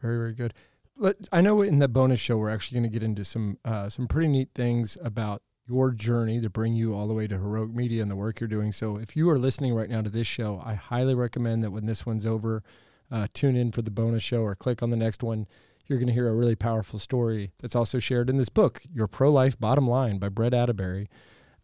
very 0.00 0.16
very 0.16 0.34
good. 0.34 0.54
Let, 0.96 1.28
I 1.32 1.40
know 1.40 1.62
in 1.62 1.78
the 1.78 1.88
bonus 1.88 2.20
show 2.20 2.36
we're 2.36 2.50
actually 2.50 2.80
going 2.80 2.90
to 2.90 2.98
get 2.98 3.02
into 3.02 3.24
some 3.24 3.58
uh, 3.64 3.88
some 3.88 4.06
pretty 4.06 4.28
neat 4.28 4.50
things 4.54 4.98
about 5.02 5.42
your 5.70 5.92
journey 5.92 6.40
to 6.40 6.50
bring 6.50 6.74
you 6.74 6.94
all 6.94 7.06
the 7.06 7.14
way 7.14 7.28
to 7.28 7.36
heroic 7.36 7.70
media 7.70 8.02
and 8.02 8.10
the 8.10 8.16
work 8.16 8.40
you're 8.40 8.48
doing. 8.48 8.72
So 8.72 8.96
if 8.96 9.16
you 9.16 9.30
are 9.30 9.38
listening 9.38 9.72
right 9.72 9.88
now 9.88 10.02
to 10.02 10.10
this 10.10 10.26
show, 10.26 10.60
I 10.64 10.74
highly 10.74 11.14
recommend 11.14 11.62
that 11.62 11.70
when 11.70 11.86
this 11.86 12.04
one's 12.04 12.26
over, 12.26 12.64
uh, 13.10 13.28
tune 13.32 13.56
in 13.56 13.70
for 13.70 13.82
the 13.82 13.90
bonus 13.90 14.22
show 14.22 14.42
or 14.42 14.56
click 14.56 14.82
on 14.82 14.90
the 14.90 14.96
next 14.96 15.22
one. 15.22 15.46
You're 15.86 15.98
going 15.98 16.08
to 16.08 16.12
hear 16.12 16.28
a 16.28 16.34
really 16.34 16.56
powerful 16.56 16.98
story 16.98 17.52
that's 17.60 17.76
also 17.76 17.98
shared 17.98 18.28
in 18.28 18.36
this 18.36 18.48
book, 18.48 18.82
Your 18.92 19.06
Pro 19.06 19.32
Life 19.32 19.58
Bottom 19.58 19.88
Line 19.88 20.18
by 20.18 20.28
Brett 20.28 20.52
Attebery. 20.52 21.06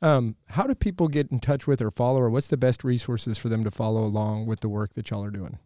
Um, 0.02 0.36
how 0.50 0.64
do 0.64 0.74
people 0.74 1.08
get 1.08 1.30
in 1.30 1.40
touch 1.40 1.66
with 1.66 1.80
or 1.80 1.90
follow, 1.90 2.20
or 2.20 2.30
what's 2.30 2.48
the 2.48 2.56
best 2.56 2.84
resources 2.84 3.38
for 3.38 3.48
them 3.48 3.64
to 3.64 3.70
follow 3.70 4.04
along 4.04 4.46
with 4.46 4.60
the 4.60 4.68
work 4.68 4.94
that 4.94 5.10
y'all 5.10 5.24
are 5.24 5.30
doing? 5.30 5.58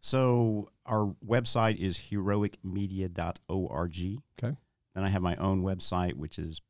So 0.00 0.70
our 0.84 1.14
website 1.24 1.76
is 1.76 1.98
heroicmedia.org. 2.10 4.20
Okay. 4.42 4.56
Then 4.94 5.04
I 5.04 5.08
have 5.08 5.22
my 5.22 5.36
own 5.36 5.62
website, 5.62 6.14
which 6.14 6.38
is 6.38 6.60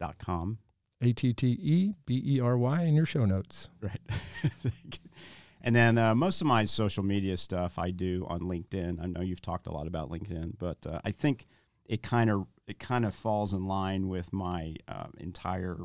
brettattebery.com. 0.00 0.58
A 1.02 1.12
T 1.12 1.32
T 1.32 1.48
E 1.60 1.94
B 2.06 2.22
E 2.24 2.40
R 2.40 2.56
Y 2.56 2.82
in 2.82 2.94
your 2.94 3.04
show 3.06 3.24
notes. 3.24 3.68
Right. 3.80 4.00
and 5.62 5.74
then 5.76 5.98
uh, 5.98 6.14
most 6.14 6.40
of 6.40 6.46
my 6.46 6.64
social 6.64 7.02
media 7.02 7.36
stuff 7.36 7.78
I 7.78 7.90
do 7.90 8.24
on 8.28 8.40
LinkedIn. 8.40 9.02
I 9.02 9.06
know 9.06 9.20
you've 9.20 9.42
talked 9.42 9.66
a 9.66 9.72
lot 9.72 9.86
about 9.86 10.10
LinkedIn, 10.10 10.52
but 10.58 10.78
uh, 10.86 11.00
I 11.04 11.10
think 11.10 11.46
it 11.84 12.02
kind 12.02 12.30
of 12.30 12.46
it 12.66 12.78
kind 12.78 13.04
of 13.04 13.14
falls 13.14 13.52
in 13.52 13.66
line 13.66 14.08
with 14.08 14.32
my 14.32 14.76
uh, 14.88 15.08
entire 15.18 15.78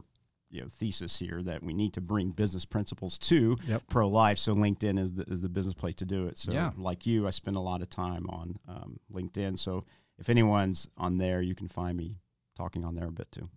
you 0.51 0.61
know 0.61 0.67
thesis 0.69 1.17
here 1.19 1.43
that 1.43 1.63
we 1.63 1.73
need 1.73 1.93
to 1.93 2.01
bring 2.01 2.29
business 2.31 2.63
principles 2.65 3.17
to 3.17 3.57
Yep. 3.67 3.83
pro 3.89 4.07
life. 4.07 4.37
So 4.37 4.53
LinkedIn 4.55 4.97
is 4.99 5.15
the, 5.15 5.23
is 5.23 5.41
the 5.41 5.49
business 5.49 5.73
place 5.75 5.95
to 5.95 6.05
do 6.05 6.27
it. 6.27 6.37
So 6.37 6.53
Yeah. 6.53 6.71
like 6.77 7.05
you, 7.05 7.27
I 7.27 7.31
spend 7.31 7.57
a 7.57 7.61
lot 7.61 7.81
of 7.81 7.89
time 7.89 8.25
on 8.29 8.57
um, 8.69 8.99
LinkedIn. 9.13 9.59
So 9.59 9.85
if 10.17 10.29
anyone's 10.29 10.87
on 10.97 11.17
there, 11.17 11.41
you 11.41 11.55
can 11.55 11.67
find 11.67 11.97
me 11.97 12.15
talking 12.55 12.85
on 12.85 12.95
there 12.95 13.07
a 13.07 13.11
bit 13.11 13.31
too. 13.31 13.49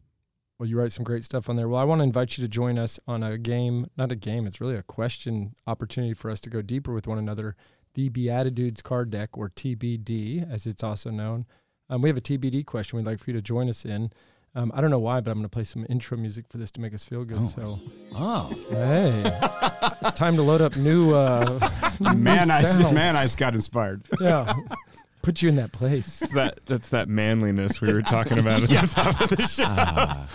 Well, 0.62 0.68
you 0.68 0.78
write 0.78 0.92
some 0.92 1.02
great 1.02 1.24
stuff 1.24 1.48
on 1.48 1.56
there. 1.56 1.66
Well, 1.68 1.80
I 1.80 1.82
want 1.82 1.98
to 1.98 2.04
invite 2.04 2.38
you 2.38 2.44
to 2.44 2.46
join 2.46 2.78
us 2.78 3.00
on 3.08 3.24
a 3.24 3.36
game, 3.36 3.88
not 3.96 4.12
a 4.12 4.14
game, 4.14 4.46
it's 4.46 4.60
really 4.60 4.76
a 4.76 4.82
question 4.84 5.56
opportunity 5.66 6.14
for 6.14 6.30
us 6.30 6.40
to 6.42 6.50
go 6.50 6.62
deeper 6.62 6.94
with 6.94 7.08
one 7.08 7.18
another. 7.18 7.56
The 7.94 8.10
BeatiDudes 8.10 8.80
card 8.80 9.10
deck, 9.10 9.36
or 9.36 9.48
TBD, 9.48 10.48
as 10.48 10.64
it's 10.64 10.84
also 10.84 11.10
known. 11.10 11.46
Um, 11.90 12.00
we 12.00 12.08
have 12.08 12.16
a 12.16 12.20
TBD 12.20 12.64
question 12.64 12.96
we'd 12.96 13.06
like 13.06 13.18
for 13.18 13.30
you 13.30 13.34
to 13.34 13.42
join 13.42 13.68
us 13.68 13.84
in. 13.84 14.12
Um, 14.54 14.70
I 14.72 14.80
don't 14.80 14.90
know 14.90 15.00
why, 15.00 15.20
but 15.20 15.32
I'm 15.32 15.38
going 15.38 15.46
to 15.46 15.48
play 15.48 15.64
some 15.64 15.84
intro 15.88 16.16
music 16.16 16.44
for 16.48 16.58
this 16.58 16.70
to 16.72 16.80
make 16.80 16.94
us 16.94 17.04
feel 17.04 17.24
good. 17.24 17.38
Oh. 17.40 17.46
So, 17.46 17.80
Oh, 18.14 18.48
hey, 18.70 19.90
it's 20.06 20.16
time 20.16 20.36
to 20.36 20.42
load 20.42 20.60
up 20.60 20.76
new. 20.76 21.12
Uh, 21.12 21.58
new 22.00 22.14
man, 22.14 22.52
I 22.52 22.62
man, 22.92 23.16
I 23.16 23.24
just 23.24 23.36
got 23.36 23.56
inspired. 23.56 24.02
yeah, 24.20 24.52
put 25.22 25.40
you 25.42 25.48
in 25.48 25.56
that 25.56 25.72
place. 25.72 26.22
It's 26.22 26.32
that 26.32 26.60
that's 26.66 26.88
that 26.90 27.08
manliness 27.08 27.80
we 27.80 27.92
were 27.92 28.02
talking 28.02 28.38
about 28.38 28.62
at 28.62 28.68
the 28.68 28.76
top 28.88 29.20
of 29.20 29.30
the 29.30 29.46
show. 29.46 29.64
Ah. 29.66 30.26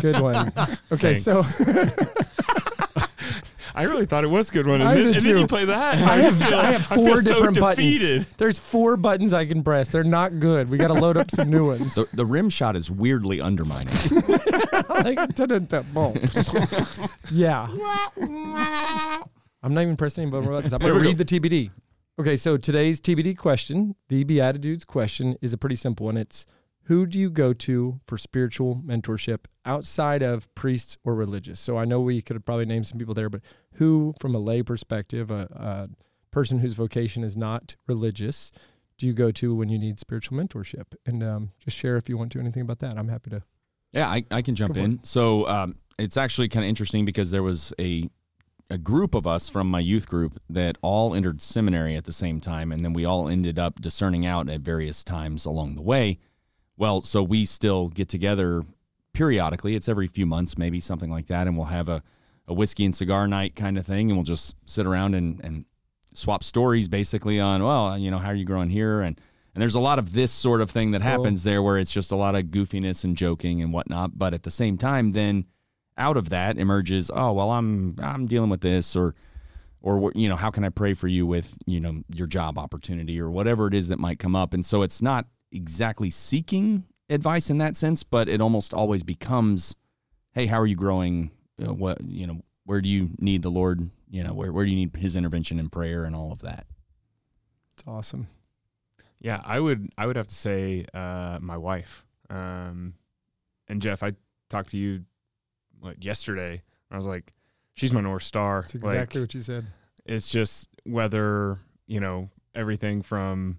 Good 0.00 0.20
one. 0.20 0.52
Okay, 0.92 1.14
so 1.16 1.42
I 3.74 3.84
really 3.84 4.04
thought 4.04 4.22
it 4.22 4.28
was 4.28 4.50
a 4.50 4.52
good 4.52 4.66
one, 4.66 4.80
and, 4.82 4.88
I 4.90 4.94
then, 4.96 5.06
did 5.06 5.16
and 5.16 5.24
then 5.24 5.38
you 5.38 5.46
play 5.46 5.64
that. 5.64 5.94
and 5.94 6.04
I 6.04 6.16
have, 6.18 6.36
feel- 6.38 6.58
I 6.58 6.64
have 6.72 6.92
I 6.92 6.94
feel 6.96 7.06
four 7.06 7.16
so 7.22 7.32
different 7.32 7.54
defeated. 7.54 8.18
buttons. 8.20 8.36
There's 8.36 8.58
four 8.58 8.96
buttons 8.98 9.32
I 9.32 9.46
can 9.46 9.62
press. 9.62 9.88
They're 9.88 10.04
not 10.04 10.40
good. 10.40 10.68
We 10.68 10.76
got 10.76 10.88
to 10.88 10.94
load 10.94 11.16
up 11.16 11.30
some 11.30 11.48
new 11.50 11.68
ones. 11.68 11.94
the, 11.94 12.06
the 12.12 12.26
rim 12.26 12.50
shot 12.50 12.76
is 12.76 12.90
weirdly 12.90 13.40
undermining. 13.40 13.94
like, 14.90 15.34
ta-da-da, 15.34 15.82
boom. 15.94 16.16
yeah. 17.30 17.66
I'm 19.62 19.72
not 19.74 19.80
even 19.82 19.96
pressing 19.96 20.22
any 20.22 20.30
buttons. 20.30 20.72
I'm 20.74 20.80
going 20.80 20.92
to 20.92 21.00
read 21.00 21.16
the 21.18 21.24
TBD. 21.24 21.70
Okay, 22.20 22.36
so 22.36 22.58
today's 22.58 23.00
TBD 23.00 23.38
question, 23.38 23.94
the 24.08 24.22
BeatiDudes 24.22 24.86
question, 24.86 25.34
is 25.40 25.54
a 25.54 25.58
pretty 25.58 25.76
simple 25.76 26.04
one. 26.04 26.18
It's 26.18 26.44
who 26.82 27.06
do 27.06 27.18
you 27.18 27.30
go 27.30 27.54
to 27.54 28.00
for 28.06 28.18
spiritual 28.18 28.82
mentorship 28.84 29.46
outside 29.64 30.22
of 30.22 30.54
priests 30.54 30.98
or 31.04 31.14
religious? 31.14 31.58
So 31.58 31.78
I 31.78 31.86
know 31.86 32.02
we 32.02 32.20
could 32.20 32.44
probably 32.44 32.66
name 32.66 32.84
some 32.84 32.98
people 32.98 33.14
there, 33.14 33.30
but 33.30 33.40
who, 33.74 34.14
from 34.20 34.34
a 34.34 34.38
lay 34.38 34.62
perspective, 34.62 35.30
a, 35.30 35.48
a 35.52 35.88
person 36.30 36.58
whose 36.58 36.74
vocation 36.74 37.24
is 37.24 37.34
not 37.34 37.76
religious, 37.86 38.52
do 38.98 39.06
you 39.06 39.14
go 39.14 39.30
to 39.30 39.54
when 39.54 39.70
you 39.70 39.78
need 39.78 39.98
spiritual 39.98 40.36
mentorship? 40.36 40.94
And 41.06 41.22
um, 41.22 41.52
just 41.60 41.78
share 41.78 41.96
if 41.96 42.10
you 42.10 42.18
want 42.18 42.30
to 42.32 42.40
anything 42.40 42.60
about 42.60 42.80
that. 42.80 42.98
I'm 42.98 43.08
happy 43.08 43.30
to. 43.30 43.42
Yeah, 43.92 44.08
I, 44.08 44.24
I 44.30 44.42
can 44.42 44.54
jump 44.54 44.76
in. 44.76 45.02
So 45.02 45.46
um, 45.48 45.76
it's 45.98 46.18
actually 46.18 46.48
kind 46.48 46.64
of 46.64 46.68
interesting 46.68 47.06
because 47.06 47.30
there 47.30 47.42
was 47.42 47.72
a 47.78 48.10
a 48.70 48.78
group 48.78 49.14
of 49.14 49.26
us 49.26 49.48
from 49.48 49.70
my 49.70 49.80
youth 49.80 50.08
group 50.08 50.40
that 50.48 50.78
all 50.82 51.14
entered 51.14 51.42
seminary 51.42 51.96
at 51.96 52.04
the 52.04 52.12
same 52.12 52.40
time, 52.40 52.72
and 52.72 52.84
then 52.84 52.92
we 52.92 53.04
all 53.04 53.28
ended 53.28 53.58
up 53.58 53.80
discerning 53.80 54.24
out 54.24 54.48
at 54.48 54.60
various 54.60 55.04
times 55.04 55.44
along 55.44 55.74
the 55.74 55.82
way. 55.82 56.18
Well, 56.76 57.00
so 57.00 57.22
we 57.22 57.44
still 57.44 57.88
get 57.88 58.08
together 58.08 58.62
periodically. 59.12 59.74
It's 59.76 59.88
every 59.88 60.06
few 60.06 60.26
months, 60.26 60.56
maybe 60.56 60.80
something 60.80 61.10
like 61.10 61.26
that, 61.26 61.46
and 61.46 61.56
we'll 61.56 61.66
have 61.66 61.88
a, 61.88 62.02
a 62.48 62.54
whiskey 62.54 62.84
and 62.84 62.94
cigar 62.94 63.28
night 63.28 63.54
kind 63.54 63.76
of 63.76 63.86
thing, 63.86 64.10
and 64.10 64.16
we'll 64.16 64.24
just 64.24 64.56
sit 64.64 64.86
around 64.86 65.14
and, 65.14 65.40
and 65.44 65.64
swap 66.14 66.42
stories 66.42 66.88
basically 66.88 67.38
on, 67.40 67.62
well, 67.62 67.98
you 67.98 68.10
know, 68.10 68.18
how 68.18 68.28
are 68.28 68.34
you 68.34 68.44
growing 68.44 68.70
here? 68.70 69.00
And 69.02 69.20
and 69.54 69.60
there's 69.60 69.74
a 69.74 69.80
lot 69.80 69.98
of 69.98 70.14
this 70.14 70.32
sort 70.32 70.62
of 70.62 70.70
thing 70.70 70.92
that 70.92 71.02
Cool. 71.02 71.10
happens 71.10 71.42
there 71.42 71.62
where 71.62 71.76
it's 71.76 71.92
just 71.92 72.10
a 72.10 72.16
lot 72.16 72.34
of 72.34 72.44
goofiness 72.44 73.04
and 73.04 73.14
joking 73.14 73.60
and 73.60 73.70
whatnot. 73.70 74.18
But 74.18 74.32
at 74.32 74.44
the 74.44 74.50
same 74.50 74.78
time, 74.78 75.10
then 75.10 75.44
out 75.96 76.16
of 76.16 76.30
that 76.30 76.58
emerges, 76.58 77.10
oh 77.14 77.32
well, 77.32 77.50
I'm 77.50 77.96
I'm 78.00 78.26
dealing 78.26 78.50
with 78.50 78.60
this, 78.60 78.96
or 78.96 79.14
or 79.80 80.12
you 80.14 80.28
know, 80.28 80.36
how 80.36 80.50
can 80.50 80.64
I 80.64 80.68
pray 80.68 80.94
for 80.94 81.08
you 81.08 81.26
with 81.26 81.56
you 81.66 81.80
know 81.80 82.02
your 82.12 82.26
job 82.26 82.58
opportunity 82.58 83.20
or 83.20 83.30
whatever 83.30 83.66
it 83.66 83.74
is 83.74 83.88
that 83.88 83.98
might 83.98 84.18
come 84.18 84.36
up. 84.36 84.54
And 84.54 84.64
so 84.64 84.82
it's 84.82 85.02
not 85.02 85.26
exactly 85.50 86.10
seeking 86.10 86.84
advice 87.08 87.50
in 87.50 87.58
that 87.58 87.76
sense, 87.76 88.02
but 88.02 88.28
it 88.28 88.40
almost 88.40 88.72
always 88.72 89.02
becomes, 89.02 89.74
hey, 90.32 90.46
how 90.46 90.60
are 90.60 90.66
you 90.66 90.76
growing? 90.76 91.30
You 91.58 91.66
know, 91.66 91.72
what 91.74 92.00
you 92.04 92.26
know, 92.26 92.40
where 92.64 92.80
do 92.80 92.88
you 92.88 93.10
need 93.18 93.42
the 93.42 93.50
Lord? 93.50 93.90
You 94.10 94.22
know, 94.22 94.32
where 94.32 94.52
where 94.52 94.64
do 94.64 94.70
you 94.70 94.76
need 94.76 94.96
His 94.96 95.16
intervention 95.16 95.58
in 95.58 95.68
prayer 95.68 96.04
and 96.04 96.16
all 96.16 96.32
of 96.32 96.40
that? 96.40 96.66
It's 97.74 97.84
awesome. 97.86 98.28
Yeah, 99.20 99.40
I 99.44 99.60
would 99.60 99.90
I 99.96 100.06
would 100.06 100.16
have 100.16 100.28
to 100.28 100.34
say 100.34 100.86
uh, 100.94 101.38
my 101.40 101.56
wife. 101.56 102.04
Um, 102.28 102.94
and 103.68 103.80
Jeff, 103.80 104.02
I 104.02 104.12
talked 104.48 104.70
to 104.70 104.78
you 104.78 105.04
what 105.82 106.02
yesterday. 106.02 106.62
I 106.90 106.96
was 106.96 107.06
like, 107.06 107.32
she's 107.74 107.92
my 107.92 108.00
north 108.00 108.22
star. 108.22 108.62
That's 108.62 108.74
exactly 108.74 109.20
like, 109.20 109.28
what 109.28 109.34
you 109.34 109.40
said. 109.40 109.66
it's 110.06 110.30
just 110.30 110.68
whether 110.84 111.58
you 111.86 112.00
know 112.00 112.30
everything 112.54 113.02
from 113.02 113.58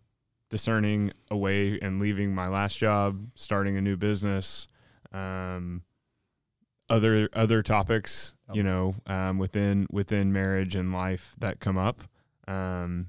discerning 0.50 1.12
away 1.32 1.80
and 1.82 2.00
leaving 2.00 2.34
my 2.34 2.48
last 2.48 2.78
job, 2.78 3.28
starting 3.36 3.76
a 3.76 3.82
new 3.82 3.98
business, 3.98 4.68
um, 5.12 5.82
other 6.90 7.28
other 7.34 7.64
topics, 7.64 8.36
you 8.54 8.64
know, 8.64 8.96
um, 9.08 9.38
within 9.38 9.88
within 9.92 10.32
marriage 10.32 10.76
and 10.76 10.94
life 10.94 11.36
that 11.40 11.60
come 11.60 11.78
up. 11.78 12.04
Um, 12.48 13.08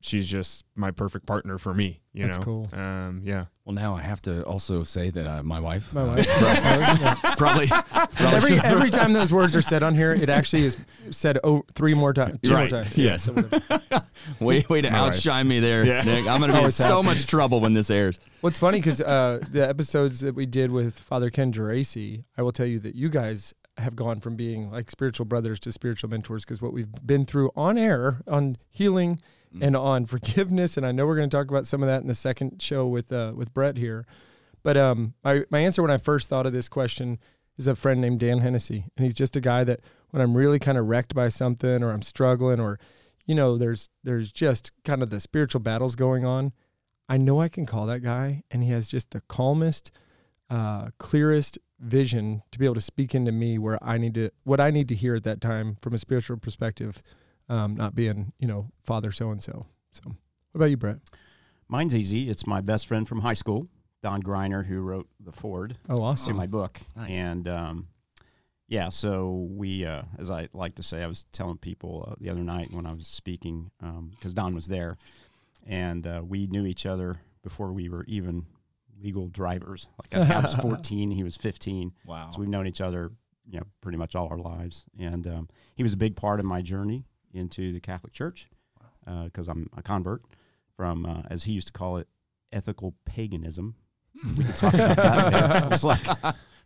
she's 0.00 0.26
just 0.26 0.64
my 0.74 0.90
perfect 0.90 1.26
partner 1.26 1.58
for 1.58 1.72
me. 1.74 2.00
You 2.12 2.26
That's 2.26 2.38
know, 2.38 2.44
cool. 2.44 2.68
Um, 2.72 3.22
yeah, 3.24 3.44
Well, 3.64 3.74
now 3.74 3.94
I 3.94 4.00
have 4.02 4.20
to 4.22 4.42
also 4.42 4.82
say 4.82 5.10
that 5.10 5.26
uh, 5.26 5.42
my 5.44 5.60
wife, 5.60 5.92
My 5.92 6.02
uh, 6.02 6.06
wife. 6.16 6.26
Yeah. 6.40 7.14
probably, 7.36 7.66
probably 7.68 8.08
every 8.18 8.60
every 8.60 8.90
time 8.90 9.12
those 9.12 9.32
words 9.32 9.54
are 9.54 9.62
said 9.62 9.82
on 9.84 9.94
here, 9.94 10.12
it 10.12 10.28
actually 10.28 10.64
is 10.64 10.76
said 11.10 11.38
oh, 11.44 11.62
three 11.74 11.94
more 11.94 12.12
times. 12.12 12.38
Two 12.42 12.52
Right. 12.52 12.70
more 12.72 12.82
times. 12.82 12.96
Yes. 12.98 13.22
So 13.24 13.34
whatever. 13.34 14.04
way 14.40 14.64
way 14.68 14.82
to 14.82 14.90
My 14.90 15.02
wife. 15.02 15.14
outshine 15.14 15.46
me 15.46 15.60
there, 15.60 15.84
Yeah. 15.86 16.02
Nick. 16.02 16.26
I'm 16.26 16.40
going 16.40 16.50
to 16.50 16.58
be 16.58 16.64
in 16.64 16.70
so 16.72 17.00
much 17.02 17.26
trouble 17.28 17.60
when 17.60 17.74
this 17.74 17.90
airs. 17.90 18.18
What's 18.40 18.58
funny 18.58 18.78
because 18.78 19.00
uh, 19.00 19.38
the 19.48 19.68
episodes 19.68 20.20
that 20.20 20.34
we 20.34 20.46
did 20.46 20.72
with 20.72 20.98
Father 20.98 21.30
Ken 21.30 21.52
Geraci, 21.52 22.24
I 22.36 22.42
will 22.42 22.52
tell 22.52 22.66
you 22.66 22.80
that 22.80 22.96
you 22.96 23.08
guys 23.08 23.54
have 23.78 23.94
gone 23.94 24.18
from 24.20 24.34
being 24.34 24.70
like 24.72 24.90
spiritual 24.90 25.26
brothers 25.26 25.60
to 25.60 25.70
spiritual 25.72 26.10
mentors 26.10 26.44
because 26.44 26.60
what 26.60 26.72
we've 26.72 26.90
been 27.06 27.24
through 27.24 27.50
on 27.54 27.78
air 27.78 28.18
on 28.26 28.56
healing 28.68 29.20
Mm. 29.54 29.66
and 29.66 29.76
on 29.76 30.06
forgiveness, 30.06 30.76
and 30.76 30.86
I 30.86 30.92
know 30.92 31.06
we're 31.06 31.16
going 31.16 31.28
to 31.28 31.36
talk 31.36 31.50
about 31.50 31.66
some 31.66 31.82
of 31.82 31.88
that 31.88 32.02
in 32.02 32.08
the 32.08 32.14
second 32.14 32.62
show 32.62 32.86
with 32.86 33.12
uh, 33.12 33.32
with 33.34 33.52
Brett 33.52 33.76
here. 33.76 34.06
But 34.62 34.76
um, 34.76 35.14
my 35.24 35.44
my 35.50 35.58
answer 35.60 35.82
when 35.82 35.90
I 35.90 35.96
first 35.96 36.28
thought 36.28 36.46
of 36.46 36.52
this 36.52 36.68
question 36.68 37.18
is 37.58 37.66
a 37.66 37.74
friend 37.74 38.00
named 38.00 38.20
Dan 38.20 38.38
Hennessy, 38.38 38.86
and 38.96 39.04
he's 39.04 39.14
just 39.14 39.36
a 39.36 39.40
guy 39.40 39.64
that 39.64 39.80
when 40.10 40.22
I'm 40.22 40.36
really 40.36 40.58
kind 40.58 40.78
of 40.78 40.86
wrecked 40.86 41.14
by 41.14 41.28
something 41.28 41.82
or 41.82 41.90
I'm 41.90 42.02
struggling 42.02 42.60
or 42.60 42.78
you 43.26 43.34
know 43.34 43.58
there's 43.58 43.88
there's 44.04 44.32
just 44.32 44.72
kind 44.84 45.02
of 45.02 45.10
the 45.10 45.20
spiritual 45.20 45.60
battles 45.60 45.96
going 45.96 46.24
on, 46.24 46.52
I 47.08 47.16
know 47.16 47.40
I 47.40 47.48
can 47.48 47.66
call 47.66 47.86
that 47.86 48.00
guy, 48.00 48.44
and 48.52 48.62
he 48.62 48.70
has 48.70 48.88
just 48.88 49.10
the 49.10 49.20
calmest, 49.22 49.90
uh, 50.48 50.90
clearest 50.98 51.58
vision 51.80 52.42
to 52.52 52.58
be 52.58 52.66
able 52.66 52.74
to 52.76 52.80
speak 52.80 53.14
into 53.14 53.32
me 53.32 53.58
where 53.58 53.82
I 53.82 53.98
need 53.98 54.14
to 54.14 54.30
what 54.44 54.60
I 54.60 54.70
need 54.70 54.88
to 54.88 54.94
hear 54.94 55.16
at 55.16 55.24
that 55.24 55.40
time 55.40 55.76
from 55.80 55.92
a 55.92 55.98
spiritual 55.98 56.36
perspective, 56.36 57.02
um, 57.50 57.76
not 57.76 57.94
being 57.94 58.32
you 58.38 58.48
know 58.48 58.70
father 58.84 59.12
so 59.12 59.30
and 59.30 59.42
so. 59.42 59.66
So, 59.92 60.02
what 60.06 60.14
about 60.54 60.70
you, 60.70 60.76
Brett? 60.76 60.98
Mine's 61.68 61.94
easy. 61.94 62.30
It's 62.30 62.46
my 62.46 62.60
best 62.60 62.86
friend 62.86 63.06
from 63.06 63.20
high 63.20 63.34
school, 63.34 63.66
Don 64.02 64.22
Griner, 64.22 64.66
who 64.66 64.80
wrote 64.80 65.08
the 65.18 65.32
foreword 65.32 65.76
Oh, 65.88 65.96
to 65.96 66.02
awesome. 66.02 66.36
my 66.36 66.46
book. 66.46 66.80
Nice. 66.96 67.14
And 67.14 67.46
um, 67.48 67.88
yeah, 68.68 68.88
so 68.88 69.48
we, 69.50 69.84
uh, 69.84 70.02
as 70.18 70.30
I 70.30 70.48
like 70.52 70.76
to 70.76 70.82
say, 70.82 71.02
I 71.02 71.06
was 71.06 71.26
telling 71.32 71.58
people 71.58 72.08
uh, 72.10 72.14
the 72.20 72.30
other 72.30 72.40
night 72.42 72.68
when 72.72 72.86
I 72.86 72.92
was 72.92 73.06
speaking, 73.06 73.70
because 74.10 74.32
Don 74.34 74.54
was 74.54 74.66
there, 74.68 74.96
and 75.66 76.06
uh, 76.06 76.22
we 76.26 76.46
knew 76.46 76.66
each 76.66 76.86
other 76.86 77.16
before 77.42 77.72
we 77.72 77.88
were 77.88 78.04
even 78.04 78.46
legal 79.00 79.28
drivers. 79.28 79.86
Like 80.12 80.30
I, 80.30 80.34
I 80.36 80.40
was 80.40 80.54
14, 80.62 81.10
he 81.10 81.22
was 81.24 81.36
15. 81.36 81.92
Wow. 82.06 82.30
So 82.30 82.38
we've 82.40 82.48
known 82.48 82.66
each 82.66 82.80
other, 82.80 83.10
you 83.48 83.58
know, 83.58 83.66
pretty 83.80 83.96
much 83.98 84.14
all 84.14 84.28
our 84.28 84.38
lives. 84.38 84.84
And 84.98 85.26
um, 85.26 85.48
he 85.74 85.82
was 85.82 85.92
a 85.92 85.96
big 85.96 86.16
part 86.16 86.38
of 86.40 86.46
my 86.46 86.62
journey 86.62 87.04
into 87.32 87.72
the 87.72 87.80
Catholic 87.80 88.12
Church 88.12 88.48
because 89.24 89.48
I'm 89.48 89.68
a 89.76 89.82
convert 89.82 90.22
from, 90.76 91.04
uh, 91.04 91.22
as 91.28 91.44
he 91.44 91.52
used 91.52 91.66
to 91.66 91.72
call 91.72 91.98
it, 91.98 92.08
ethical 92.52 92.94
paganism. 93.04 93.74
We 94.36 94.44
could 94.44 94.56
talk 94.56 94.74
about 94.74 94.96
that. 94.96 95.32
later. 95.32 95.66
I 95.66 95.68
was 95.68 95.84
like, 95.84 96.00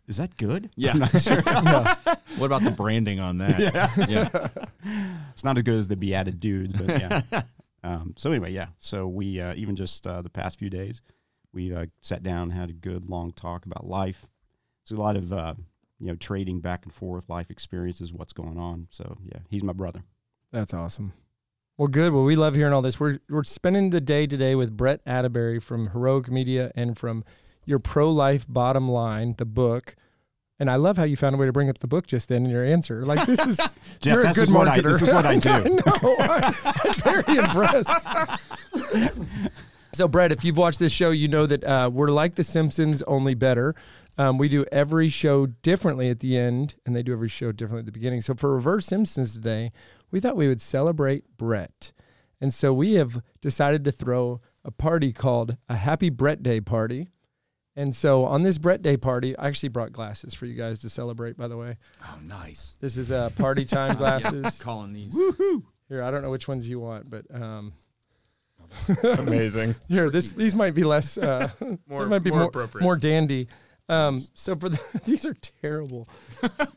is 0.07 0.17
that 0.17 0.37
good? 0.37 0.69
Yeah. 0.75 0.91
I'm 0.91 0.99
not 0.99 1.19
sure. 1.19 1.41
what 2.37 2.45
about 2.45 2.63
the 2.63 2.73
branding 2.75 3.19
on 3.19 3.39
that? 3.39 3.59
yeah. 3.59 3.89
yeah. 4.07 4.47
it's 5.31 5.43
not 5.43 5.57
as 5.57 5.63
good 5.63 5.75
as 5.75 5.87
the 5.87 5.95
BeatiDudes, 5.95 6.77
but 6.77 6.99
yeah. 7.33 7.41
um, 7.83 8.13
so 8.17 8.31
anyway, 8.31 8.51
yeah. 8.51 8.67
So 8.79 9.07
we 9.07 9.41
uh, 9.41 9.53
even 9.55 9.75
just 9.75 10.05
uh, 10.05 10.21
the 10.21 10.29
past 10.29 10.59
few 10.59 10.69
days, 10.69 11.01
we 11.53 11.73
uh, 11.73 11.87
sat 12.01 12.23
down, 12.23 12.51
had 12.51 12.69
a 12.69 12.73
good 12.73 13.09
long 13.09 13.31
talk 13.31 13.65
about 13.65 13.85
life. 13.85 14.25
It's 14.83 14.91
a 14.91 14.95
lot 14.95 15.15
of 15.15 15.33
uh, 15.33 15.55
you 15.99 16.07
know 16.07 16.15
trading 16.15 16.59
back 16.59 16.83
and 16.83 16.93
forth, 16.93 17.29
life 17.29 17.49
experiences, 17.49 18.13
what's 18.13 18.33
going 18.33 18.57
on. 18.57 18.87
So 18.91 19.17
yeah, 19.23 19.39
he's 19.49 19.63
my 19.63 19.73
brother. 19.73 20.03
That's 20.51 20.73
awesome. 20.73 21.13
Well, 21.77 21.87
good. 21.89 22.13
Well, 22.13 22.23
we 22.23 22.35
love 22.37 22.55
hearing 22.55 22.71
all 22.73 22.81
this. 22.81 22.99
We're 22.99 23.19
we're 23.29 23.43
spending 23.43 23.89
the 23.89 23.99
day 24.01 24.27
today 24.27 24.55
with 24.55 24.77
Brett 24.77 25.03
Attebery 25.05 25.61
from 25.61 25.89
Heroic 25.91 26.29
Media 26.29 26.71
and 26.75 26.97
from 26.97 27.23
your 27.65 27.79
pro 27.79 28.09
life 28.11 28.45
bottom 28.47 28.87
line, 28.87 29.35
the 29.37 29.45
book. 29.45 29.95
And 30.57 30.69
I 30.69 30.77
love 30.77 30.95
how 30.95 31.03
you 31.03 31.17
found 31.17 31.35
a 31.35 31.37
way 31.37 31.45
to 31.47 31.51
bring 31.51 31.69
up 31.69 31.79
the 31.79 31.87
book 31.87 32.07
just 32.07 32.29
then 32.29 32.45
in 32.45 32.49
your 32.51 32.63
answer. 32.63 33.05
Like 33.05 33.25
this 33.25 33.45
is 33.45 33.57
Jeff, 33.99 34.13
you're 34.13 34.21
a 34.21 34.27
this 34.27 34.35
good 34.37 34.43
is 34.43 34.51
what 34.53 34.67
I- 34.69 34.79
this 34.79 35.01
is 35.01 35.11
what 35.11 35.25
I 35.25 35.35
do. 35.39 35.49
I 35.49 35.63
know. 35.63 36.15
I, 36.19 36.53
am 36.85 36.93
very 37.25 37.37
impressed. 37.39 39.27
so, 39.93 40.07
Brett, 40.07 40.31
if 40.31 40.45
you've 40.45 40.55
watched 40.55 40.79
this 40.79 40.93
show, 40.93 41.11
you 41.11 41.27
know 41.27 41.45
that 41.45 41.63
uh, 41.65 41.89
we're 41.91 42.07
like 42.07 42.35
The 42.35 42.43
Simpsons, 42.43 43.01
only 43.03 43.33
better. 43.33 43.75
Um, 44.17 44.37
we 44.37 44.47
do 44.47 44.63
every 44.71 45.09
show 45.09 45.45
differently 45.47 46.09
at 46.09 46.21
the 46.21 46.37
end, 46.37 46.75
and 46.85 46.95
they 46.95 47.03
do 47.03 47.11
every 47.11 47.27
show 47.27 47.51
differently 47.51 47.79
at 47.81 47.85
the 47.87 47.91
beginning. 47.91 48.21
So, 48.21 48.33
for 48.33 48.53
Reverse 48.53 48.85
Simpsons 48.85 49.33
today, 49.33 49.73
we 50.11 50.19
thought 50.19 50.35
we 50.37 50.47
would 50.47 50.61
celebrate 50.61 51.23
Brett. 51.37 51.91
And 52.41 52.53
so 52.53 52.73
we 52.73 52.93
have 52.93 53.21
decided 53.41 53.83
to 53.85 53.91
throw 53.91 54.41
a 54.63 54.71
party 54.71 55.11
called 55.13 55.57
a 55.69 55.75
Happy 55.75 56.09
Brett 56.09 56.43
Day 56.43 56.59
party. 56.61 57.09
And 57.75 57.95
so 57.95 58.23
on 58.25 58.43
this 58.43 58.57
Brett 58.57 58.81
Day 58.81 58.97
party, 58.97 59.37
I 59.37 59.47
actually 59.47 59.69
brought 59.69 59.91
glasses 59.91 60.33
for 60.33 60.45
you 60.45 60.53
guys 60.55 60.79
to 60.81 60.89
celebrate, 60.89 61.37
by 61.37 61.47
the 61.47 61.57
way. 61.57 61.77
Oh, 62.03 62.17
nice. 62.23 62.75
This 62.79 62.97
is 62.97 63.11
uh, 63.11 63.29
party 63.37 63.65
time 63.65 63.97
glasses. 63.97 64.61
Calling 64.61 64.93
these. 64.93 65.15
Woohoo. 65.15 65.63
Here, 65.89 66.01
I 66.01 66.09
don't 66.11 66.23
know 66.23 66.31
which 66.31 66.47
ones 66.47 66.67
you 66.69 66.79
want, 66.79 67.09
but 67.09 67.25
um, 67.33 67.73
Amazing. 69.03 69.75
here, 69.87 70.09
this 70.09 70.31
these 70.31 70.55
might 70.55 70.73
be 70.73 70.83
less. 70.83 71.17
Uh, 71.17 71.49
More, 71.87 72.05
might 72.07 72.19
be 72.23 72.31
more, 72.31 72.39
more, 72.39 72.49
appropriate. 72.49 72.83
more 72.83 72.95
dandy. 72.95 73.47
Um, 73.87 74.27
so 74.33 74.55
for 74.55 74.69
the, 74.69 74.81
these 75.03 75.25
are 75.27 75.35
terrible. 75.61 76.07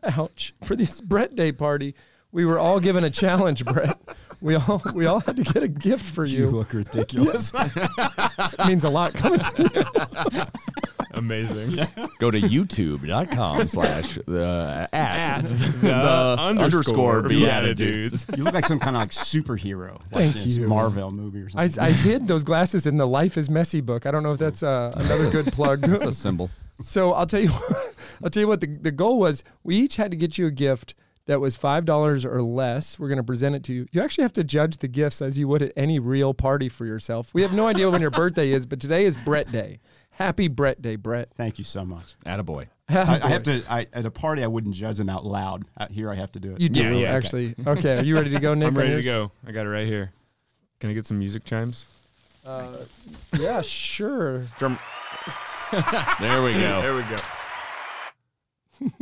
Ouch! 0.02 0.52
For 0.62 0.76
this 0.76 1.00
Brett 1.00 1.34
Day 1.34 1.52
party, 1.52 1.94
we 2.32 2.44
were 2.44 2.58
all 2.58 2.80
given 2.80 3.04
a 3.04 3.10
challenge, 3.10 3.64
Brett. 3.64 3.98
We 4.40 4.54
all 4.54 4.82
we 4.94 5.06
all 5.06 5.20
had 5.20 5.36
to 5.36 5.42
get 5.42 5.62
a 5.62 5.68
gift 5.68 6.04
for 6.04 6.24
you. 6.24 6.46
You 6.46 6.50
look 6.50 6.72
ridiculous. 6.72 7.52
It 7.54 8.66
means 8.66 8.84
a 8.84 8.90
lot 8.90 9.14
coming 9.14 9.40
from 9.40 9.70
you. 9.74 9.84
Amazing. 11.12 11.86
Go 12.20 12.30
to 12.30 12.40
youtube.com 12.40 13.66
slash 13.66 14.18
uh, 14.28 14.86
at, 14.92 14.92
At 14.92 15.44
the, 15.46 16.36
underscore 16.38 17.16
underscore 17.18 17.22
BeatiDudes. 17.22 17.74
BeatiDudes. 18.26 18.36
you 18.38 18.44
look 18.44 18.54
like 18.54 18.66
some 18.66 18.78
kind 18.78 18.94
of 18.94 19.02
like 19.02 19.10
superhero. 19.10 19.94
Like 19.94 20.12
Thank 20.12 20.34
this 20.34 20.58
you. 20.58 20.68
Marvel 20.68 21.10
movie 21.10 21.42
or 21.42 21.48
I, 21.56 21.66
something. 21.66 21.82
I 21.82 21.90
hid 21.90 22.28
those 22.28 22.44
glasses 22.44 22.86
in 22.86 22.98
the 22.98 23.06
Life 23.06 23.36
is 23.36 23.50
Messy 23.50 23.80
book. 23.80 24.06
I 24.06 24.12
don't 24.12 24.22
know 24.22 24.32
if 24.32 24.38
that's 24.38 24.62
uh, 24.62 24.92
another 24.94 25.28
good 25.30 25.52
plug. 25.52 25.80
That's 25.80 26.04
a 26.04 26.12
symbol. 26.12 26.50
So 26.82 27.12
I'll 27.12 27.26
tell 27.26 27.40
you, 27.40 27.48
what, 27.48 27.94
I'll 28.22 28.30
tell 28.30 28.42
you 28.42 28.48
what 28.48 28.60
the, 28.60 28.68
the 28.68 28.92
goal 28.92 29.18
was. 29.18 29.42
We 29.64 29.76
each 29.76 29.96
had 29.96 30.12
to 30.12 30.16
get 30.16 30.38
you 30.38 30.46
a 30.46 30.52
gift 30.52 30.94
that 31.28 31.40
was 31.40 31.56
five 31.56 31.84
dollars 31.84 32.24
or 32.24 32.42
less. 32.42 32.98
We're 32.98 33.08
going 33.08 33.18
to 33.18 33.22
present 33.22 33.54
it 33.54 33.62
to 33.64 33.72
you. 33.72 33.86
You 33.92 34.02
actually 34.02 34.22
have 34.22 34.32
to 34.32 34.44
judge 34.44 34.78
the 34.78 34.88
gifts 34.88 35.22
as 35.22 35.38
you 35.38 35.46
would 35.46 35.62
at 35.62 35.72
any 35.76 35.98
real 35.98 36.34
party 36.34 36.68
for 36.68 36.86
yourself. 36.86 37.32
We 37.34 37.42
have 37.42 37.52
no 37.52 37.68
idea 37.68 37.88
when 37.90 38.00
your 38.00 38.10
birthday 38.10 38.50
is, 38.50 38.66
but 38.66 38.80
today 38.80 39.04
is 39.04 39.16
Brett 39.16 39.52
Day. 39.52 39.78
Happy 40.12 40.48
Brett 40.48 40.82
Day, 40.82 40.96
Brett. 40.96 41.28
Thank 41.36 41.58
you 41.58 41.64
so 41.64 41.84
much. 41.84 42.16
Attaboy. 42.24 42.68
I, 42.88 43.20
I 43.22 43.28
have 43.28 43.42
to. 43.44 43.62
I, 43.68 43.86
at 43.92 44.06
a 44.06 44.10
party, 44.10 44.42
I 44.42 44.46
wouldn't 44.46 44.74
judge 44.74 44.96
them 44.96 45.10
out 45.10 45.24
loud. 45.26 45.66
Out 45.78 45.92
here, 45.92 46.10
I 46.10 46.14
have 46.14 46.32
to 46.32 46.40
do 46.40 46.54
it. 46.54 46.60
You 46.60 46.70
do 46.70 46.82
Yeah, 46.82 46.92
yeah, 46.92 47.12
actually. 47.12 47.54
Okay. 47.64 47.98
are 47.98 48.02
you 48.02 48.16
ready 48.16 48.30
to 48.30 48.40
go, 48.40 48.54
Nick? 48.54 48.68
I'm 48.68 48.78
ready 48.78 48.96
to 48.96 49.02
go. 49.02 49.30
I 49.46 49.52
got 49.52 49.66
it 49.66 49.68
right 49.68 49.86
here. 49.86 50.12
Can 50.80 50.88
I 50.88 50.94
get 50.94 51.06
some 51.06 51.18
music 51.18 51.44
chimes? 51.44 51.84
Uh, 52.44 52.78
yeah, 53.38 53.60
sure. 53.60 54.40
Drum. 54.58 54.78
There 55.70 56.42
we 56.42 56.54
go. 56.54 56.80
There 56.80 56.94
we 56.94 57.02
go. 57.02 57.16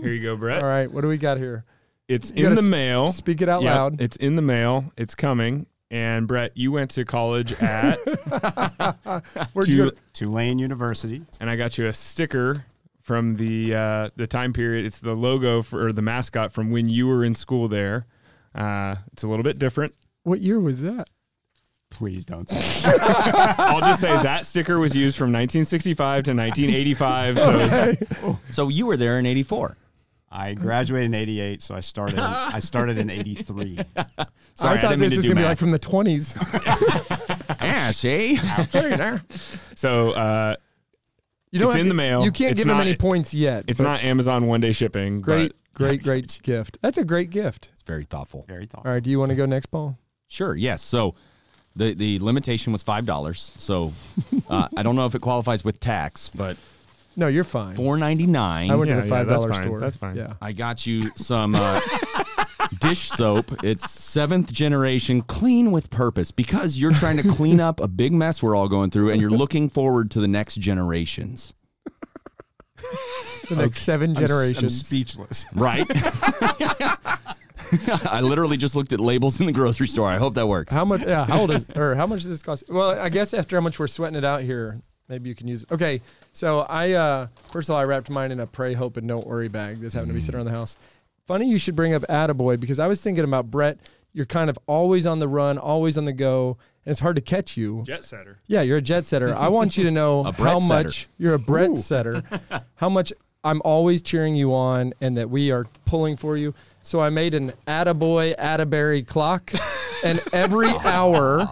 Here 0.03 0.13
you 0.13 0.21
go, 0.21 0.35
Brett. 0.35 0.61
All 0.65 0.69
right. 0.69 0.91
What 0.91 1.03
do 1.03 1.09
we 1.09 1.17
got 1.17 1.39
here? 1.39 1.65
It's 2.09 2.31
You 2.31 2.37
in 2.37 2.43
gotta 2.45 2.55
the 2.57 2.63
sp- 2.67 2.71
mail. 2.71 3.07
Speak 3.09 3.43
it 3.43 3.49
out 3.49 3.63
Yep, 3.63 3.75
loud. 3.75 4.01
It's 4.01 4.17
in 4.17 4.37
the 4.37 4.43
mail. 4.43 4.93
It's 4.97 5.15
coming. 5.15 5.67
And 5.91 6.27
Brett, 6.27 6.53
you 6.57 6.73
went 6.73 6.91
to 6.93 7.05
college 7.05 7.53
at, 7.63 7.97
Where'd 9.53 9.69
you 9.69 9.77
go? 9.85 9.91
to- 9.91 9.97
Tulane 10.13 10.59
University. 10.59 11.23
and 11.41 11.49
I 11.51 11.57
got 11.57 11.79
you 11.79 11.87
a 11.87 11.93
sticker 11.93 12.65
from 13.03 13.37
the 13.37 13.75
uh, 13.75 14.11
the 14.17 14.27
time 14.27 14.53
period. 14.53 14.85
It's 14.85 14.99
the 14.99 15.15
logo 15.15 15.63
for 15.63 15.87
or 15.87 15.93
the 15.93 16.03
mascot 16.03 16.53
from 16.53 16.71
when 16.73 16.89
you 16.89 17.07
were 17.07 17.25
in 17.25 17.35
school 17.37 17.69
there. 17.69 18.07
Uh, 18.55 18.97
it's 19.13 19.23
a 19.23 19.29
little 19.29 19.45
bit 19.45 19.59
different. 19.59 19.95
What 20.25 20.41
year 20.41 20.59
was 20.59 20.83
that? 20.83 21.09
Please 21.91 22.25
don't 22.25 22.49
say. 22.49 22.57
that. 22.91 23.55
I'll 23.59 23.81
just 23.81 24.01
say 24.01 24.09
that 24.09 24.45
sticker 24.45 24.79
was 24.81 24.97
used 24.97 25.17
from 25.17 25.27
1965 25.27 26.25
to 26.25 26.35
1985. 26.35 27.39
So 27.39 27.59
it's- 27.61 28.37
So 28.51 28.69
you 28.69 28.87
were 28.87 28.97
there 28.97 29.19
in 29.21 29.27
84. 29.27 29.77
I 30.31 30.55
graduated 30.55 31.07
in 31.07 31.15
'88, 31.15 31.63
so 31.63 31.75
I 31.75 31.81
started. 31.81 32.19
I 32.19 32.59
started 32.61 32.99
in 32.99 33.11
'83. 33.11 33.79
Sorry, 34.55 34.75
I 34.77 34.79
I, 34.79 34.81
thought 34.81 34.89
didn't 34.91 35.01
this 35.01 35.11
to 35.11 35.17
was 35.19 35.27
gonna 35.27 35.41
be 35.41 35.45
like 35.45 35.59
from 35.59 35.71
the 35.71 35.79
twenties. 35.79 36.37
ah, 37.61 37.91
see? 37.93 38.37
so 39.75 40.11
uh, 40.11 40.57
You 41.51 41.61
don't 41.61 41.69
It's 41.69 41.77
have 41.77 41.81
in 41.83 41.89
the 41.89 41.95
mail. 41.95 42.25
You 42.25 42.33
can't 42.33 42.53
It's 42.53 42.59
give 42.59 42.69
him 42.69 42.81
any 42.81 42.97
points 42.97 43.33
yet. 43.33 43.65
it's 43.69 43.81
not 43.81 44.03
Amazon 44.03 44.47
one 44.47 44.61
day 44.61 44.73
shipping. 44.73 45.21
great, 45.21 45.53
great, 45.75 46.03
great 46.05 46.41
gift. 46.43 46.79
That's 46.83 46.99
a 46.99 47.05
great 47.05 47.31
gift. 47.31 47.71
It's 47.75 47.83
very 47.85 48.05
thoughtful. 48.05 48.45
Very 48.49 48.67
thoughtful. 48.67 48.89
All 48.89 48.95
right, 48.95 49.03
do 49.03 49.11
you 49.11 49.19
want 49.19 49.31
to 49.31 49.37
go 49.37 49.47
next, 49.47 49.67
Paul? 49.67 49.99
Sure. 50.27 50.55
Yes. 50.57 50.83
So 50.83 51.15
the 51.77 51.95
the 51.95 52.19
limitation 52.19 52.73
was 52.73 52.83
five 52.83 53.07
dollars. 53.07 53.53
So 53.57 53.93
uh, 54.51 54.69
I 54.77 54.83
don't 54.83 54.97
know 54.97 55.07
if 55.07 55.15
it 55.15 55.21
qualifies 55.23 55.65
with 55.65 55.79
tax, 55.79 56.29
but 56.35 56.57
No, 57.19 57.29
you're 57.29 57.45
fine. 57.45 57.75
four 57.77 57.97
ninety 57.97 58.27
nine. 58.27 58.71
I 58.71 58.75
went 58.75 58.89
Yeah, 58.91 58.97
to 58.97 59.01
the 59.03 59.07
yeah, 59.07 59.11
five 59.11 59.27
that's 59.27 59.43
dollar 59.43 59.53
fine. 59.55 59.63
store. 59.63 59.81
That's 59.81 59.97
fine. 59.97 60.17
Yeah. 60.17 60.35
I 60.43 60.53
got 60.53 60.87
you 60.87 61.03
some 61.17 61.55
uh, 61.55 61.81
dish 62.81 63.09
soap. 63.09 63.65
It's 63.65 63.91
seventh 63.91 64.53
generation, 64.53 65.23
clean 65.23 65.73
with 65.73 65.89
purpose, 65.91 66.31
because 66.31 66.77
you're 66.77 66.93
trying 66.93 67.17
to 67.17 67.27
clean 67.29 67.59
up 67.59 67.81
a 67.81 67.89
big 67.89 68.13
mess 68.13 68.43
we're 68.43 68.55
all 68.55 68.69
going 68.69 68.91
through, 68.91 69.11
and 69.13 69.21
you're 69.21 69.31
looking 69.31 69.69
forward 69.71 70.11
to 70.11 70.21
the 70.21 70.29
next 70.29 70.57
generations. 70.57 71.55
The 73.49 73.57
next 73.57 73.79
seven 73.83 74.11
I'm 74.11 74.17
s- 74.17 74.23
I'm 74.23 74.27
generations. 74.29 74.87
speechless. 74.87 75.47
Right? 75.55 75.87
I 78.05 78.21
literally 78.23 78.57
just 78.57 78.77
looked 78.77 78.93
at 78.93 79.01
labels 79.01 79.41
in 79.41 79.47
the 79.47 79.53
grocery 79.53 79.89
store. 79.89 80.09
I 80.09 80.19
hope 80.19 80.35
that 80.35 80.47
works. 80.47 80.73
how 80.73 80.85
much? 80.85 81.01
Yeah. 81.03 81.25
How 81.25 81.41
old 81.41 81.51
is 81.51 81.65
or 81.75 81.95
how 81.95 82.07
much 82.07 82.21
does 82.21 82.29
this 82.29 82.43
cost? 82.43 82.65
Well, 82.69 82.91
I 82.91 83.09
guess 83.09 83.33
after 83.35 83.57
how 83.57 83.61
much 83.63 83.79
we're 83.79 83.87
sweating 83.87 84.17
it 84.17 84.25
out 84.25 84.43
here, 84.43 84.83
maybe 85.09 85.29
you 85.29 85.35
can 85.35 85.49
use. 85.49 85.63
it. 85.63 85.73
Okay. 85.73 86.01
So 86.33 86.61
I 86.61 86.93
uh 86.93 87.27
first 87.51 87.69
of 87.69 87.75
all 87.75 87.81
I 87.81 87.85
wrapped 87.85 88.11
mine 88.11 88.33
in 88.33 88.41
a 88.41 88.47
pray, 88.47 88.75
hope, 88.75 88.97
and 88.97 89.07
don't 89.09 89.27
worry 89.27 89.49
bag. 89.49 89.81
This 89.81 89.95
happened 89.95 90.11
to 90.11 90.15
be 90.15 90.21
sitting 90.21 90.37
around 90.37 90.47
the 90.47 90.53
house. 90.59 90.77
Funny 91.27 91.49
you 91.49 91.59
should 91.59 91.75
bring 91.77 91.93
up 91.95 92.03
Attaboy 92.09 92.59
because 92.61 92.79
I 92.79 92.87
was 92.87 93.01
thinking 93.03 93.25
about 93.25 93.51
Brett. 93.51 93.79
You're 94.13 94.27
kind 94.27 94.49
of 94.49 94.59
always 94.67 95.05
on 95.07 95.19
the 95.19 95.29
run, 95.29 95.59
always 95.59 95.99
on 95.99 96.07
the 96.07 96.13
go, 96.13 96.57
and 96.87 96.91
it's 96.93 97.01
hard 97.01 97.17
to 97.17 97.23
catch 97.23 97.57
you. 97.57 97.83
Jet 97.85 98.03
setter. 98.05 98.39
Yeah, 98.47 98.63
you're 98.63 98.79
a 98.79 98.83
jet 98.83 99.05
setter. 99.05 99.35
I 99.37 99.49
want 99.49 99.77
you 99.77 99.85
to 99.85 99.91
know 99.91 100.21
A 100.27 100.33
Brett 100.33 100.53
how 100.55 100.59
setter. 100.61 100.89
much 100.89 101.09
you're 101.19 101.35
a 101.35 101.39
Brett 101.39 101.77
setter. 101.77 102.23
How 102.77 102.89
much 102.89 103.13
I'm 103.45 103.61
always 103.65 104.03
cheering 104.03 104.35
you 104.35 104.55
on 104.55 104.93
and 105.01 105.17
that 105.19 105.29
we 105.31 105.51
are 105.53 105.67
pulling 105.85 106.17
for 106.17 106.37
you. 106.37 106.55
So 106.83 107.01
I 107.01 107.11
made 107.11 107.35
an 107.35 107.53
Attaboy 107.67 108.37
Attaberry 108.37 109.07
clock, 109.07 109.53
and 110.05 110.21
every 110.33 110.69
hour, 110.85 111.47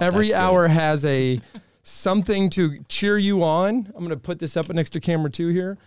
every 0.00 0.34
hour 0.34 0.68
has 0.68 1.04
a 1.04 1.40
something 1.82 2.50
to 2.50 2.82
cheer 2.88 3.18
you 3.18 3.42
on. 3.42 3.86
I'm 3.94 4.04
going 4.04 4.10
to 4.10 4.16
put 4.16 4.38
this 4.38 4.56
up 4.56 4.68
next 4.70 4.90
to 4.90 5.00
camera 5.00 5.30
two 5.30 5.48
here. 5.48 5.78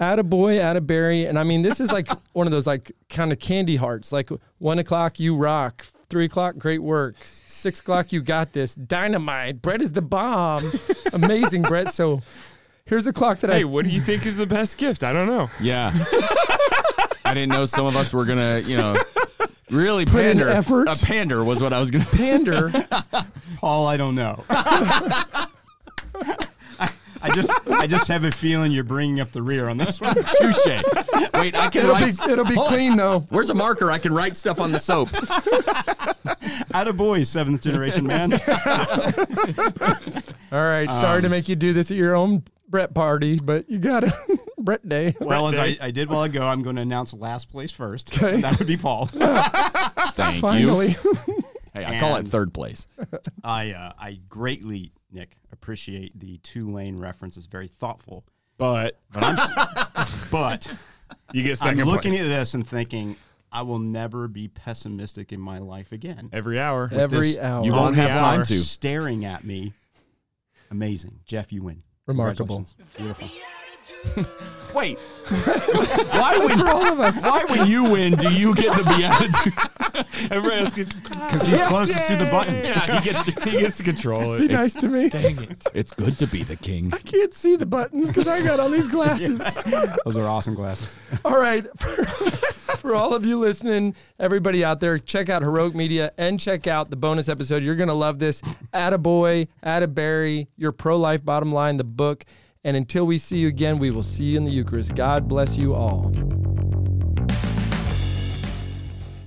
Add 0.00 0.18
a 0.18 0.24
boy, 0.24 0.58
add 0.58 0.76
a 0.76 0.80
Attaberry, 0.80 1.28
and 1.28 1.38
I 1.38 1.44
mean 1.44 1.62
this 1.62 1.78
is 1.78 1.92
like 1.92 2.08
one 2.32 2.46
of 2.46 2.50
those 2.50 2.66
like 2.66 2.92
kind 3.08 3.32
of 3.32 3.38
candy 3.38 3.76
hearts. 3.76 4.12
Like 4.12 4.30
one 4.58 4.78
o'clock, 4.78 5.20
you 5.20 5.36
rock. 5.36 5.86
Three 6.08 6.24
o'clock, 6.26 6.58
great 6.58 6.82
work. 6.82 7.16
Six 7.22 7.80
o'clock, 7.80 8.12
you 8.12 8.20
got 8.20 8.52
this. 8.52 8.74
Dynamite. 8.74 9.62
Brett 9.62 9.80
is 9.80 9.92
the 9.92 10.02
bomb. 10.02 10.70
Amazing, 11.12 11.62
Brett. 11.62 11.94
So 11.94 12.20
here's 12.84 13.06
a 13.06 13.12
clock 13.12 13.38
that 13.38 13.50
Hey, 13.50 13.60
I 13.60 13.64
what 13.64 13.84
do 13.84 13.90
you 13.90 14.00
think 14.00 14.26
is 14.26 14.36
the 14.36 14.46
best 14.46 14.76
gift? 14.76 15.04
I 15.04 15.12
don't 15.12 15.26
know. 15.26 15.48
Yeah. 15.60 15.92
I 17.24 17.34
didn't 17.34 17.50
know 17.50 17.64
some 17.64 17.86
of 17.86 17.96
us 17.96 18.12
were 18.12 18.24
gonna, 18.24 18.60
you 18.60 18.76
know, 18.76 18.96
really 19.72 20.04
Put 20.04 20.24
in 20.24 20.38
pander. 20.38 20.48
effort. 20.48 20.88
A 20.88 20.94
pander 20.96 21.42
was 21.44 21.60
what 21.62 21.72
I 21.72 21.80
was 21.80 21.90
gonna. 21.90 22.04
pander. 22.04 22.70
Paul, 23.58 23.86
I 23.86 23.96
don't 23.96 24.14
know. 24.14 24.44
I, 24.50 25.46
I 27.24 27.30
just 27.30 27.50
I 27.68 27.86
just 27.86 28.08
have 28.08 28.24
a 28.24 28.32
feeling 28.32 28.72
you're 28.72 28.82
bringing 28.84 29.20
up 29.20 29.30
the 29.30 29.42
rear 29.42 29.68
on 29.68 29.76
this 29.76 30.00
one. 30.00 30.14
Touche. 30.40 30.66
Wait, 31.34 31.54
I 31.56 31.68
can 31.68 31.84
It'll 31.84 31.90
write. 31.92 32.18
be, 32.18 32.32
it'll 32.32 32.44
be 32.44 32.54
Hold 32.54 32.66
on. 32.66 32.72
clean 32.72 32.96
though. 32.96 33.20
Where's 33.30 33.48
a 33.50 33.54
marker? 33.54 33.90
I 33.92 33.98
can 33.98 34.12
write 34.12 34.36
stuff 34.36 34.60
on 34.60 34.72
the 34.72 34.80
soap. 34.80 35.08
Out 36.74 36.88
of 36.88 36.96
boys, 36.96 37.28
seventh 37.28 37.62
generation 37.62 38.06
man. 38.06 38.32
All 40.50 40.64
right. 40.64 40.88
Sorry 40.90 41.22
to 41.22 41.28
make 41.28 41.48
you 41.48 41.54
do 41.56 41.72
this 41.72 41.90
at 41.92 41.96
your 41.96 42.14
own 42.16 42.42
Brett 42.72 42.94
party, 42.94 43.38
but 43.38 43.70
you 43.70 43.78
got 43.78 44.02
it. 44.02 44.12
Brett 44.58 44.88
Day. 44.88 45.14
Well, 45.20 45.48
as 45.48 45.58
I, 45.58 45.76
I 45.80 45.90
did 45.90 46.08
while 46.08 46.22
ago, 46.22 46.42
I'm 46.42 46.62
going 46.62 46.76
to 46.76 46.82
announce 46.82 47.12
last 47.12 47.50
place 47.50 47.70
first. 47.70 48.16
Okay. 48.16 48.40
That 48.40 48.58
would 48.58 48.66
be 48.66 48.78
Paul. 48.78 49.06
Thank 49.12 50.42
you. 50.60 50.94
Hey, 51.74 51.86
I 51.86 51.98
call 51.98 52.16
it 52.16 52.28
third 52.28 52.52
place. 52.52 52.86
I 53.42 53.70
uh, 53.72 53.92
I 53.98 54.20
greatly, 54.28 54.92
Nick, 55.10 55.38
appreciate 55.52 56.12
the 56.20 56.36
Tulane 56.42 56.98
reference. 56.98 57.38
It's 57.38 57.46
very 57.46 57.66
thoughtful. 57.66 58.26
But 58.58 59.00
But 59.10 59.24
I'm 59.24 60.06
but 60.30 60.70
you 61.32 61.42
get 61.42 61.56
second. 61.56 61.80
I'm 61.80 61.86
looking 61.88 62.10
place 62.10 62.20
at 62.20 62.26
this 62.26 62.52
and 62.52 62.66
thinking 62.66 63.16
I 63.50 63.62
will 63.62 63.78
never 63.78 64.28
be 64.28 64.48
pessimistic 64.48 65.32
in 65.32 65.40
my 65.40 65.60
life 65.60 65.92
again. 65.92 66.28
every 66.30 66.60
hour. 66.60 66.90
Every 66.92 67.28
this- 67.28 67.38
hour. 67.38 67.64
You 67.64 67.72
won't 67.72 67.96
have 67.96 68.18
time 68.18 68.44
to. 68.44 68.58
Staring 68.58 69.24
at 69.24 69.42
me. 69.42 69.72
Amazing. 70.70 71.20
Jeff, 71.24 71.52
you 71.52 71.62
win. 71.62 71.82
Remarkable. 72.06 72.66
Beautiful. 72.96 73.28
Wait. 74.74 74.98
why 75.28 76.36
when 76.38 76.58
For 76.58 76.68
all 76.68 76.92
of 76.92 76.98
us. 77.00 77.22
why 77.22 77.44
when 77.44 77.66
you 77.66 77.84
win 77.84 78.14
do 78.16 78.32
you 78.32 78.54
get 78.54 78.74
the 78.76 78.82
BeatiDude? 78.82 80.30
Everybody 80.30 80.62
else 80.64 80.74
gets, 80.74 80.92
Because 80.92 81.46
he's 81.46 81.60
closest 81.62 82.06
to 82.08 82.16
the 82.16 82.24
button. 82.26 82.54
yeah, 82.56 82.98
he 83.00 83.04
gets 83.10 83.22
to 83.24 83.32
he 83.48 83.60
gets 83.60 83.76
to 83.76 83.82
control 83.82 84.34
it. 84.34 84.38
Be 84.38 84.44
it. 84.46 84.50
nice 84.50 84.72
to 84.74 84.88
me. 84.88 85.08
Dang 85.10 85.42
it! 85.42 85.64
It's 85.74 85.92
good 85.92 86.16
to 86.18 86.26
be 86.26 86.42
the 86.42 86.56
king. 86.56 86.90
I 86.92 86.98
can't 86.98 87.34
see 87.34 87.56
the 87.56 87.66
buttons 87.66 88.08
because 88.08 88.26
I 88.26 88.42
got 88.42 88.60
all 88.60 88.70
these 88.70 88.88
glasses. 88.88 89.40
Those 90.04 90.16
are 90.16 90.26
awesome 90.26 90.54
glasses. 90.54 90.94
All 91.24 91.38
right. 91.38 91.66
For, 91.78 92.04
for 92.82 92.94
all 92.96 93.14
of 93.14 93.24
you 93.26 93.38
listening, 93.38 93.94
everybody 94.18 94.64
out 94.64 94.80
there, 94.80 94.98
check 94.98 95.28
out 95.28 95.42
Heroic 95.42 95.74
Media 95.74 96.12
and 96.16 96.40
check 96.40 96.66
out 96.66 96.90
the 96.90 96.96
bonus 96.96 97.28
episode. 97.28 97.62
You're 97.62 97.76
going 97.76 97.88
to 97.88 97.94
love 97.94 98.18
this. 98.18 98.40
Attaboy, 98.74 99.48
Attaberry, 99.62 100.48
Your 100.56 100.72
Pro 100.72 100.96
Life 100.96 101.24
Bottom 101.24 101.52
Line, 101.52 101.76
the 101.76 101.84
book. 101.84 102.24
And 102.64 102.76
until 102.76 103.06
we 103.06 103.18
see 103.18 103.38
you 103.38 103.48
again, 103.48 103.80
we 103.80 103.90
will 103.90 104.04
see 104.04 104.24
you 104.24 104.36
in 104.36 104.44
the 104.44 104.50
Eucharist. 104.50 104.94
God 104.94 105.26
bless 105.26 105.58
you 105.58 105.74
all. 105.74 106.12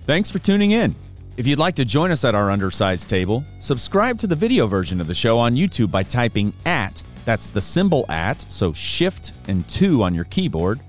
Thanks 0.06 0.32
for 0.32 0.40
tuning 0.40 0.72
in. 0.72 0.96
If 1.36 1.46
you'd 1.46 1.60
like 1.60 1.76
to 1.76 1.84
join 1.84 2.12
us 2.12 2.24
at 2.24 2.34
our 2.34 2.50
undersized 2.50 3.10
table, 3.10 3.44
subscribe 3.60 4.18
to 4.20 4.28
the 4.28 4.36
video 4.36 4.68
version 4.68 5.02
of 5.02 5.08
the 5.08 5.14
show 5.14 5.38
on 5.38 5.56
YouTube 5.56 5.92
by 5.92 6.04
typing 6.04 6.54
at, 6.66 7.02
that's 7.26 7.50
the 7.50 7.60
symbol 7.60 8.10
at, 8.10 8.40
so 8.40 8.72
shift 8.72 9.34
and 9.50 9.68
two 9.68 10.02
on 10.02 10.16
your 10.16 10.24
keyboard, 10.26 10.80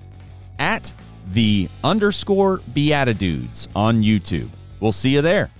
at 0.60 0.92
the 1.30 1.68
underscore 1.82 2.58
BeatiDudes 2.58 3.66
on 3.74 4.02
YouTube. 4.02 4.50
We'll 4.78 4.92
see 4.92 5.10
you 5.10 5.22
there. 5.22 5.50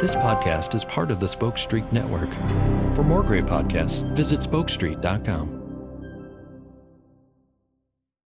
This 0.00 0.14
podcast 0.14 0.74
is 0.74 0.86
part 0.86 1.10
of 1.10 1.20
the 1.20 1.28
Spoke 1.28 1.58
Street 1.58 1.90
Network. 1.92 2.30
For 2.96 3.02
more 3.02 3.22
great 3.22 3.44
podcasts, 3.44 4.10
visit 4.16 4.40
spokestreet.com. 4.40 5.65